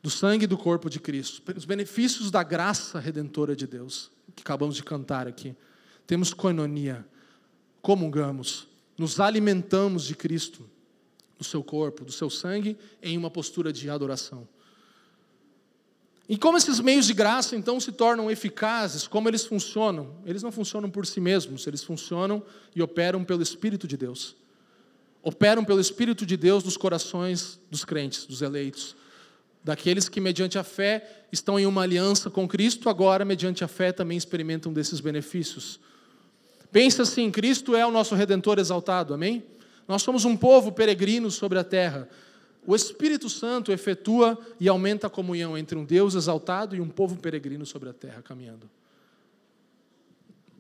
do 0.02 0.10
sangue 0.10 0.46
e 0.46 0.48
do 0.48 0.58
corpo 0.58 0.90
de 0.90 1.00
Cristo, 1.00 1.42
os 1.56 1.66
benefícios 1.66 2.32
da 2.32 2.42
graça 2.42 3.00
redentora 3.00 3.56
de 3.56 3.68
Deus, 3.68 4.10
que 4.36 4.42
acabamos 4.42 4.76
de 4.76 4.84
cantar 4.84 5.28
aqui. 5.28 5.56
Temos 6.08 6.34
coinonia, 6.34 7.06
comungamos, 7.82 8.68
nos 8.98 9.20
alimentamos 9.20 10.06
de 10.06 10.16
Cristo, 10.16 10.70
do 11.38 11.44
seu 11.44 11.64
corpo, 11.64 12.06
do 12.06 12.12
seu 12.12 12.30
sangue, 12.30 12.78
em 13.02 13.18
uma 13.18 13.30
postura 13.30 13.72
de 13.72 13.90
adoração. 13.90 14.48
E 16.28 16.38
como 16.38 16.58
esses 16.58 16.80
meios 16.80 17.08
de 17.08 17.14
graça 17.14 17.56
então 17.56 17.80
se 17.80 17.92
tornam 17.92 18.30
eficazes, 18.30 19.08
como 19.08 19.28
eles 19.28 19.46
funcionam? 19.46 20.16
Eles 20.26 20.44
não 20.44 20.52
funcionam 20.52 20.90
por 20.90 21.06
si 21.06 21.20
mesmos, 21.20 21.66
eles 21.66 21.84
funcionam 21.84 22.44
e 22.76 22.82
operam 22.82 23.24
pelo 23.24 23.42
Espírito 23.42 23.88
de 23.88 23.98
Deus. 23.98 24.36
Operam 25.24 25.66
pelo 25.66 25.80
Espírito 25.80 26.26
de 26.26 26.38
Deus 26.38 26.64
nos 26.64 26.78
corações 26.78 27.60
dos 27.70 27.84
crentes, 27.84 28.26
dos 28.26 28.42
eleitos 28.42 28.96
daqueles 29.64 30.08
que, 30.08 30.22
mediante 30.22 30.58
a 30.58 30.64
fé, 30.64 31.26
estão 31.32 31.60
em 31.60 31.66
uma 31.66 31.84
aliança 31.84 32.30
com 32.30 32.48
Cristo, 32.48 32.90
agora, 32.90 33.26
mediante 33.26 33.64
a 33.64 33.68
fé, 33.68 33.92
também 33.92 34.18
experimentam 34.18 34.72
desses 34.72 35.00
benefícios. 35.00 35.80
Pensa 36.72 37.04
assim: 37.04 37.30
Cristo 37.32 37.76
é 37.76 37.86
o 37.86 37.92
nosso 37.92 38.16
redentor 38.16 38.60
exaltado, 38.60 39.14
amém? 39.14 39.44
Nós 39.88 40.02
somos 40.04 40.24
um 40.26 40.38
povo 40.38 40.72
peregrino 40.72 41.32
sobre 41.32 41.58
a 41.58 41.64
terra. 41.64 42.08
O 42.66 42.76
Espírito 42.76 43.30
Santo 43.30 43.72
efetua 43.72 44.38
e 44.60 44.68
aumenta 44.68 45.08
a 45.08 45.10
comunhão 45.10 45.58
entre 45.58 45.78
um 45.78 45.84
Deus 45.84 46.14
exaltado 46.14 46.76
e 46.76 46.82
um 46.82 46.88
povo 46.88 47.18
peregrino 47.18 47.66
sobre 47.66 47.90
a 47.90 47.94
terra 47.94 48.22
caminhando. 48.22 48.70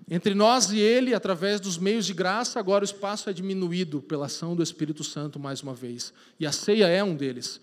Entre 0.10 0.34
nós 0.34 0.72
e 0.72 0.80
Ele, 0.80 1.14
através 1.14 1.60
dos 1.60 1.78
meios 1.78 2.08
de 2.08 2.16
graça, 2.16 2.60
agora 2.60 2.84
o 2.84 2.86
espaço 2.86 3.30
é 3.30 3.34
diminuído 3.34 4.02
pela 4.02 4.26
ação 4.26 4.56
do 4.56 4.64
Espírito 4.64 5.04
Santo 5.04 5.40
mais 5.40 5.62
uma 5.62 5.76
vez. 5.76 6.12
E 6.40 6.48
a 6.48 6.52
ceia 6.52 6.88
é 6.88 7.04
um 7.04 7.16
deles. 7.16 7.62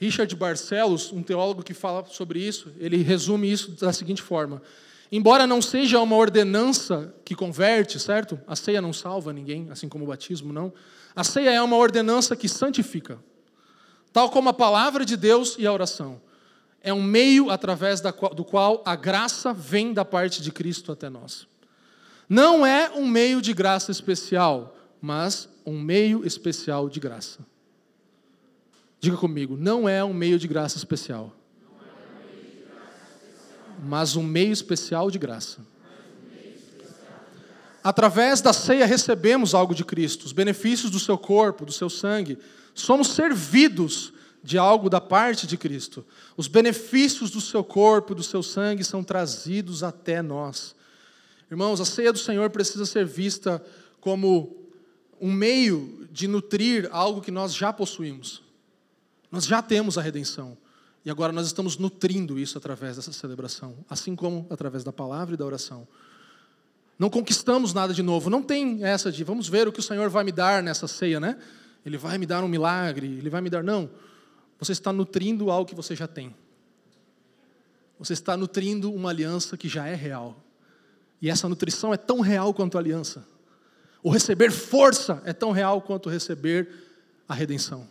Richard 0.00 0.34
Barcelos, 0.34 1.12
um 1.12 1.22
teólogo 1.22 1.62
que 1.62 1.74
fala 1.74 2.04
sobre 2.06 2.40
isso, 2.40 2.72
ele 2.78 3.02
resume 3.02 3.52
isso 3.52 3.72
da 3.72 3.92
seguinte 3.92 4.22
forma: 4.22 4.62
Embora 5.12 5.46
não 5.46 5.60
seja 5.60 6.00
uma 6.00 6.16
ordenança 6.16 7.14
que 7.22 7.34
converte, 7.34 8.00
certo? 8.00 8.40
A 8.46 8.56
ceia 8.56 8.80
não 8.80 8.94
salva 8.94 9.30
ninguém, 9.30 9.68
assim 9.70 9.90
como 9.90 10.04
o 10.04 10.08
batismo 10.08 10.54
não. 10.54 10.72
A 11.14 11.22
ceia 11.22 11.50
é 11.50 11.60
uma 11.60 11.76
ordenança 11.76 12.34
que 12.34 12.48
santifica, 12.48 13.18
tal 14.10 14.30
como 14.30 14.48
a 14.48 14.54
palavra 14.54 15.04
de 15.04 15.18
Deus 15.18 15.56
e 15.58 15.66
a 15.66 15.72
oração. 15.72 16.20
É 16.82 16.94
um 16.94 17.02
meio 17.02 17.50
através 17.50 18.00
do 18.00 18.44
qual 18.44 18.82
a 18.86 18.96
graça 18.96 19.52
vem 19.52 19.92
da 19.92 20.04
parte 20.04 20.40
de 20.40 20.50
Cristo 20.50 20.92
até 20.92 21.10
nós. 21.10 21.46
Não 22.26 22.64
é 22.64 22.88
um 22.90 23.06
meio 23.06 23.42
de 23.42 23.52
graça 23.52 23.90
especial, 23.90 24.74
mas 24.98 25.46
um 25.66 25.78
meio 25.78 26.24
especial 26.24 26.88
de 26.88 26.98
graça. 26.98 27.49
Diga 29.00 29.16
comigo, 29.16 29.56
não 29.56 29.88
é 29.88 30.04
um 30.04 30.12
meio 30.12 30.38
de 30.38 30.46
graça 30.46 30.76
especial, 30.76 31.34
mas 33.82 34.14
um 34.14 34.22
meio 34.22 34.52
especial 34.52 35.10
de 35.10 35.18
graça. 35.18 35.66
Através 37.82 38.42
da 38.42 38.52
ceia 38.52 38.84
recebemos 38.84 39.54
algo 39.54 39.74
de 39.74 39.86
Cristo, 39.86 40.26
os 40.26 40.32
benefícios 40.32 40.90
do 40.90 41.00
seu 41.00 41.16
corpo, 41.16 41.64
do 41.64 41.72
seu 41.72 41.88
sangue. 41.88 42.38
Somos 42.74 43.08
servidos 43.08 44.12
de 44.42 44.58
algo 44.58 44.90
da 44.90 45.00
parte 45.00 45.46
de 45.46 45.56
Cristo. 45.56 46.04
Os 46.36 46.46
benefícios 46.46 47.30
do 47.30 47.40
seu 47.40 47.64
corpo, 47.64 48.14
do 48.14 48.22
seu 48.22 48.42
sangue 48.42 48.84
são 48.84 49.02
trazidos 49.02 49.82
até 49.82 50.20
nós. 50.20 50.74
Irmãos, 51.50 51.80
a 51.80 51.86
ceia 51.86 52.12
do 52.12 52.18
Senhor 52.18 52.50
precisa 52.50 52.84
ser 52.84 53.06
vista 53.06 53.64
como 53.98 54.68
um 55.18 55.32
meio 55.32 56.06
de 56.12 56.28
nutrir 56.28 56.86
algo 56.92 57.22
que 57.22 57.30
nós 57.30 57.54
já 57.54 57.72
possuímos. 57.72 58.49
Nós 59.30 59.46
já 59.46 59.62
temos 59.62 59.96
a 59.96 60.02
redenção. 60.02 60.56
E 61.04 61.10
agora 61.10 61.32
nós 61.32 61.46
estamos 61.46 61.78
nutrindo 61.78 62.38
isso 62.38 62.58
através 62.58 62.96
dessa 62.96 63.12
celebração, 63.12 63.74
assim 63.88 64.14
como 64.14 64.46
através 64.50 64.84
da 64.84 64.92
palavra 64.92 65.34
e 65.34 65.36
da 65.36 65.46
oração. 65.46 65.88
Não 66.98 67.08
conquistamos 67.08 67.72
nada 67.72 67.94
de 67.94 68.02
novo. 68.02 68.28
Não 68.28 68.42
tem 68.42 68.84
essa 68.84 69.10
de 69.10 69.24
vamos 69.24 69.48
ver 69.48 69.66
o 69.66 69.72
que 69.72 69.80
o 69.80 69.82
Senhor 69.82 70.10
vai 70.10 70.22
me 70.24 70.32
dar 70.32 70.62
nessa 70.62 70.86
ceia, 70.86 71.18
né? 71.18 71.38
Ele 71.86 71.96
vai 71.96 72.18
me 72.18 72.26
dar 72.26 72.44
um 72.44 72.48
milagre, 72.48 73.06
ele 73.06 73.30
vai 73.30 73.40
me 73.40 73.48
dar. 73.48 73.64
Não. 73.64 73.88
Você 74.58 74.72
está 74.72 74.92
nutrindo 74.92 75.50
algo 75.50 75.66
que 75.66 75.74
você 75.74 75.96
já 75.96 76.06
tem. 76.06 76.34
Você 77.98 78.12
está 78.12 78.36
nutrindo 78.36 78.92
uma 78.92 79.08
aliança 79.08 79.56
que 79.56 79.68
já 79.68 79.86
é 79.86 79.94
real. 79.94 80.36
E 81.22 81.30
essa 81.30 81.48
nutrição 81.48 81.94
é 81.94 81.96
tão 81.96 82.20
real 82.20 82.52
quanto 82.52 82.76
a 82.76 82.80
aliança. 82.80 83.26
O 84.02 84.10
receber 84.10 84.50
força 84.50 85.22
é 85.24 85.32
tão 85.32 85.52
real 85.52 85.80
quanto 85.80 86.10
receber 86.10 86.68
a 87.26 87.34
redenção. 87.34 87.88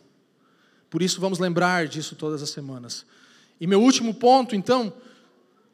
Por 0.89 1.01
isso 1.01 1.21
vamos 1.21 1.39
lembrar 1.39 1.87
disso 1.87 2.15
todas 2.15 2.41
as 2.41 2.49
semanas. 2.49 3.05
E 3.59 3.67
meu 3.67 3.81
último 3.81 4.13
ponto, 4.13 4.55
então, 4.55 4.93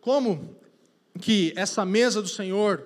como 0.01 0.55
que 1.20 1.53
essa 1.55 1.86
mesa 1.86 2.22
do 2.22 2.28
Senhor 2.28 2.86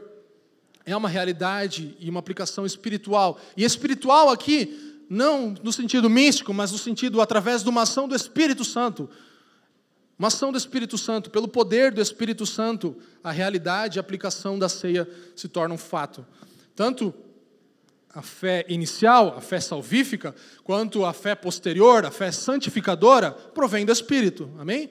é 0.86 0.96
uma 0.96 1.10
realidade 1.10 1.96
e 2.00 2.10
uma 2.10 2.20
aplicação 2.20 2.66
espiritual. 2.66 3.40
E 3.56 3.64
espiritual 3.64 4.30
aqui, 4.30 5.04
não 5.10 5.56
no 5.64 5.72
sentido 5.72 6.10
místico, 6.10 6.54
mas 6.54 6.72
no 6.72 6.78
sentido 6.78 7.22
através 7.22 7.64
de 7.64 7.70
uma 7.70 7.84
ação 7.84 8.08
do 8.08 8.16
Espírito 8.16 8.64
Santo. 8.64 9.10
Uma 10.18 10.28
ação 10.28 10.52
do 10.52 10.58
Espírito 10.58 10.98
Santo, 10.98 11.30
pelo 11.30 11.48
poder 11.48 11.94
do 11.94 12.02
Espírito 12.02 12.46
Santo, 12.46 12.96
a 13.24 13.32
realidade 13.32 13.98
e 13.98 14.00
a 14.00 14.02
aplicação 14.02 14.60
da 14.60 14.68
ceia 14.68 15.10
se 15.36 15.48
torna 15.48 15.74
um 15.74 15.78
fato. 15.78 16.26
Tanto 16.76 17.14
a 18.14 18.22
fé 18.22 18.66
inicial, 18.68 19.36
a 19.38 19.42
fé 19.42 19.60
salvífica, 19.60 20.34
quanto 20.64 21.06
a 21.06 21.14
fé 21.14 21.36
posterior, 21.36 22.06
a 22.06 22.12
fé 22.12 22.32
santificadora, 22.32 23.32
provém 23.32 23.86
do 23.86 23.92
Espírito. 23.92 24.50
Amém? 24.58 24.90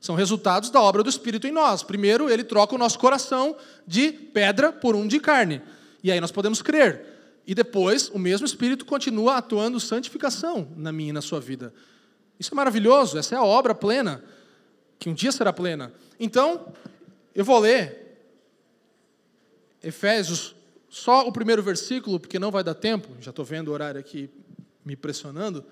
São 0.00 0.14
resultados 0.14 0.70
da 0.70 0.80
obra 0.80 1.02
do 1.02 1.10
Espírito 1.10 1.46
em 1.46 1.50
nós. 1.50 1.82
Primeiro, 1.82 2.30
ele 2.30 2.44
troca 2.44 2.74
o 2.74 2.78
nosso 2.78 2.98
coração 2.98 3.56
de 3.86 4.12
pedra 4.12 4.70
por 4.70 4.94
um 4.94 5.08
de 5.08 5.18
carne. 5.18 5.62
E 6.02 6.12
aí 6.12 6.20
nós 6.20 6.30
podemos 6.30 6.62
crer. 6.62 7.04
E 7.46 7.54
depois, 7.54 8.10
o 8.10 8.18
mesmo 8.18 8.46
Espírito 8.46 8.84
continua 8.84 9.38
atuando 9.38 9.80
santificação 9.80 10.68
na 10.76 10.92
minha 10.92 11.10
e 11.10 11.12
na 11.12 11.22
sua 11.22 11.40
vida. 11.40 11.72
Isso 12.38 12.52
é 12.52 12.54
maravilhoso, 12.54 13.18
essa 13.18 13.34
é 13.34 13.38
a 13.38 13.42
obra 13.42 13.74
plena, 13.74 14.22
que 14.98 15.08
um 15.08 15.14
dia 15.14 15.32
será 15.32 15.52
plena. 15.52 15.92
Então, 16.20 16.72
eu 17.34 17.44
vou 17.44 17.58
ler 17.58 18.06
Efésios 19.82 20.54
só 20.88 21.26
o 21.26 21.32
primeiro 21.32 21.62
versículo, 21.62 22.18
porque 22.18 22.38
não 22.38 22.50
vai 22.50 22.64
dar 22.64 22.74
tempo, 22.74 23.08
já 23.20 23.30
estou 23.30 23.44
vendo 23.44 23.68
o 23.68 23.72
horário 23.72 24.00
aqui 24.00 24.30
me 24.84 24.96
pressionando. 24.96 25.64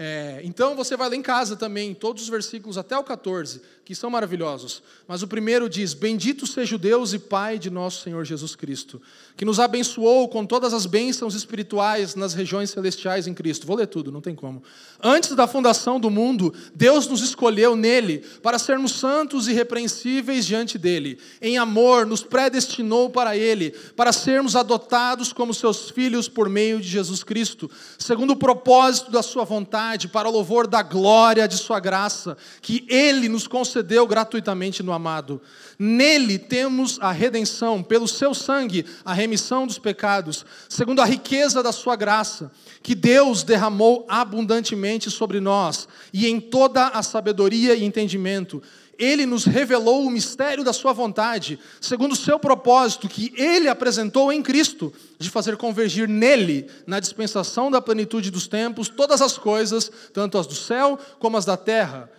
É, 0.00 0.40
então 0.44 0.76
você 0.76 0.96
vai 0.96 1.08
ler 1.08 1.16
em 1.16 1.22
casa 1.22 1.56
também, 1.56 1.92
todos 1.92 2.22
os 2.22 2.28
versículos 2.28 2.78
até 2.78 2.96
o 2.96 3.02
14, 3.02 3.60
que 3.84 3.96
são 3.96 4.08
maravilhosos. 4.08 4.80
Mas 5.08 5.24
o 5.24 5.26
primeiro 5.26 5.68
diz: 5.68 5.92
Bendito 5.92 6.46
seja 6.46 6.76
o 6.76 6.78
Deus 6.78 7.12
e 7.14 7.18
Pai 7.18 7.58
de 7.58 7.68
nosso 7.68 8.04
Senhor 8.04 8.24
Jesus 8.24 8.54
Cristo, 8.54 9.02
que 9.36 9.44
nos 9.44 9.58
abençoou 9.58 10.28
com 10.28 10.46
todas 10.46 10.72
as 10.72 10.86
bênçãos 10.86 11.34
espirituais 11.34 12.14
nas 12.14 12.32
regiões 12.32 12.70
celestiais 12.70 13.26
em 13.26 13.34
Cristo. 13.34 13.66
Vou 13.66 13.76
ler 13.76 13.88
tudo, 13.88 14.12
não 14.12 14.20
tem 14.20 14.36
como. 14.36 14.62
Antes 15.02 15.34
da 15.34 15.48
fundação 15.48 15.98
do 15.98 16.10
mundo, 16.10 16.54
Deus 16.72 17.08
nos 17.08 17.20
escolheu 17.20 17.74
nele 17.74 18.18
para 18.40 18.56
sermos 18.56 18.92
santos 18.92 19.48
e 19.48 19.50
irrepreensíveis 19.50 20.46
diante 20.46 20.78
dele. 20.78 21.18
Em 21.42 21.58
amor, 21.58 22.06
nos 22.06 22.22
predestinou 22.22 23.10
para 23.10 23.36
ele, 23.36 23.72
para 23.96 24.12
sermos 24.12 24.54
adotados 24.54 25.32
como 25.32 25.52
seus 25.52 25.90
filhos 25.90 26.28
por 26.28 26.48
meio 26.48 26.80
de 26.80 26.86
Jesus 26.86 27.24
Cristo, 27.24 27.68
segundo 27.98 28.30
o 28.34 28.36
propósito 28.36 29.10
da 29.10 29.24
sua 29.24 29.44
vontade 29.44 29.87
para 30.08 30.28
o 30.28 30.32
louvor 30.32 30.66
da 30.66 30.82
glória 30.82 31.48
de 31.48 31.56
Sua 31.56 31.80
graça, 31.80 32.36
que 32.60 32.84
Ele 32.88 33.28
nos 33.28 33.46
concedeu 33.46 34.06
gratuitamente 34.06 34.82
no 34.82 34.92
amado. 34.92 35.40
Nele 35.78 36.38
temos 36.38 36.98
a 37.00 37.12
redenção, 37.12 37.82
pelo 37.82 38.06
Seu 38.06 38.34
sangue, 38.34 38.84
a 39.04 39.14
remissão 39.14 39.66
dos 39.66 39.78
pecados, 39.78 40.44
segundo 40.68 41.00
a 41.00 41.06
riqueza 41.06 41.62
da 41.62 41.72
Sua 41.72 41.96
graça, 41.96 42.50
que 42.82 42.94
Deus 42.94 43.42
derramou 43.42 44.04
abundantemente 44.08 45.10
sobre 45.10 45.40
nós, 45.40 45.88
e 46.12 46.26
em 46.26 46.40
toda 46.40 46.88
a 46.88 47.02
sabedoria 47.02 47.74
e 47.74 47.84
entendimento 47.84 48.62
ele 48.98 49.24
nos 49.24 49.44
revelou 49.44 50.04
o 50.04 50.10
mistério 50.10 50.64
da 50.64 50.72
sua 50.72 50.92
vontade, 50.92 51.58
segundo 51.80 52.12
o 52.12 52.16
seu 52.16 52.38
propósito 52.38 53.08
que 53.08 53.32
ele 53.36 53.68
apresentou 53.68 54.32
em 54.32 54.42
Cristo, 54.42 54.92
de 55.18 55.30
fazer 55.30 55.56
convergir 55.56 56.08
nele, 56.08 56.68
na 56.86 56.98
dispensação 56.98 57.70
da 57.70 57.80
plenitude 57.80 58.30
dos 58.30 58.48
tempos, 58.48 58.88
todas 58.88 59.22
as 59.22 59.38
coisas, 59.38 59.90
tanto 60.12 60.36
as 60.36 60.46
do 60.46 60.54
céu 60.54 60.98
como 61.18 61.36
as 61.36 61.44
da 61.44 61.56
terra. 61.56 62.10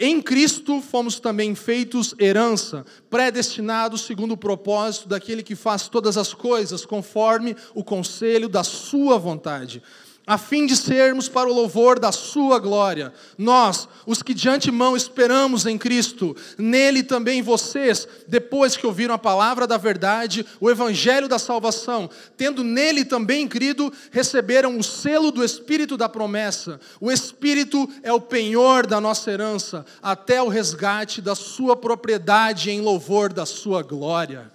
Em 0.00 0.22
Cristo 0.22 0.80
fomos 0.80 1.18
também 1.18 1.56
feitos 1.56 2.14
herança, 2.20 2.86
predestinados 3.10 4.02
segundo 4.02 4.32
o 4.32 4.36
propósito 4.36 5.08
daquele 5.08 5.42
que 5.42 5.56
faz 5.56 5.88
todas 5.88 6.16
as 6.16 6.32
coisas 6.32 6.86
conforme 6.86 7.56
o 7.74 7.82
conselho 7.82 8.48
da 8.48 8.62
sua 8.62 9.18
vontade 9.18 9.82
a 10.28 10.36
fim 10.36 10.66
de 10.66 10.76
sermos 10.76 11.26
para 11.26 11.48
o 11.48 11.54
louvor 11.54 11.98
da 11.98 12.12
Sua 12.12 12.58
glória. 12.58 13.14
Nós, 13.38 13.88
os 14.04 14.22
que 14.22 14.34
de 14.34 14.46
antemão 14.46 14.94
esperamos 14.94 15.64
em 15.64 15.78
Cristo, 15.78 16.36
nele 16.58 17.02
também 17.02 17.40
vocês, 17.40 18.06
depois 18.28 18.76
que 18.76 18.86
ouviram 18.86 19.14
a 19.14 19.18
palavra 19.18 19.66
da 19.66 19.78
verdade, 19.78 20.44
o 20.60 20.70
evangelho 20.70 21.28
da 21.28 21.38
salvação, 21.38 22.10
tendo 22.36 22.62
nele 22.62 23.06
também 23.06 23.48
crido, 23.48 23.90
receberam 24.10 24.78
o 24.78 24.84
selo 24.84 25.32
do 25.32 25.42
Espírito 25.42 25.96
da 25.96 26.10
promessa. 26.10 26.78
O 27.00 27.10
Espírito 27.10 27.88
é 28.02 28.12
o 28.12 28.20
penhor 28.20 28.86
da 28.86 29.00
nossa 29.00 29.30
herança, 29.32 29.86
até 30.02 30.42
o 30.42 30.48
resgate 30.48 31.22
da 31.22 31.34
Sua 31.34 31.74
propriedade 31.74 32.70
em 32.70 32.82
louvor 32.82 33.32
da 33.32 33.46
Sua 33.46 33.82
glória. 33.82 34.52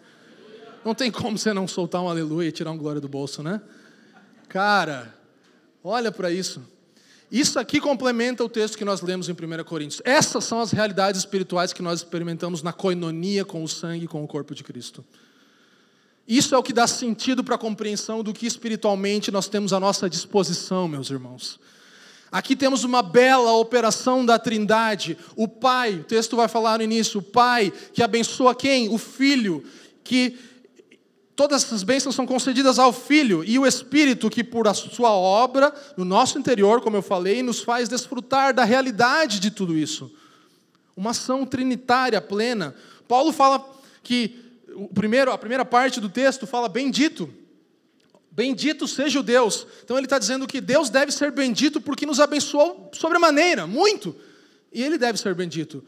Não 0.86 0.94
tem 0.94 1.10
como 1.10 1.36
você 1.36 1.52
não 1.52 1.68
soltar 1.68 2.00
um 2.04 2.10
aleluia 2.10 2.50
e 2.50 2.52
tirar 2.52 2.70
um 2.70 2.78
glória 2.78 3.02
do 3.02 3.10
bolso, 3.10 3.42
né? 3.42 3.60
Cara, 4.48 5.23
Olha 5.84 6.12
para 6.12 6.32
isso. 6.32 6.62
Isso 7.30 7.60
aqui 7.60 7.82
complementa 7.82 8.44
o 8.44 8.48
texto 8.48 8.78
que 8.78 8.86
nós 8.86 9.02
lemos 9.02 9.28
em 9.28 9.34
1 9.34 9.64
Coríntios. 9.66 10.02
Essas 10.06 10.44
são 10.46 10.62
as 10.62 10.72
realidades 10.72 11.20
espirituais 11.20 11.74
que 11.74 11.82
nós 11.82 12.00
experimentamos 12.00 12.62
na 12.62 12.72
coinonia 12.72 13.44
com 13.44 13.64
o 13.64 13.68
sangue 13.68 14.06
e 14.06 14.08
com 14.08 14.24
o 14.24 14.28
corpo 14.28 14.56
de 14.56 14.64
Cristo. 14.64 15.04
Isso 16.28 16.56
é 16.56 16.58
o 16.58 16.64
que 16.64 16.72
dá 16.72 16.88
sentido 16.88 17.44
para 17.44 17.56
a 17.56 17.58
compreensão 17.58 18.24
do 18.24 18.32
que 18.32 18.46
espiritualmente 18.46 19.30
nós 19.30 19.48
temos 19.48 19.74
à 19.74 19.80
nossa 19.80 20.10
disposição, 20.10 20.88
meus 20.88 21.10
irmãos. 21.10 21.60
Aqui 22.32 22.56
temos 22.56 22.84
uma 22.84 23.04
bela 23.04 23.52
operação 23.54 24.26
da 24.26 24.40
Trindade. 24.40 25.18
O 25.36 25.48
Pai, 25.48 25.96
o 25.96 26.04
texto 26.04 26.36
vai 26.36 26.48
falar 26.48 26.78
no 26.78 26.84
início, 26.84 27.20
o 27.20 27.24
Pai 27.24 27.74
que 27.94 28.02
abençoa 28.02 28.56
quem? 28.56 28.90
O 28.90 28.98
Filho, 28.98 29.64
que 30.04 30.38
Todas 31.36 31.64
essas 31.64 31.82
bênçãos 31.82 32.14
são 32.14 32.28
concedidas 32.28 32.78
ao 32.78 32.94
Filho 32.94 33.44
e 33.44 33.58
o 33.58 33.66
Espírito, 33.66 34.30
que 34.30 34.44
por 34.44 34.68
a 34.68 34.74
sua 34.74 35.12
obra, 35.12 35.74
no 35.98 36.06
nosso 36.06 36.38
interior, 36.38 36.80
como 36.82 36.96
eu 36.96 37.02
falei, 37.02 37.42
nos 37.42 37.60
faz 37.60 37.90
desfrutar 37.90 38.54
da 38.54 38.64
realidade 38.64 39.40
de 39.40 39.50
tudo 39.50 39.76
isso. 39.76 40.12
Uma 40.96 41.10
ação 41.10 41.44
trinitária 41.44 42.22
plena. 42.22 42.76
Paulo 43.08 43.32
fala 43.32 43.68
que 44.04 44.40
o 44.76 44.88
primeiro, 44.94 45.32
a 45.32 45.38
primeira 45.38 45.66
parte 45.66 46.00
do 46.00 46.08
texto 46.08 46.46
fala 46.46 46.70
bendito. 46.70 47.28
Bendito 48.30 48.88
seja 48.88 49.20
o 49.20 49.24
Deus. 49.24 49.66
Então 49.84 49.98
ele 49.98 50.06
está 50.06 50.20
dizendo 50.20 50.46
que 50.46 50.62
Deus 50.62 50.92
deve 50.92 51.12
ser 51.12 51.32
bendito 51.32 51.82
porque 51.82 52.06
nos 52.06 52.20
abençoou 52.20 52.92
sobremaneira, 52.94 53.66
muito. 53.66 54.16
E 54.72 54.84
ele 54.84 55.00
deve 55.00 55.18
ser 55.18 55.34
bendito. 55.34 55.84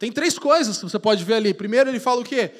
Tem 0.00 0.10
três 0.10 0.36
coisas 0.36 0.78
que 0.78 0.82
você 0.82 0.98
pode 0.98 1.22
ver 1.24 1.34
ali. 1.34 1.54
Primeiro, 1.54 1.90
ele 1.90 2.00
fala 2.00 2.22
o 2.22 2.24
quê? 2.24 2.52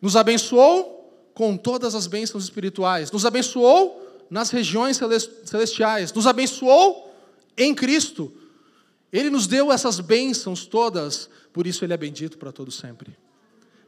Nos 0.00 0.16
abençoou 0.16 1.01
com 1.34 1.56
todas 1.56 1.94
as 1.94 2.06
bênçãos 2.06 2.44
espirituais. 2.44 3.10
Nos 3.10 3.24
abençoou 3.24 4.26
nas 4.30 4.50
regiões 4.50 4.98
celestiais. 5.44 6.12
Nos 6.12 6.26
abençoou 6.26 7.14
em 7.56 7.74
Cristo. 7.74 8.32
Ele 9.12 9.28
nos 9.28 9.46
deu 9.46 9.70
essas 9.70 10.00
bênçãos 10.00 10.64
todas, 10.64 11.28
por 11.52 11.66
isso 11.66 11.84
ele 11.84 11.92
é 11.92 11.96
bendito 11.96 12.38
para 12.38 12.50
todo 12.50 12.70
sempre. 12.70 13.14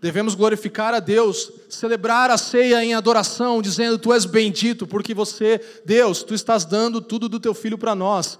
Devemos 0.01 0.35
glorificar 0.35 0.93
a 0.93 1.01
Deus, 1.01 1.51
celebrar 1.67 2.31
a 2.31 2.37
ceia 2.37 2.85
em 2.85 2.93
adoração, 2.93 3.63
dizendo: 3.63 3.99
Tu 3.99 4.13
és 4.13 4.27
bendito, 4.27 4.87
porque 4.87 5.15
você, 5.15 5.59
Deus, 5.83 6.23
tu 6.23 6.35
estás 6.35 6.67
dando 6.67 7.01
tudo 7.01 7.27
do 7.27 7.41
teu 7.41 7.55
filho 7.55 7.79
para 7.79 7.95
nós. 7.95 8.39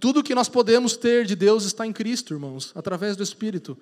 Tudo 0.00 0.24
que 0.24 0.34
nós 0.34 0.48
podemos 0.48 0.96
ter 0.96 1.24
de 1.24 1.36
Deus 1.36 1.64
está 1.64 1.86
em 1.86 1.92
Cristo, 1.92 2.34
irmãos, 2.34 2.72
através 2.74 3.16
do 3.16 3.22
Espírito. 3.22 3.78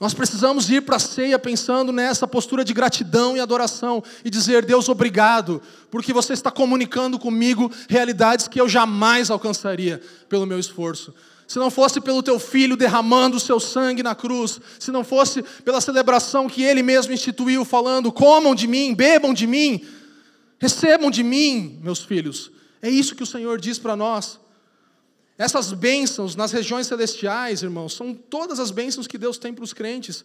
Nós 0.00 0.14
precisamos 0.14 0.70
ir 0.70 0.80
para 0.80 0.96
a 0.96 0.98
ceia 0.98 1.38
pensando 1.38 1.92
nessa 1.92 2.26
postura 2.26 2.64
de 2.64 2.72
gratidão 2.72 3.36
e 3.36 3.40
adoração 3.40 4.02
e 4.24 4.30
dizer: 4.30 4.64
Deus, 4.64 4.88
obrigado, 4.88 5.60
porque 5.90 6.10
você 6.10 6.32
está 6.32 6.50
comunicando 6.50 7.18
comigo 7.18 7.70
realidades 7.86 8.48
que 8.48 8.58
eu 8.58 8.66
jamais 8.66 9.30
alcançaria 9.30 10.00
pelo 10.28 10.46
meu 10.46 10.58
esforço 10.58 11.12
se 11.50 11.58
não 11.58 11.68
fosse 11.68 12.00
pelo 12.00 12.22
teu 12.22 12.38
filho 12.38 12.76
derramando 12.76 13.36
o 13.36 13.40
seu 13.40 13.58
sangue 13.58 14.04
na 14.04 14.14
cruz, 14.14 14.60
se 14.78 14.92
não 14.92 15.02
fosse 15.02 15.42
pela 15.64 15.80
celebração 15.80 16.48
que 16.48 16.62
ele 16.62 16.80
mesmo 16.80 17.12
instituiu, 17.12 17.64
falando: 17.64 18.12
comam 18.12 18.54
de 18.54 18.68
mim, 18.68 18.94
bebam 18.94 19.34
de 19.34 19.48
mim, 19.48 19.84
recebam 20.60 21.10
de 21.10 21.24
mim, 21.24 21.80
meus 21.82 22.04
filhos. 22.04 22.52
É 22.80 22.88
isso 22.88 23.16
que 23.16 23.24
o 23.24 23.26
Senhor 23.26 23.60
diz 23.60 23.80
para 23.80 23.96
nós. 23.96 24.38
Essas 25.40 25.72
bênçãos 25.72 26.36
nas 26.36 26.52
regiões 26.52 26.86
celestiais, 26.86 27.62
irmãos, 27.62 27.94
são 27.94 28.12
todas 28.12 28.60
as 28.60 28.70
bênçãos 28.70 29.06
que 29.06 29.16
Deus 29.16 29.38
tem 29.38 29.54
para 29.54 29.64
os 29.64 29.72
crentes, 29.72 30.22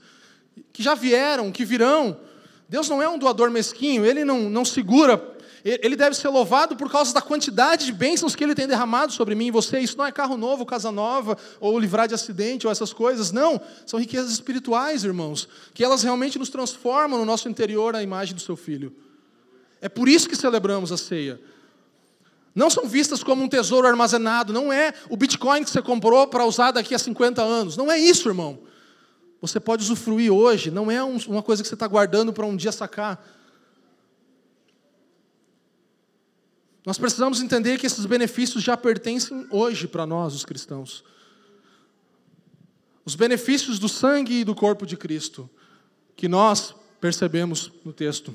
que 0.74 0.84
já 0.84 0.94
vieram, 0.94 1.54
que 1.54 1.64
virão. 1.64 2.20
Deus 2.68 2.90
não 2.90 3.02
é 3.02 3.08
um 3.08 3.18
doador 3.18 3.50
mesquinho, 3.50 4.06
Ele 4.06 4.26
não, 4.26 4.50
não 4.50 4.66
segura 4.66 5.34
ele 5.66 5.96
deve 5.96 6.16
ser 6.16 6.28
louvado 6.28 6.76
por 6.76 6.92
causa 6.92 7.12
da 7.12 7.24
quantidade 7.24 7.88
de 7.88 7.92
bênçãos 7.92 8.36
que 8.36 8.44
ele 8.44 8.54
tem 8.54 8.68
derramado 8.68 9.12
sobre 9.12 9.34
mim 9.34 9.48
e 9.48 9.52
você. 9.52 9.80
Isso 9.80 9.98
não 9.98 10.06
é 10.06 10.12
carro 10.12 10.38
novo, 10.38 10.64
casa 10.64 10.92
nova, 10.92 11.36
ou 11.60 11.80
livrar 11.80 12.08
de 12.08 12.14
acidente, 12.14 12.68
ou 12.68 12.72
essas 12.72 12.94
coisas. 12.94 13.32
Não, 13.32 13.60
são 13.84 14.00
riquezas 14.00 14.32
espirituais, 14.32 15.04
irmãos, 15.04 15.50
que 15.74 15.84
elas 15.84 16.04
realmente 16.04 16.38
nos 16.38 16.50
transformam 16.50 17.18
no 17.18 17.26
nosso 17.26 17.50
interior 17.50 17.96
a 17.96 18.04
imagem 18.04 18.36
do 18.36 18.42
seu 18.42 18.56
filho. 18.56 18.96
É 19.82 19.90
por 19.90 20.08
isso 20.08 20.30
que 20.30 20.36
celebramos 20.36 20.92
a 20.92 20.98
ceia. 20.98 21.42
Não 22.56 22.70
são 22.70 22.88
vistas 22.88 23.22
como 23.22 23.44
um 23.44 23.50
tesouro 23.50 23.86
armazenado, 23.86 24.54
não 24.54 24.72
é 24.72 24.94
o 25.10 25.18
Bitcoin 25.18 25.62
que 25.62 25.70
você 25.70 25.82
comprou 25.82 26.26
para 26.26 26.46
usar 26.46 26.72
daqui 26.72 26.96
a 26.96 27.00
50 27.00 27.44
anos. 27.44 27.76
Não 27.76 27.92
é 27.92 28.00
isso, 28.00 28.30
irmão. 28.30 28.60
Você 29.42 29.60
pode 29.60 29.84
usufruir 29.84 30.32
hoje, 30.32 30.72
não 30.72 30.90
é 30.90 31.04
uma 31.04 31.44
coisa 31.44 31.62
que 31.62 31.68
você 31.68 31.76
está 31.76 31.86
guardando 31.86 32.32
para 32.32 32.46
um 32.46 32.56
dia 32.56 32.72
sacar. 32.72 33.24
Nós 36.86 36.98
precisamos 36.98 37.42
entender 37.42 37.78
que 37.78 37.86
esses 37.86 38.06
benefícios 38.06 38.64
já 38.64 38.78
pertencem 38.78 39.46
hoje 39.50 39.86
para 39.86 40.06
nós, 40.06 40.34
os 40.34 40.46
cristãos. 40.46 41.04
Os 43.04 43.16
benefícios 43.16 43.80
do 43.80 43.90
sangue 43.90 44.40
e 44.40 44.44
do 44.46 44.56
corpo 44.56 44.86
de 44.86 44.96
Cristo, 44.96 45.50
que 46.16 46.30
nós 46.30 46.74
percebemos 47.02 47.72
no 47.84 47.92
texto. 47.92 48.34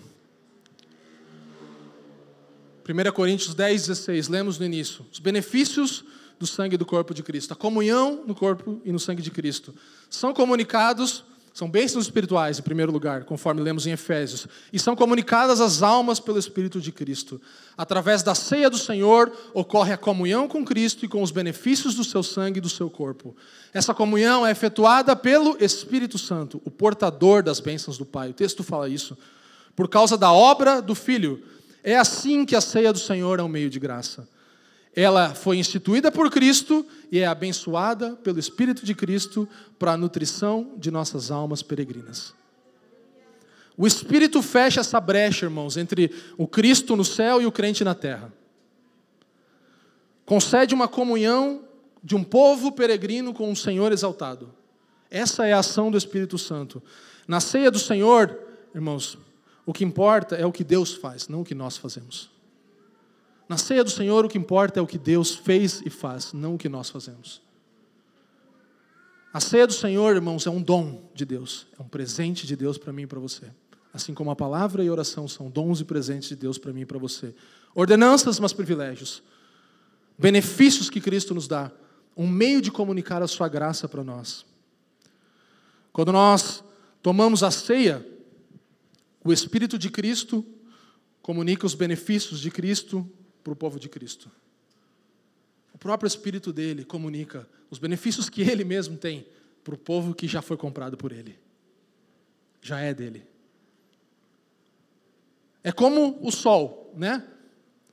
1 2.91 3.13
Coríntios 3.13 3.55
10, 3.55 3.87
16, 3.87 4.29
lemos 4.29 4.59
no 4.59 4.65
início. 4.65 5.05
Os 5.13 5.19
benefícios 5.19 6.05
do 6.39 6.47
sangue 6.47 6.77
do 6.77 6.87
corpo 6.87 7.13
de 7.13 7.23
Cristo, 7.23 7.53
a 7.53 7.57
comunhão 7.57 8.25
no 8.27 8.35
corpo 8.35 8.81
e 8.85 8.93
no 8.93 8.99
sangue 8.99 9.23
de 9.23 9.31
Cristo, 9.31 9.75
são 10.09 10.33
comunicados 10.33 11.25
são 11.53 11.69
bênçãos 11.69 12.05
espirituais, 12.05 12.59
em 12.59 12.63
primeiro 12.63 12.93
lugar, 12.93 13.25
conforme 13.25 13.61
lemos 13.61 13.87
em 13.87 13.91
Efésios, 13.91 14.47
e 14.73 14.79
são 14.79 14.95
comunicadas 14.95 15.61
às 15.61 15.83
almas 15.83 16.21
pelo 16.21 16.39
Espírito 16.39 16.81
de 16.81 16.93
Cristo. 16.93 17.41
Através 17.77 18.23
da 18.23 18.35
ceia 18.35 18.71
do 18.71 18.79
Senhor, 18.79 19.33
ocorre 19.53 19.93
a 19.93 19.99
comunhão 19.99 20.47
com 20.47 20.65
Cristo 20.65 21.05
e 21.05 21.09
com 21.09 21.23
os 21.23 21.31
benefícios 21.31 21.95
do 21.95 22.05
seu 22.05 22.23
sangue 22.23 22.59
e 22.59 22.61
do 22.61 22.69
seu 22.69 22.89
corpo. 22.89 23.37
Essa 23.75 23.93
comunhão 23.93 24.47
é 24.47 24.53
efetuada 24.53 25.17
pelo 25.17 25.57
Espírito 25.63 26.19
Santo, 26.19 26.63
o 26.65 26.71
portador 26.71 27.43
das 27.43 27.59
bênçãos 27.59 27.99
do 27.99 28.07
Pai. 28.07 28.31
O 28.31 28.35
texto 28.35 28.63
fala 28.63 28.89
isso. 28.89 29.19
Por 29.75 29.89
causa 29.89 30.17
da 30.17 30.33
obra 30.33 30.81
do 30.81 30.95
Filho. 30.95 31.43
É 31.83 31.97
assim 31.97 32.45
que 32.45 32.55
a 32.55 32.61
ceia 32.61 32.93
do 32.93 32.99
Senhor 32.99 33.41
é 33.41 33.43
um 33.43 33.49
meio 33.49 33.71
de 33.71 33.79
graça. 33.79 34.29
Ela 34.95 35.35
foi 35.35 35.57
instituída 35.57 36.11
por 36.11 36.31
Cristo 36.31 36.85
e 37.11 37.21
é 37.21 37.27
abençoada 37.27 38.17
pelo 38.17 38.39
Espírito 38.39 38.85
de 38.85 38.95
Cristo 38.95 39.49
para 39.79 39.93
a 39.93 39.97
nutrição 39.97 40.75
de 40.77 40.91
nossas 40.91 41.31
almas 41.31 41.63
peregrinas. 41.63 42.35
O 43.77 43.87
Espírito 43.87 44.43
fecha 44.43 44.81
essa 44.81 45.01
brecha, 45.01 45.47
irmãos, 45.47 45.77
entre 45.77 46.13
o 46.37 46.47
Cristo 46.47 46.97
no 46.97 47.05
céu 47.05 47.41
e 47.41 47.47
o 47.47 47.53
crente 47.53 47.83
na 47.85 47.95
terra. 47.95 48.33
Concede 50.27 50.75
uma 50.75 50.87
comunhão 50.87 51.65
de 52.03 52.15
um 52.15 52.23
povo 52.23 52.73
peregrino 52.73 53.33
com 53.33 53.51
o 53.51 53.57
Senhor 53.57 53.93
exaltado. 53.93 54.53
Essa 55.11 55.47
é 55.47 55.53
a 55.53 55.59
ação 55.59 55.91
do 55.91 55.97
Espírito 55.97 56.37
Santo. 56.37 56.83
Na 57.27 57.41
ceia 57.41 57.71
do 57.71 57.79
Senhor, 57.79 58.39
irmãos, 58.75 59.19
o 59.71 59.73
que 59.73 59.85
importa 59.85 60.35
é 60.35 60.45
o 60.45 60.51
que 60.51 60.65
Deus 60.65 60.95
faz, 60.95 61.29
não 61.29 61.43
o 61.43 61.45
que 61.45 61.55
nós 61.55 61.77
fazemos. 61.77 62.29
Na 63.49 63.57
ceia 63.57 63.85
do 63.85 63.91
Senhor, 63.91 64.25
o 64.25 64.29
que 64.29 64.37
importa 64.37 64.81
é 64.81 64.83
o 64.83 64.87
que 64.87 64.99
Deus 64.99 65.33
fez 65.33 65.81
e 65.87 65.89
faz, 65.89 66.33
não 66.33 66.57
o 66.57 66.59
que 66.59 66.69
nós 66.69 66.91
fazemos. 66.91 67.41
A 69.33 69.39
ceia 69.39 69.69
do 69.69 69.73
Senhor, 69.73 70.17
irmãos, 70.17 70.45
é 70.45 70.51
um 70.51 70.61
dom 70.61 71.09
de 71.15 71.25
Deus, 71.25 71.69
é 71.79 71.83
um 71.85 71.87
presente 71.87 72.49
de 72.49 72.57
Deus 72.57 72.79
para 72.79 72.93
mim 72.93 73.03
e 73.03 73.07
para 73.07 73.21
você. 73.21 73.47
Assim 73.95 74.13
como 74.13 74.33
a 74.33 74.35
palavra 74.35 74.83
e 74.83 74.89
a 74.89 74.91
oração 74.91 75.29
são 75.29 75.49
dons 75.49 75.81
e 75.81 75.85
presentes 75.85 76.31
de 76.31 76.35
Deus 76.35 76.59
para 76.59 76.73
mim 76.73 76.81
e 76.81 76.87
para 76.87 76.99
você. 76.99 77.33
Ordenanças, 77.73 78.41
mas 78.41 78.53
privilégios. 78.53 79.23
Benefícios 80.19 80.91
que 80.91 81.01
Cristo 81.01 81.33
nos 81.33 81.47
dá. 81.47 81.71
Um 82.17 82.27
meio 82.27 82.61
de 82.61 82.73
comunicar 82.73 83.23
a 83.23 83.29
sua 83.29 83.47
graça 83.47 83.89
para 83.89 84.03
nós. 84.03 84.45
Quando 85.93 86.11
nós 86.11 86.65
tomamos 87.01 87.45
a 87.45 87.53
ceia, 87.53 88.05
o 89.23 89.33
Espírito 89.33 89.79
de 89.79 89.91
Cristo 89.91 90.45
comunica 91.23 91.67
os 91.67 91.75
benefícios 91.75 92.41
de 92.41 92.51
Cristo 92.51 93.09
para 93.43 93.53
o 93.53 93.57
povo 93.57 93.79
de 93.79 93.89
Cristo. 93.89 94.31
O 95.75 95.79
próprio 95.79 96.07
Espírito 96.07 96.53
dele 96.53 96.85
comunica 96.85 97.49
os 97.71 97.79
benefícios 97.79 98.29
que 98.29 98.43
ele 98.43 98.65
mesmo 98.65 98.97
tem 98.97 99.27
para 99.63 99.75
o 99.75 99.79
povo 99.79 100.15
que 100.15 100.27
já 100.27 100.43
foi 100.43 100.57
comprado 100.57 100.97
por 100.97 101.13
ele. 101.13 101.39
Já 102.61 102.81
é 102.81 102.93
dele. 102.93 103.27
É 105.63 105.71
como 105.71 106.19
o 106.23 106.31
sol, 106.31 106.93
né? 106.97 107.27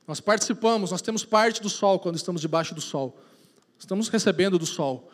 Nós 0.06 0.20
participamos, 0.20 0.90
nós 0.90 1.02
temos 1.02 1.24
parte 1.24 1.60
do 1.60 1.68
sol 1.68 1.98
quando 1.98 2.16
estamos 2.16 2.40
debaixo 2.40 2.74
do 2.74 2.80
sol. 2.80 3.20
Estamos 3.78 4.08
recebendo 4.08 4.58
do 4.58 4.64
sol. 4.64 5.10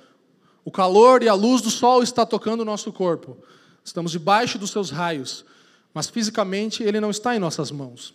O 0.64 0.70
calor 0.70 1.22
e 1.22 1.28
a 1.28 1.34
luz 1.34 1.60
do 1.60 1.70
sol 1.70 2.02
está 2.02 2.24
tocando 2.24 2.60
o 2.60 2.64
nosso 2.64 2.92
corpo. 2.92 3.36
Estamos 3.84 4.12
debaixo 4.12 4.56
dos 4.56 4.70
seus 4.70 4.90
raios, 4.90 5.44
mas 5.94 6.10
fisicamente 6.10 6.82
ele 6.82 7.00
não 7.00 7.10
está 7.10 7.36
em 7.36 7.38
nossas 7.38 7.70
mãos. 7.70 8.12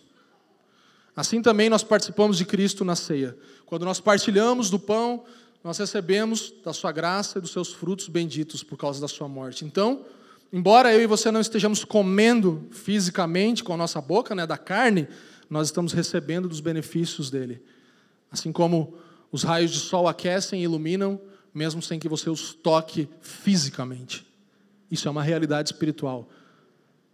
Assim 1.16 1.40
também 1.40 1.70
nós 1.70 1.82
participamos 1.82 2.36
de 2.36 2.44
Cristo 2.44 2.84
na 2.84 2.94
ceia. 2.94 3.36
Quando 3.64 3.84
nós 3.84 3.98
partilhamos 3.98 4.68
do 4.68 4.78
pão, 4.78 5.24
nós 5.64 5.78
recebemos 5.78 6.52
da 6.64 6.72
sua 6.72 6.92
graça 6.92 7.38
e 7.38 7.40
dos 7.40 7.50
seus 7.50 7.72
frutos 7.72 8.08
benditos 8.08 8.62
por 8.62 8.76
causa 8.76 9.00
da 9.00 9.08
sua 9.08 9.26
morte. 9.26 9.64
Então, 9.64 10.04
embora 10.52 10.92
eu 10.92 11.00
e 11.00 11.06
você 11.06 11.30
não 11.30 11.40
estejamos 11.40 11.84
comendo 11.84 12.68
fisicamente 12.70 13.64
com 13.64 13.72
a 13.72 13.76
nossa 13.76 14.00
boca, 14.00 14.34
né, 14.34 14.46
da 14.46 14.58
carne, 14.58 15.08
nós 15.48 15.68
estamos 15.68 15.92
recebendo 15.92 16.48
dos 16.48 16.60
benefícios 16.60 17.30
dele. 17.30 17.62
Assim 18.30 18.52
como 18.52 18.94
os 19.32 19.42
raios 19.42 19.70
de 19.70 19.78
sol 19.78 20.06
aquecem 20.06 20.60
e 20.60 20.64
iluminam, 20.64 21.20
mesmo 21.52 21.82
sem 21.82 21.98
que 21.98 22.08
você 22.08 22.30
os 22.30 22.54
toque 22.54 23.08
fisicamente. 23.20 24.26
Isso 24.90 25.08
é 25.08 25.10
uma 25.10 25.22
realidade 25.22 25.70
espiritual, 25.72 26.28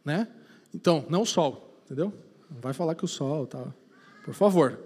né? 0.04 0.28
Então, 0.76 1.06
não 1.08 1.22
o 1.22 1.26
sol, 1.26 1.80
entendeu? 1.86 2.12
Não 2.50 2.60
vai 2.60 2.74
falar 2.74 2.94
que 2.94 3.04
o 3.04 3.08
sol 3.08 3.46
tá 3.46 3.66
por 4.22 4.34
favor. 4.34 4.78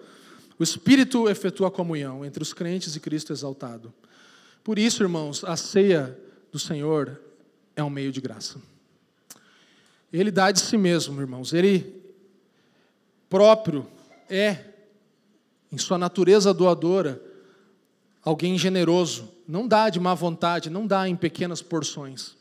O 0.57 0.62
Espírito 0.62 1.28
efetua 1.28 1.66
a 1.66 1.70
comunhão 1.70 2.24
entre 2.24 2.41
os 2.43 2.53
crentes 2.53 2.95
e 2.95 3.01
Cristo 3.01 3.32
exaltado. 3.32 3.93
Por 4.62 4.78
isso, 4.78 5.03
irmãos, 5.03 5.43
a 5.43 5.57
ceia 5.57 6.16
do 6.53 6.61
Senhor 6.61 7.20
é 7.74 7.82
um 7.82 7.91
meio 7.91 8.12
de 8.12 8.20
graça. 8.20 8.61
Ele 10.12 10.30
dá 10.30 10.53
de 10.53 10.61
si 10.61 10.76
mesmo, 10.76 11.20
irmãos. 11.20 11.53
Ele 11.53 12.01
próprio 13.28 13.84
é, 14.28 14.64
em 15.72 15.78
sua 15.78 15.99
natureza 15.99 16.55
doadora, 16.55 17.20
alguém 18.22 18.57
generoso. 18.57 19.28
Não 19.49 19.66
dá 19.66 19.91
de 19.91 19.99
má 19.99 20.14
vontade, 20.14 20.70
não 20.70 20.86
dá 20.86 21.09
em 21.09 21.16
pequenas 21.16 21.61
porções. 21.61 22.38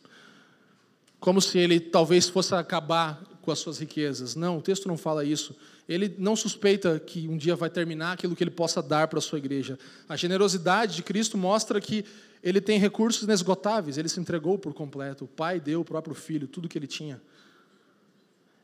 como 1.19 1.41
se 1.41 1.57
ele 1.57 1.79
talvez 1.79 2.29
fosse 2.29 2.53
acabar 2.55 3.28
com 3.41 3.51
as 3.51 3.59
suas 3.59 3.79
riquezas. 3.79 4.35
Não, 4.35 4.57
o 4.57 4.61
texto 4.61 4.87
não 4.87 4.97
fala 4.97 5.23
isso. 5.23 5.55
Ele 5.87 6.15
não 6.17 6.35
suspeita 6.35 6.99
que 6.99 7.27
um 7.27 7.37
dia 7.37 7.55
vai 7.55 7.69
terminar 7.69 8.13
aquilo 8.13 8.35
que 8.35 8.43
ele 8.43 8.51
possa 8.51 8.81
dar 8.81 9.07
para 9.07 9.19
a 9.19 9.21
sua 9.21 9.39
igreja. 9.39 9.77
A 10.07 10.15
generosidade 10.15 10.95
de 10.95 11.03
Cristo 11.03 11.37
mostra 11.37 11.81
que 11.81 12.05
ele 12.43 12.61
tem 12.61 12.79
recursos 12.79 13.23
inesgotáveis, 13.23 13.97
ele 13.97 14.07
se 14.07 14.19
entregou 14.19 14.57
por 14.57 14.73
completo. 14.73 15.25
O 15.25 15.27
Pai 15.27 15.59
deu 15.59 15.81
o 15.81 15.85
próprio 15.85 16.15
Filho, 16.15 16.47
tudo 16.47 16.69
que 16.69 16.77
ele 16.77 16.87
tinha. 16.87 17.21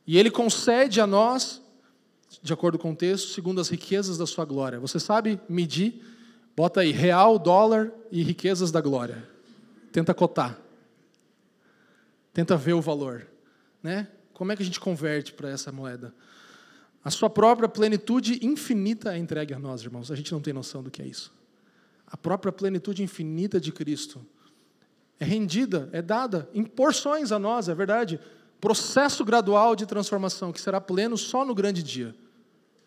E 0.07 0.17
ele 0.17 0.29
concede 0.29 1.01
a 1.01 1.07
nós, 1.07 1.61
de 2.41 2.53
acordo 2.53 2.77
com 2.77 2.91
o 2.91 2.95
texto, 2.95 3.29
segundo 3.29 3.59
as 3.59 3.69
riquezas 3.69 4.17
da 4.17 4.27
sua 4.27 4.45
glória. 4.45 4.79
Você 4.79 4.99
sabe 4.99 5.39
medir? 5.49 6.01
Bota 6.55 6.81
aí, 6.81 6.91
real, 6.91 7.37
dólar 7.37 7.91
e 8.11 8.23
riquezas 8.23 8.71
da 8.71 8.79
glória. 8.79 9.27
Tenta 9.91 10.13
cotar. 10.13 10.59
Tenta 12.33 12.55
ver 12.55 12.73
o 12.73 12.81
valor. 12.81 13.27
Né? 13.81 14.07
Como 14.35 14.51
é 14.51 14.55
que 14.55 14.61
a 14.61 14.65
gente 14.65 14.79
converte 14.81 15.33
para 15.33 15.49
essa 15.49 15.71
moeda? 15.71 16.13
A 17.03 17.09
sua 17.09 17.29
própria 17.29 17.69
plenitude 17.69 18.45
infinita 18.45 19.15
é 19.15 19.17
entregue 19.17 19.53
a 19.53 19.59
nós, 19.59 19.81
irmãos. 19.81 20.11
A 20.11 20.15
gente 20.15 20.31
não 20.33 20.41
tem 20.41 20.53
noção 20.53 20.83
do 20.83 20.91
que 20.91 21.01
é 21.01 21.07
isso. 21.07 21.33
A 22.05 22.17
própria 22.17 22.51
plenitude 22.51 23.01
infinita 23.01 23.59
de 23.59 23.71
Cristo 23.71 24.23
é 25.19 25.23
rendida, 25.23 25.89
é 25.93 26.01
dada 26.01 26.49
em 26.53 26.63
porções 26.63 27.31
a 27.31 27.39
nós, 27.39 27.69
é 27.69 27.73
verdade. 27.73 28.19
Processo 28.59 29.23
gradual 29.23 29.73
de 29.73 29.85
transformação 29.85 30.51
que 30.51 30.59
será 30.59 30.81
pleno 30.81 31.17
só 31.17 31.45
no 31.45 31.55
grande 31.55 31.81
dia. 31.81 32.13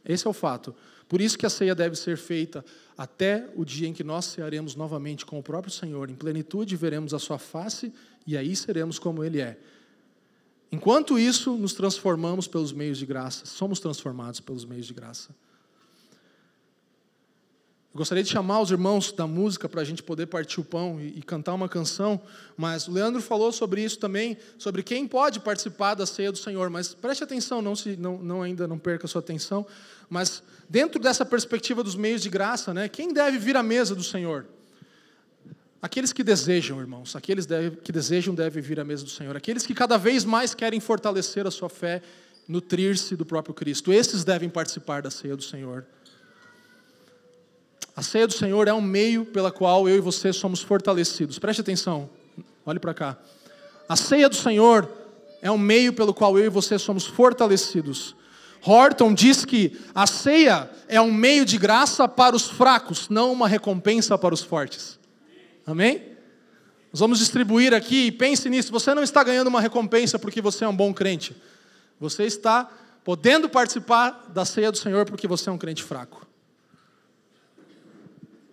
Esse 0.05 0.27
é 0.27 0.31
o 0.31 0.35
fato. 0.35 0.75
Por 1.09 1.21
isso 1.23 1.39
que 1.39 1.47
a 1.47 1.51
ceia 1.51 1.75
deve 1.75 1.97
ser 1.97 2.19
feita 2.19 2.63
até 2.97 3.49
o 3.57 3.65
dia 3.65 3.89
em 3.89 3.95
que 3.95 4.05
nós 4.05 4.27
cearemos 4.27 4.75
novamente 4.75 5.25
com 5.25 5.39
o 5.39 5.43
próprio 5.43 5.73
Senhor. 5.73 6.11
Em 6.11 6.15
plenitude 6.15 6.77
veremos 6.77 7.15
a 7.15 7.19
sua 7.19 7.39
face 7.39 7.91
e 8.27 8.37
aí 8.37 8.55
seremos 8.55 8.99
como 8.99 9.25
Ele 9.25 9.41
é. 9.41 9.59
Enquanto 10.71 11.19
isso, 11.19 11.57
nos 11.57 11.73
transformamos 11.73 12.47
pelos 12.47 12.73
meios 12.73 12.99
de 12.99 13.07
graça, 13.07 13.47
somos 13.47 13.81
transformados 13.81 14.39
pelos 14.41 14.65
meios 14.65 14.87
de 14.87 14.93
graça. 14.93 15.31
Eu 17.95 17.99
gostaria 17.99 18.23
de 18.23 18.29
chamar 18.29 18.61
os 18.61 18.71
irmãos 18.71 19.11
da 19.11 19.27
música 19.27 19.67
para 19.67 19.81
a 19.81 19.85
gente 19.85 20.03
poder 20.03 20.27
partir 20.27 20.61
o 20.61 20.65
pão 20.65 21.01
e, 21.01 21.19
e, 21.19 21.23
cantar 21.23 21.55
uma 21.55 21.71
canção, 21.71 22.21
mas 22.55 22.87
o 22.87 22.93
Leandro 22.93 23.23
falou 23.23 23.51
sobre 23.51 23.83
isso 23.83 23.99
também, 23.99 24.37
sobre 24.59 24.83
quem 24.83 25.09
pode 25.09 25.41
participar 25.41 25.95
da 25.95 26.05
ceia 26.05 26.31
do 26.31 26.37
Senhor. 26.37 26.69
Mas 26.69 26.93
preste 26.93 27.25
atenção, 27.25 27.63
não, 27.63 27.75
se, 27.75 27.97
não, 27.97 28.19
não 28.19 28.43
ainda 28.43 28.69
não 28.69 28.79
perca 28.79 29.07
a 29.07 29.09
sua 29.09 29.21
atenção, 29.21 29.67
mas 30.09 30.43
dentro 30.69 31.01
dessa 31.01 31.25
perspectiva 31.25 31.83
dos 31.83 31.97
meios 31.97 32.21
de 32.21 32.29
graça, 32.29 32.75
né, 32.75 32.91
quem 32.91 33.13
deve 33.13 33.39
vir 33.39 33.57
à 33.57 33.63
mesa 33.63 33.95
do 33.95 34.05
Senhor? 34.05 34.47
Aqueles 35.81 36.13
que 36.13 36.25
desejam, 36.25 36.81
irmãos, 36.81 37.15
aqueles 37.15 37.47
que 37.85 37.93
desejam 37.93 38.35
devem 38.35 38.61
vir 38.61 38.81
à 38.81 38.85
mesa 38.85 39.05
do 39.05 39.11
Senhor. 39.11 39.37
Aqueles 39.37 39.65
que 39.65 39.75
cada 39.75 39.97
vez 39.97 40.25
mais 40.25 40.53
querem 40.55 40.81
fortalecer 40.81 41.47
a 41.47 41.51
sua 41.51 41.69
fé, 41.69 42.03
nutrir-se 42.49 43.15
do 43.15 43.25
próprio 43.25 43.55
Cristo. 43.55 43.93
Esses 43.93 44.25
devem 44.25 44.49
participar 44.49 45.03
da 45.03 45.11
ceia 45.11 45.37
do 45.37 45.43
Senhor. 45.43 45.87
A 47.95 48.03
ceia 48.03 48.27
do 48.27 48.33
Senhor 48.33 48.67
é 48.67 48.73
um 48.73 48.81
meio 48.81 49.25
pela 49.25 49.53
qual 49.53 49.89
eu 49.89 49.97
e 49.97 50.01
você 50.01 50.33
somos 50.33 50.61
fortalecidos. 50.61 51.39
Preste 51.39 51.61
atenção, 51.61 52.11
olhe 52.67 52.81
para 52.81 52.95
cá. 52.95 53.17
A 53.89 53.95
ceia 53.95 54.29
do 54.29 54.37
Senhor 54.37 54.91
é 55.41 55.51
um 55.51 55.59
meio 55.59 55.93
pelo 55.93 56.13
qual 56.13 56.37
eu 56.37 56.47
e 56.47 56.49
você 56.49 56.77
somos 56.79 57.07
fortalecidos. 57.07 58.17
Horton 58.65 59.15
diz 59.15 59.45
que 59.45 59.79
a 59.95 60.07
ceia 60.07 60.69
é 60.89 61.01
um 61.01 61.13
meio 61.13 61.45
de 61.45 61.57
graça 61.57 62.09
para 62.09 62.35
os 62.35 62.51
fracos, 62.51 63.09
não 63.09 63.33
uma 63.33 63.47
recompensa 63.47 64.19
para 64.19 64.35
os 64.35 64.43
fortes. 64.43 64.98
Amém? 65.69 66.03
Nós 66.91 67.01
vamos 67.01 67.19
distribuir 67.19 67.75
aqui 67.75 68.07
e 68.07 68.13
pense 68.13 68.49
nisso. 68.49 68.73
Você 68.73 68.95
não 68.95 69.03
está 69.03 69.23
ganhando 69.23 69.49
uma 69.49 69.61
recompensa 69.61 70.19
porque 70.19 70.41
você 70.41 70.65
é 70.65 70.69
um 70.69 70.75
bom 70.75 70.95
crente. 70.95 71.37
Você 72.01 72.25
está 72.25 72.65
podendo 73.05 73.51
participar 73.51 74.31
da 74.33 74.47
ceia 74.47 74.73
do 74.73 74.79
Senhor 74.79 75.05
porque 75.05 75.29
você 75.29 75.51
é 75.51 75.53
um 75.53 75.59
crente 75.59 75.83
fraco. 75.83 76.27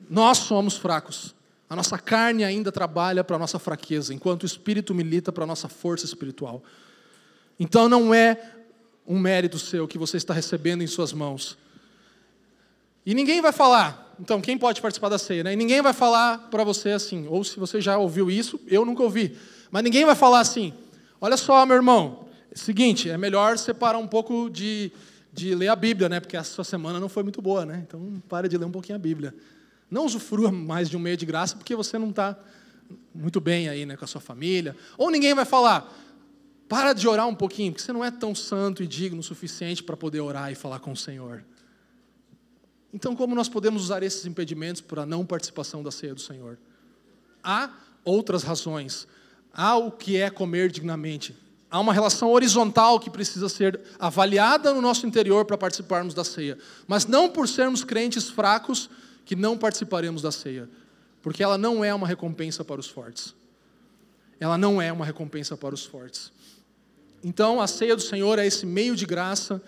Nós 0.10 0.40
somos 0.40 0.76
fracos. 0.76 1.34
A 1.70 1.76
nossa 1.76 1.98
carne 1.98 2.44
ainda 2.44 2.70
trabalha 2.70 3.24
para 3.24 3.38
a 3.38 3.40
nossa 3.40 3.58
fraqueza, 3.58 4.14
enquanto 4.14 4.44
o 4.44 4.46
espírito 4.46 4.94
milita 4.94 5.32
para 5.32 5.46
a 5.46 5.48
nossa 5.48 5.70
força 5.70 6.04
espiritual. 6.04 6.62
Então 7.58 7.88
não 7.88 8.14
é 8.14 8.38
um 9.08 9.18
mérito 9.18 9.58
seu 9.58 9.88
que 9.88 9.98
você 9.98 10.18
está 10.18 10.34
recebendo 10.34 10.84
em 10.84 10.88
suas 10.88 11.14
mãos. 11.14 11.58
E 13.06 13.14
ninguém 13.14 13.42
vai 13.42 13.54
falar, 13.54 14.05
então, 14.20 14.40
quem 14.42 14.58
pode 14.58 14.82
participar 14.82 15.10
da 15.10 15.18
ceia? 15.18 15.44
Né? 15.44 15.54
E 15.54 15.56
ninguém 15.56 15.82
vai 15.82 15.94
falar 15.94 16.38
para 16.50 16.64
você 16.64 16.92
assim, 16.92 17.28
ou 17.28 17.44
se 17.44 17.60
você 17.60 17.82
já 17.82 17.98
ouviu 17.98 18.30
isso, 18.30 18.60
eu 18.68 18.86
nunca 18.86 19.04
ouvi. 19.04 19.38
Mas 19.72 19.84
ninguém 19.84 20.06
vai 20.06 20.16
falar 20.16 20.40
assim: 20.40 20.74
olha 21.20 21.38
só, 21.38 21.66
meu 21.66 21.76
irmão, 21.76 22.26
é 22.52 22.58
seguinte, 22.58 23.10
é 23.10 23.18
melhor 23.18 23.58
separar 23.58 23.98
um 23.98 24.08
pouco 24.08 24.50
de, 24.50 24.92
de 25.34 25.54
ler 25.54 25.68
a 25.68 25.76
Bíblia, 25.76 26.08
né? 26.08 26.20
porque 26.20 26.38
a 26.38 26.44
sua 26.44 26.64
semana 26.64 27.00
não 27.00 27.10
foi 27.10 27.24
muito 27.24 27.42
boa, 27.42 27.66
né? 27.66 27.84
então 27.86 28.22
pare 28.30 28.48
de 28.48 28.58
ler 28.58 28.66
um 28.66 28.72
pouquinho 28.72 28.96
a 28.96 29.00
Bíblia. 29.00 29.36
Não 29.90 30.06
usufrua 30.06 30.52
mais 30.52 30.90
de 30.90 30.98
um 30.98 31.00
meio 31.00 31.18
de 31.18 31.26
graça, 31.26 31.56
porque 31.56 31.76
você 31.76 31.98
não 31.98 32.10
está 32.10 32.38
muito 33.14 33.40
bem 33.40 33.70
aí 33.70 33.86
né, 33.86 33.96
com 33.96 34.06
a 34.06 34.08
sua 34.08 34.22
família. 34.22 34.76
Ou 34.98 35.12
ninguém 35.12 35.34
vai 35.34 35.46
falar, 35.46 35.94
para 36.68 36.94
de 36.94 37.08
orar 37.08 37.28
um 37.28 37.36
pouquinho, 37.36 37.72
porque 37.72 37.84
você 37.84 37.94
não 37.94 38.04
é 38.04 38.10
tão 38.10 38.34
santo 38.34 38.82
e 38.82 38.88
digno 38.88 39.20
o 39.20 39.24
suficiente 39.24 39.84
para 39.84 39.96
poder 39.96 40.22
orar 40.22 40.52
e 40.52 40.56
falar 40.56 40.80
com 40.80 40.92
o 40.92 40.98
Senhor. 40.98 41.44
Então, 42.94 43.16
como 43.16 43.36
nós 43.36 43.50
podemos 43.50 43.84
usar 43.84 44.04
esses 44.04 44.26
impedimentos 44.26 44.82
para 44.82 45.04
a 45.04 45.06
não 45.06 45.26
participação 45.26 45.84
da 45.84 45.92
ceia 45.92 46.14
do 46.14 46.22
Senhor? 46.22 46.58
Há 47.44 47.70
outras 48.04 48.44
razões. 48.44 49.08
Há 49.54 49.76
o 49.76 49.92
que 49.92 50.18
é 50.18 50.30
comer 50.30 50.72
dignamente. 50.72 51.36
Há 51.70 51.80
uma 51.80 51.92
relação 51.92 52.32
horizontal 52.32 53.00
que 53.00 53.10
precisa 53.10 53.50
ser 53.50 53.82
avaliada 54.00 54.74
no 54.74 54.82
nosso 54.82 55.06
interior 55.06 55.44
para 55.44 55.58
participarmos 55.58 56.14
da 56.14 56.24
ceia. 56.24 56.58
Mas 56.88 57.06
não 57.06 57.30
por 57.30 57.48
sermos 57.50 57.84
crentes 57.84 58.30
fracos 58.30 58.90
que 59.26 59.36
não 59.36 59.58
participaremos 59.58 60.22
da 60.22 60.32
ceia. 60.32 60.70
Porque 61.22 61.44
ela 61.44 61.58
não 61.58 61.84
é 61.84 61.94
uma 61.94 62.08
recompensa 62.08 62.64
para 62.64 62.80
os 62.80 62.88
fortes. 62.88 63.36
Ela 64.40 64.58
não 64.58 64.82
é 64.82 64.92
uma 64.92 65.06
recompensa 65.06 65.58
para 65.58 65.74
os 65.74 65.86
fortes. 65.86 66.32
Então, 67.24 67.60
a 67.60 67.68
ceia 67.68 67.96
do 67.96 68.02
Senhor 68.02 68.38
é 68.38 68.46
esse 68.46 68.66
meio 68.66 68.96
de 68.96 69.06
graça 69.06 69.62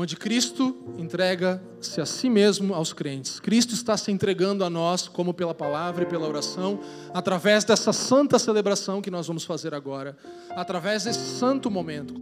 onde 0.00 0.14
Cristo 0.14 0.76
entrega-se 0.96 2.00
a 2.00 2.06
si 2.06 2.30
mesmo 2.30 2.72
aos 2.72 2.92
crentes. 2.92 3.40
Cristo 3.40 3.74
está 3.74 3.96
se 3.96 4.12
entregando 4.12 4.62
a 4.62 4.70
nós, 4.70 5.08
como 5.08 5.34
pela 5.34 5.52
palavra 5.52 6.04
e 6.04 6.06
pela 6.06 6.28
oração, 6.28 6.78
através 7.12 7.64
dessa 7.64 7.92
santa 7.92 8.38
celebração 8.38 9.02
que 9.02 9.10
nós 9.10 9.26
vamos 9.26 9.42
fazer 9.42 9.74
agora, 9.74 10.16
através 10.50 11.02
desse 11.02 11.36
santo 11.36 11.68
momento. 11.68 12.14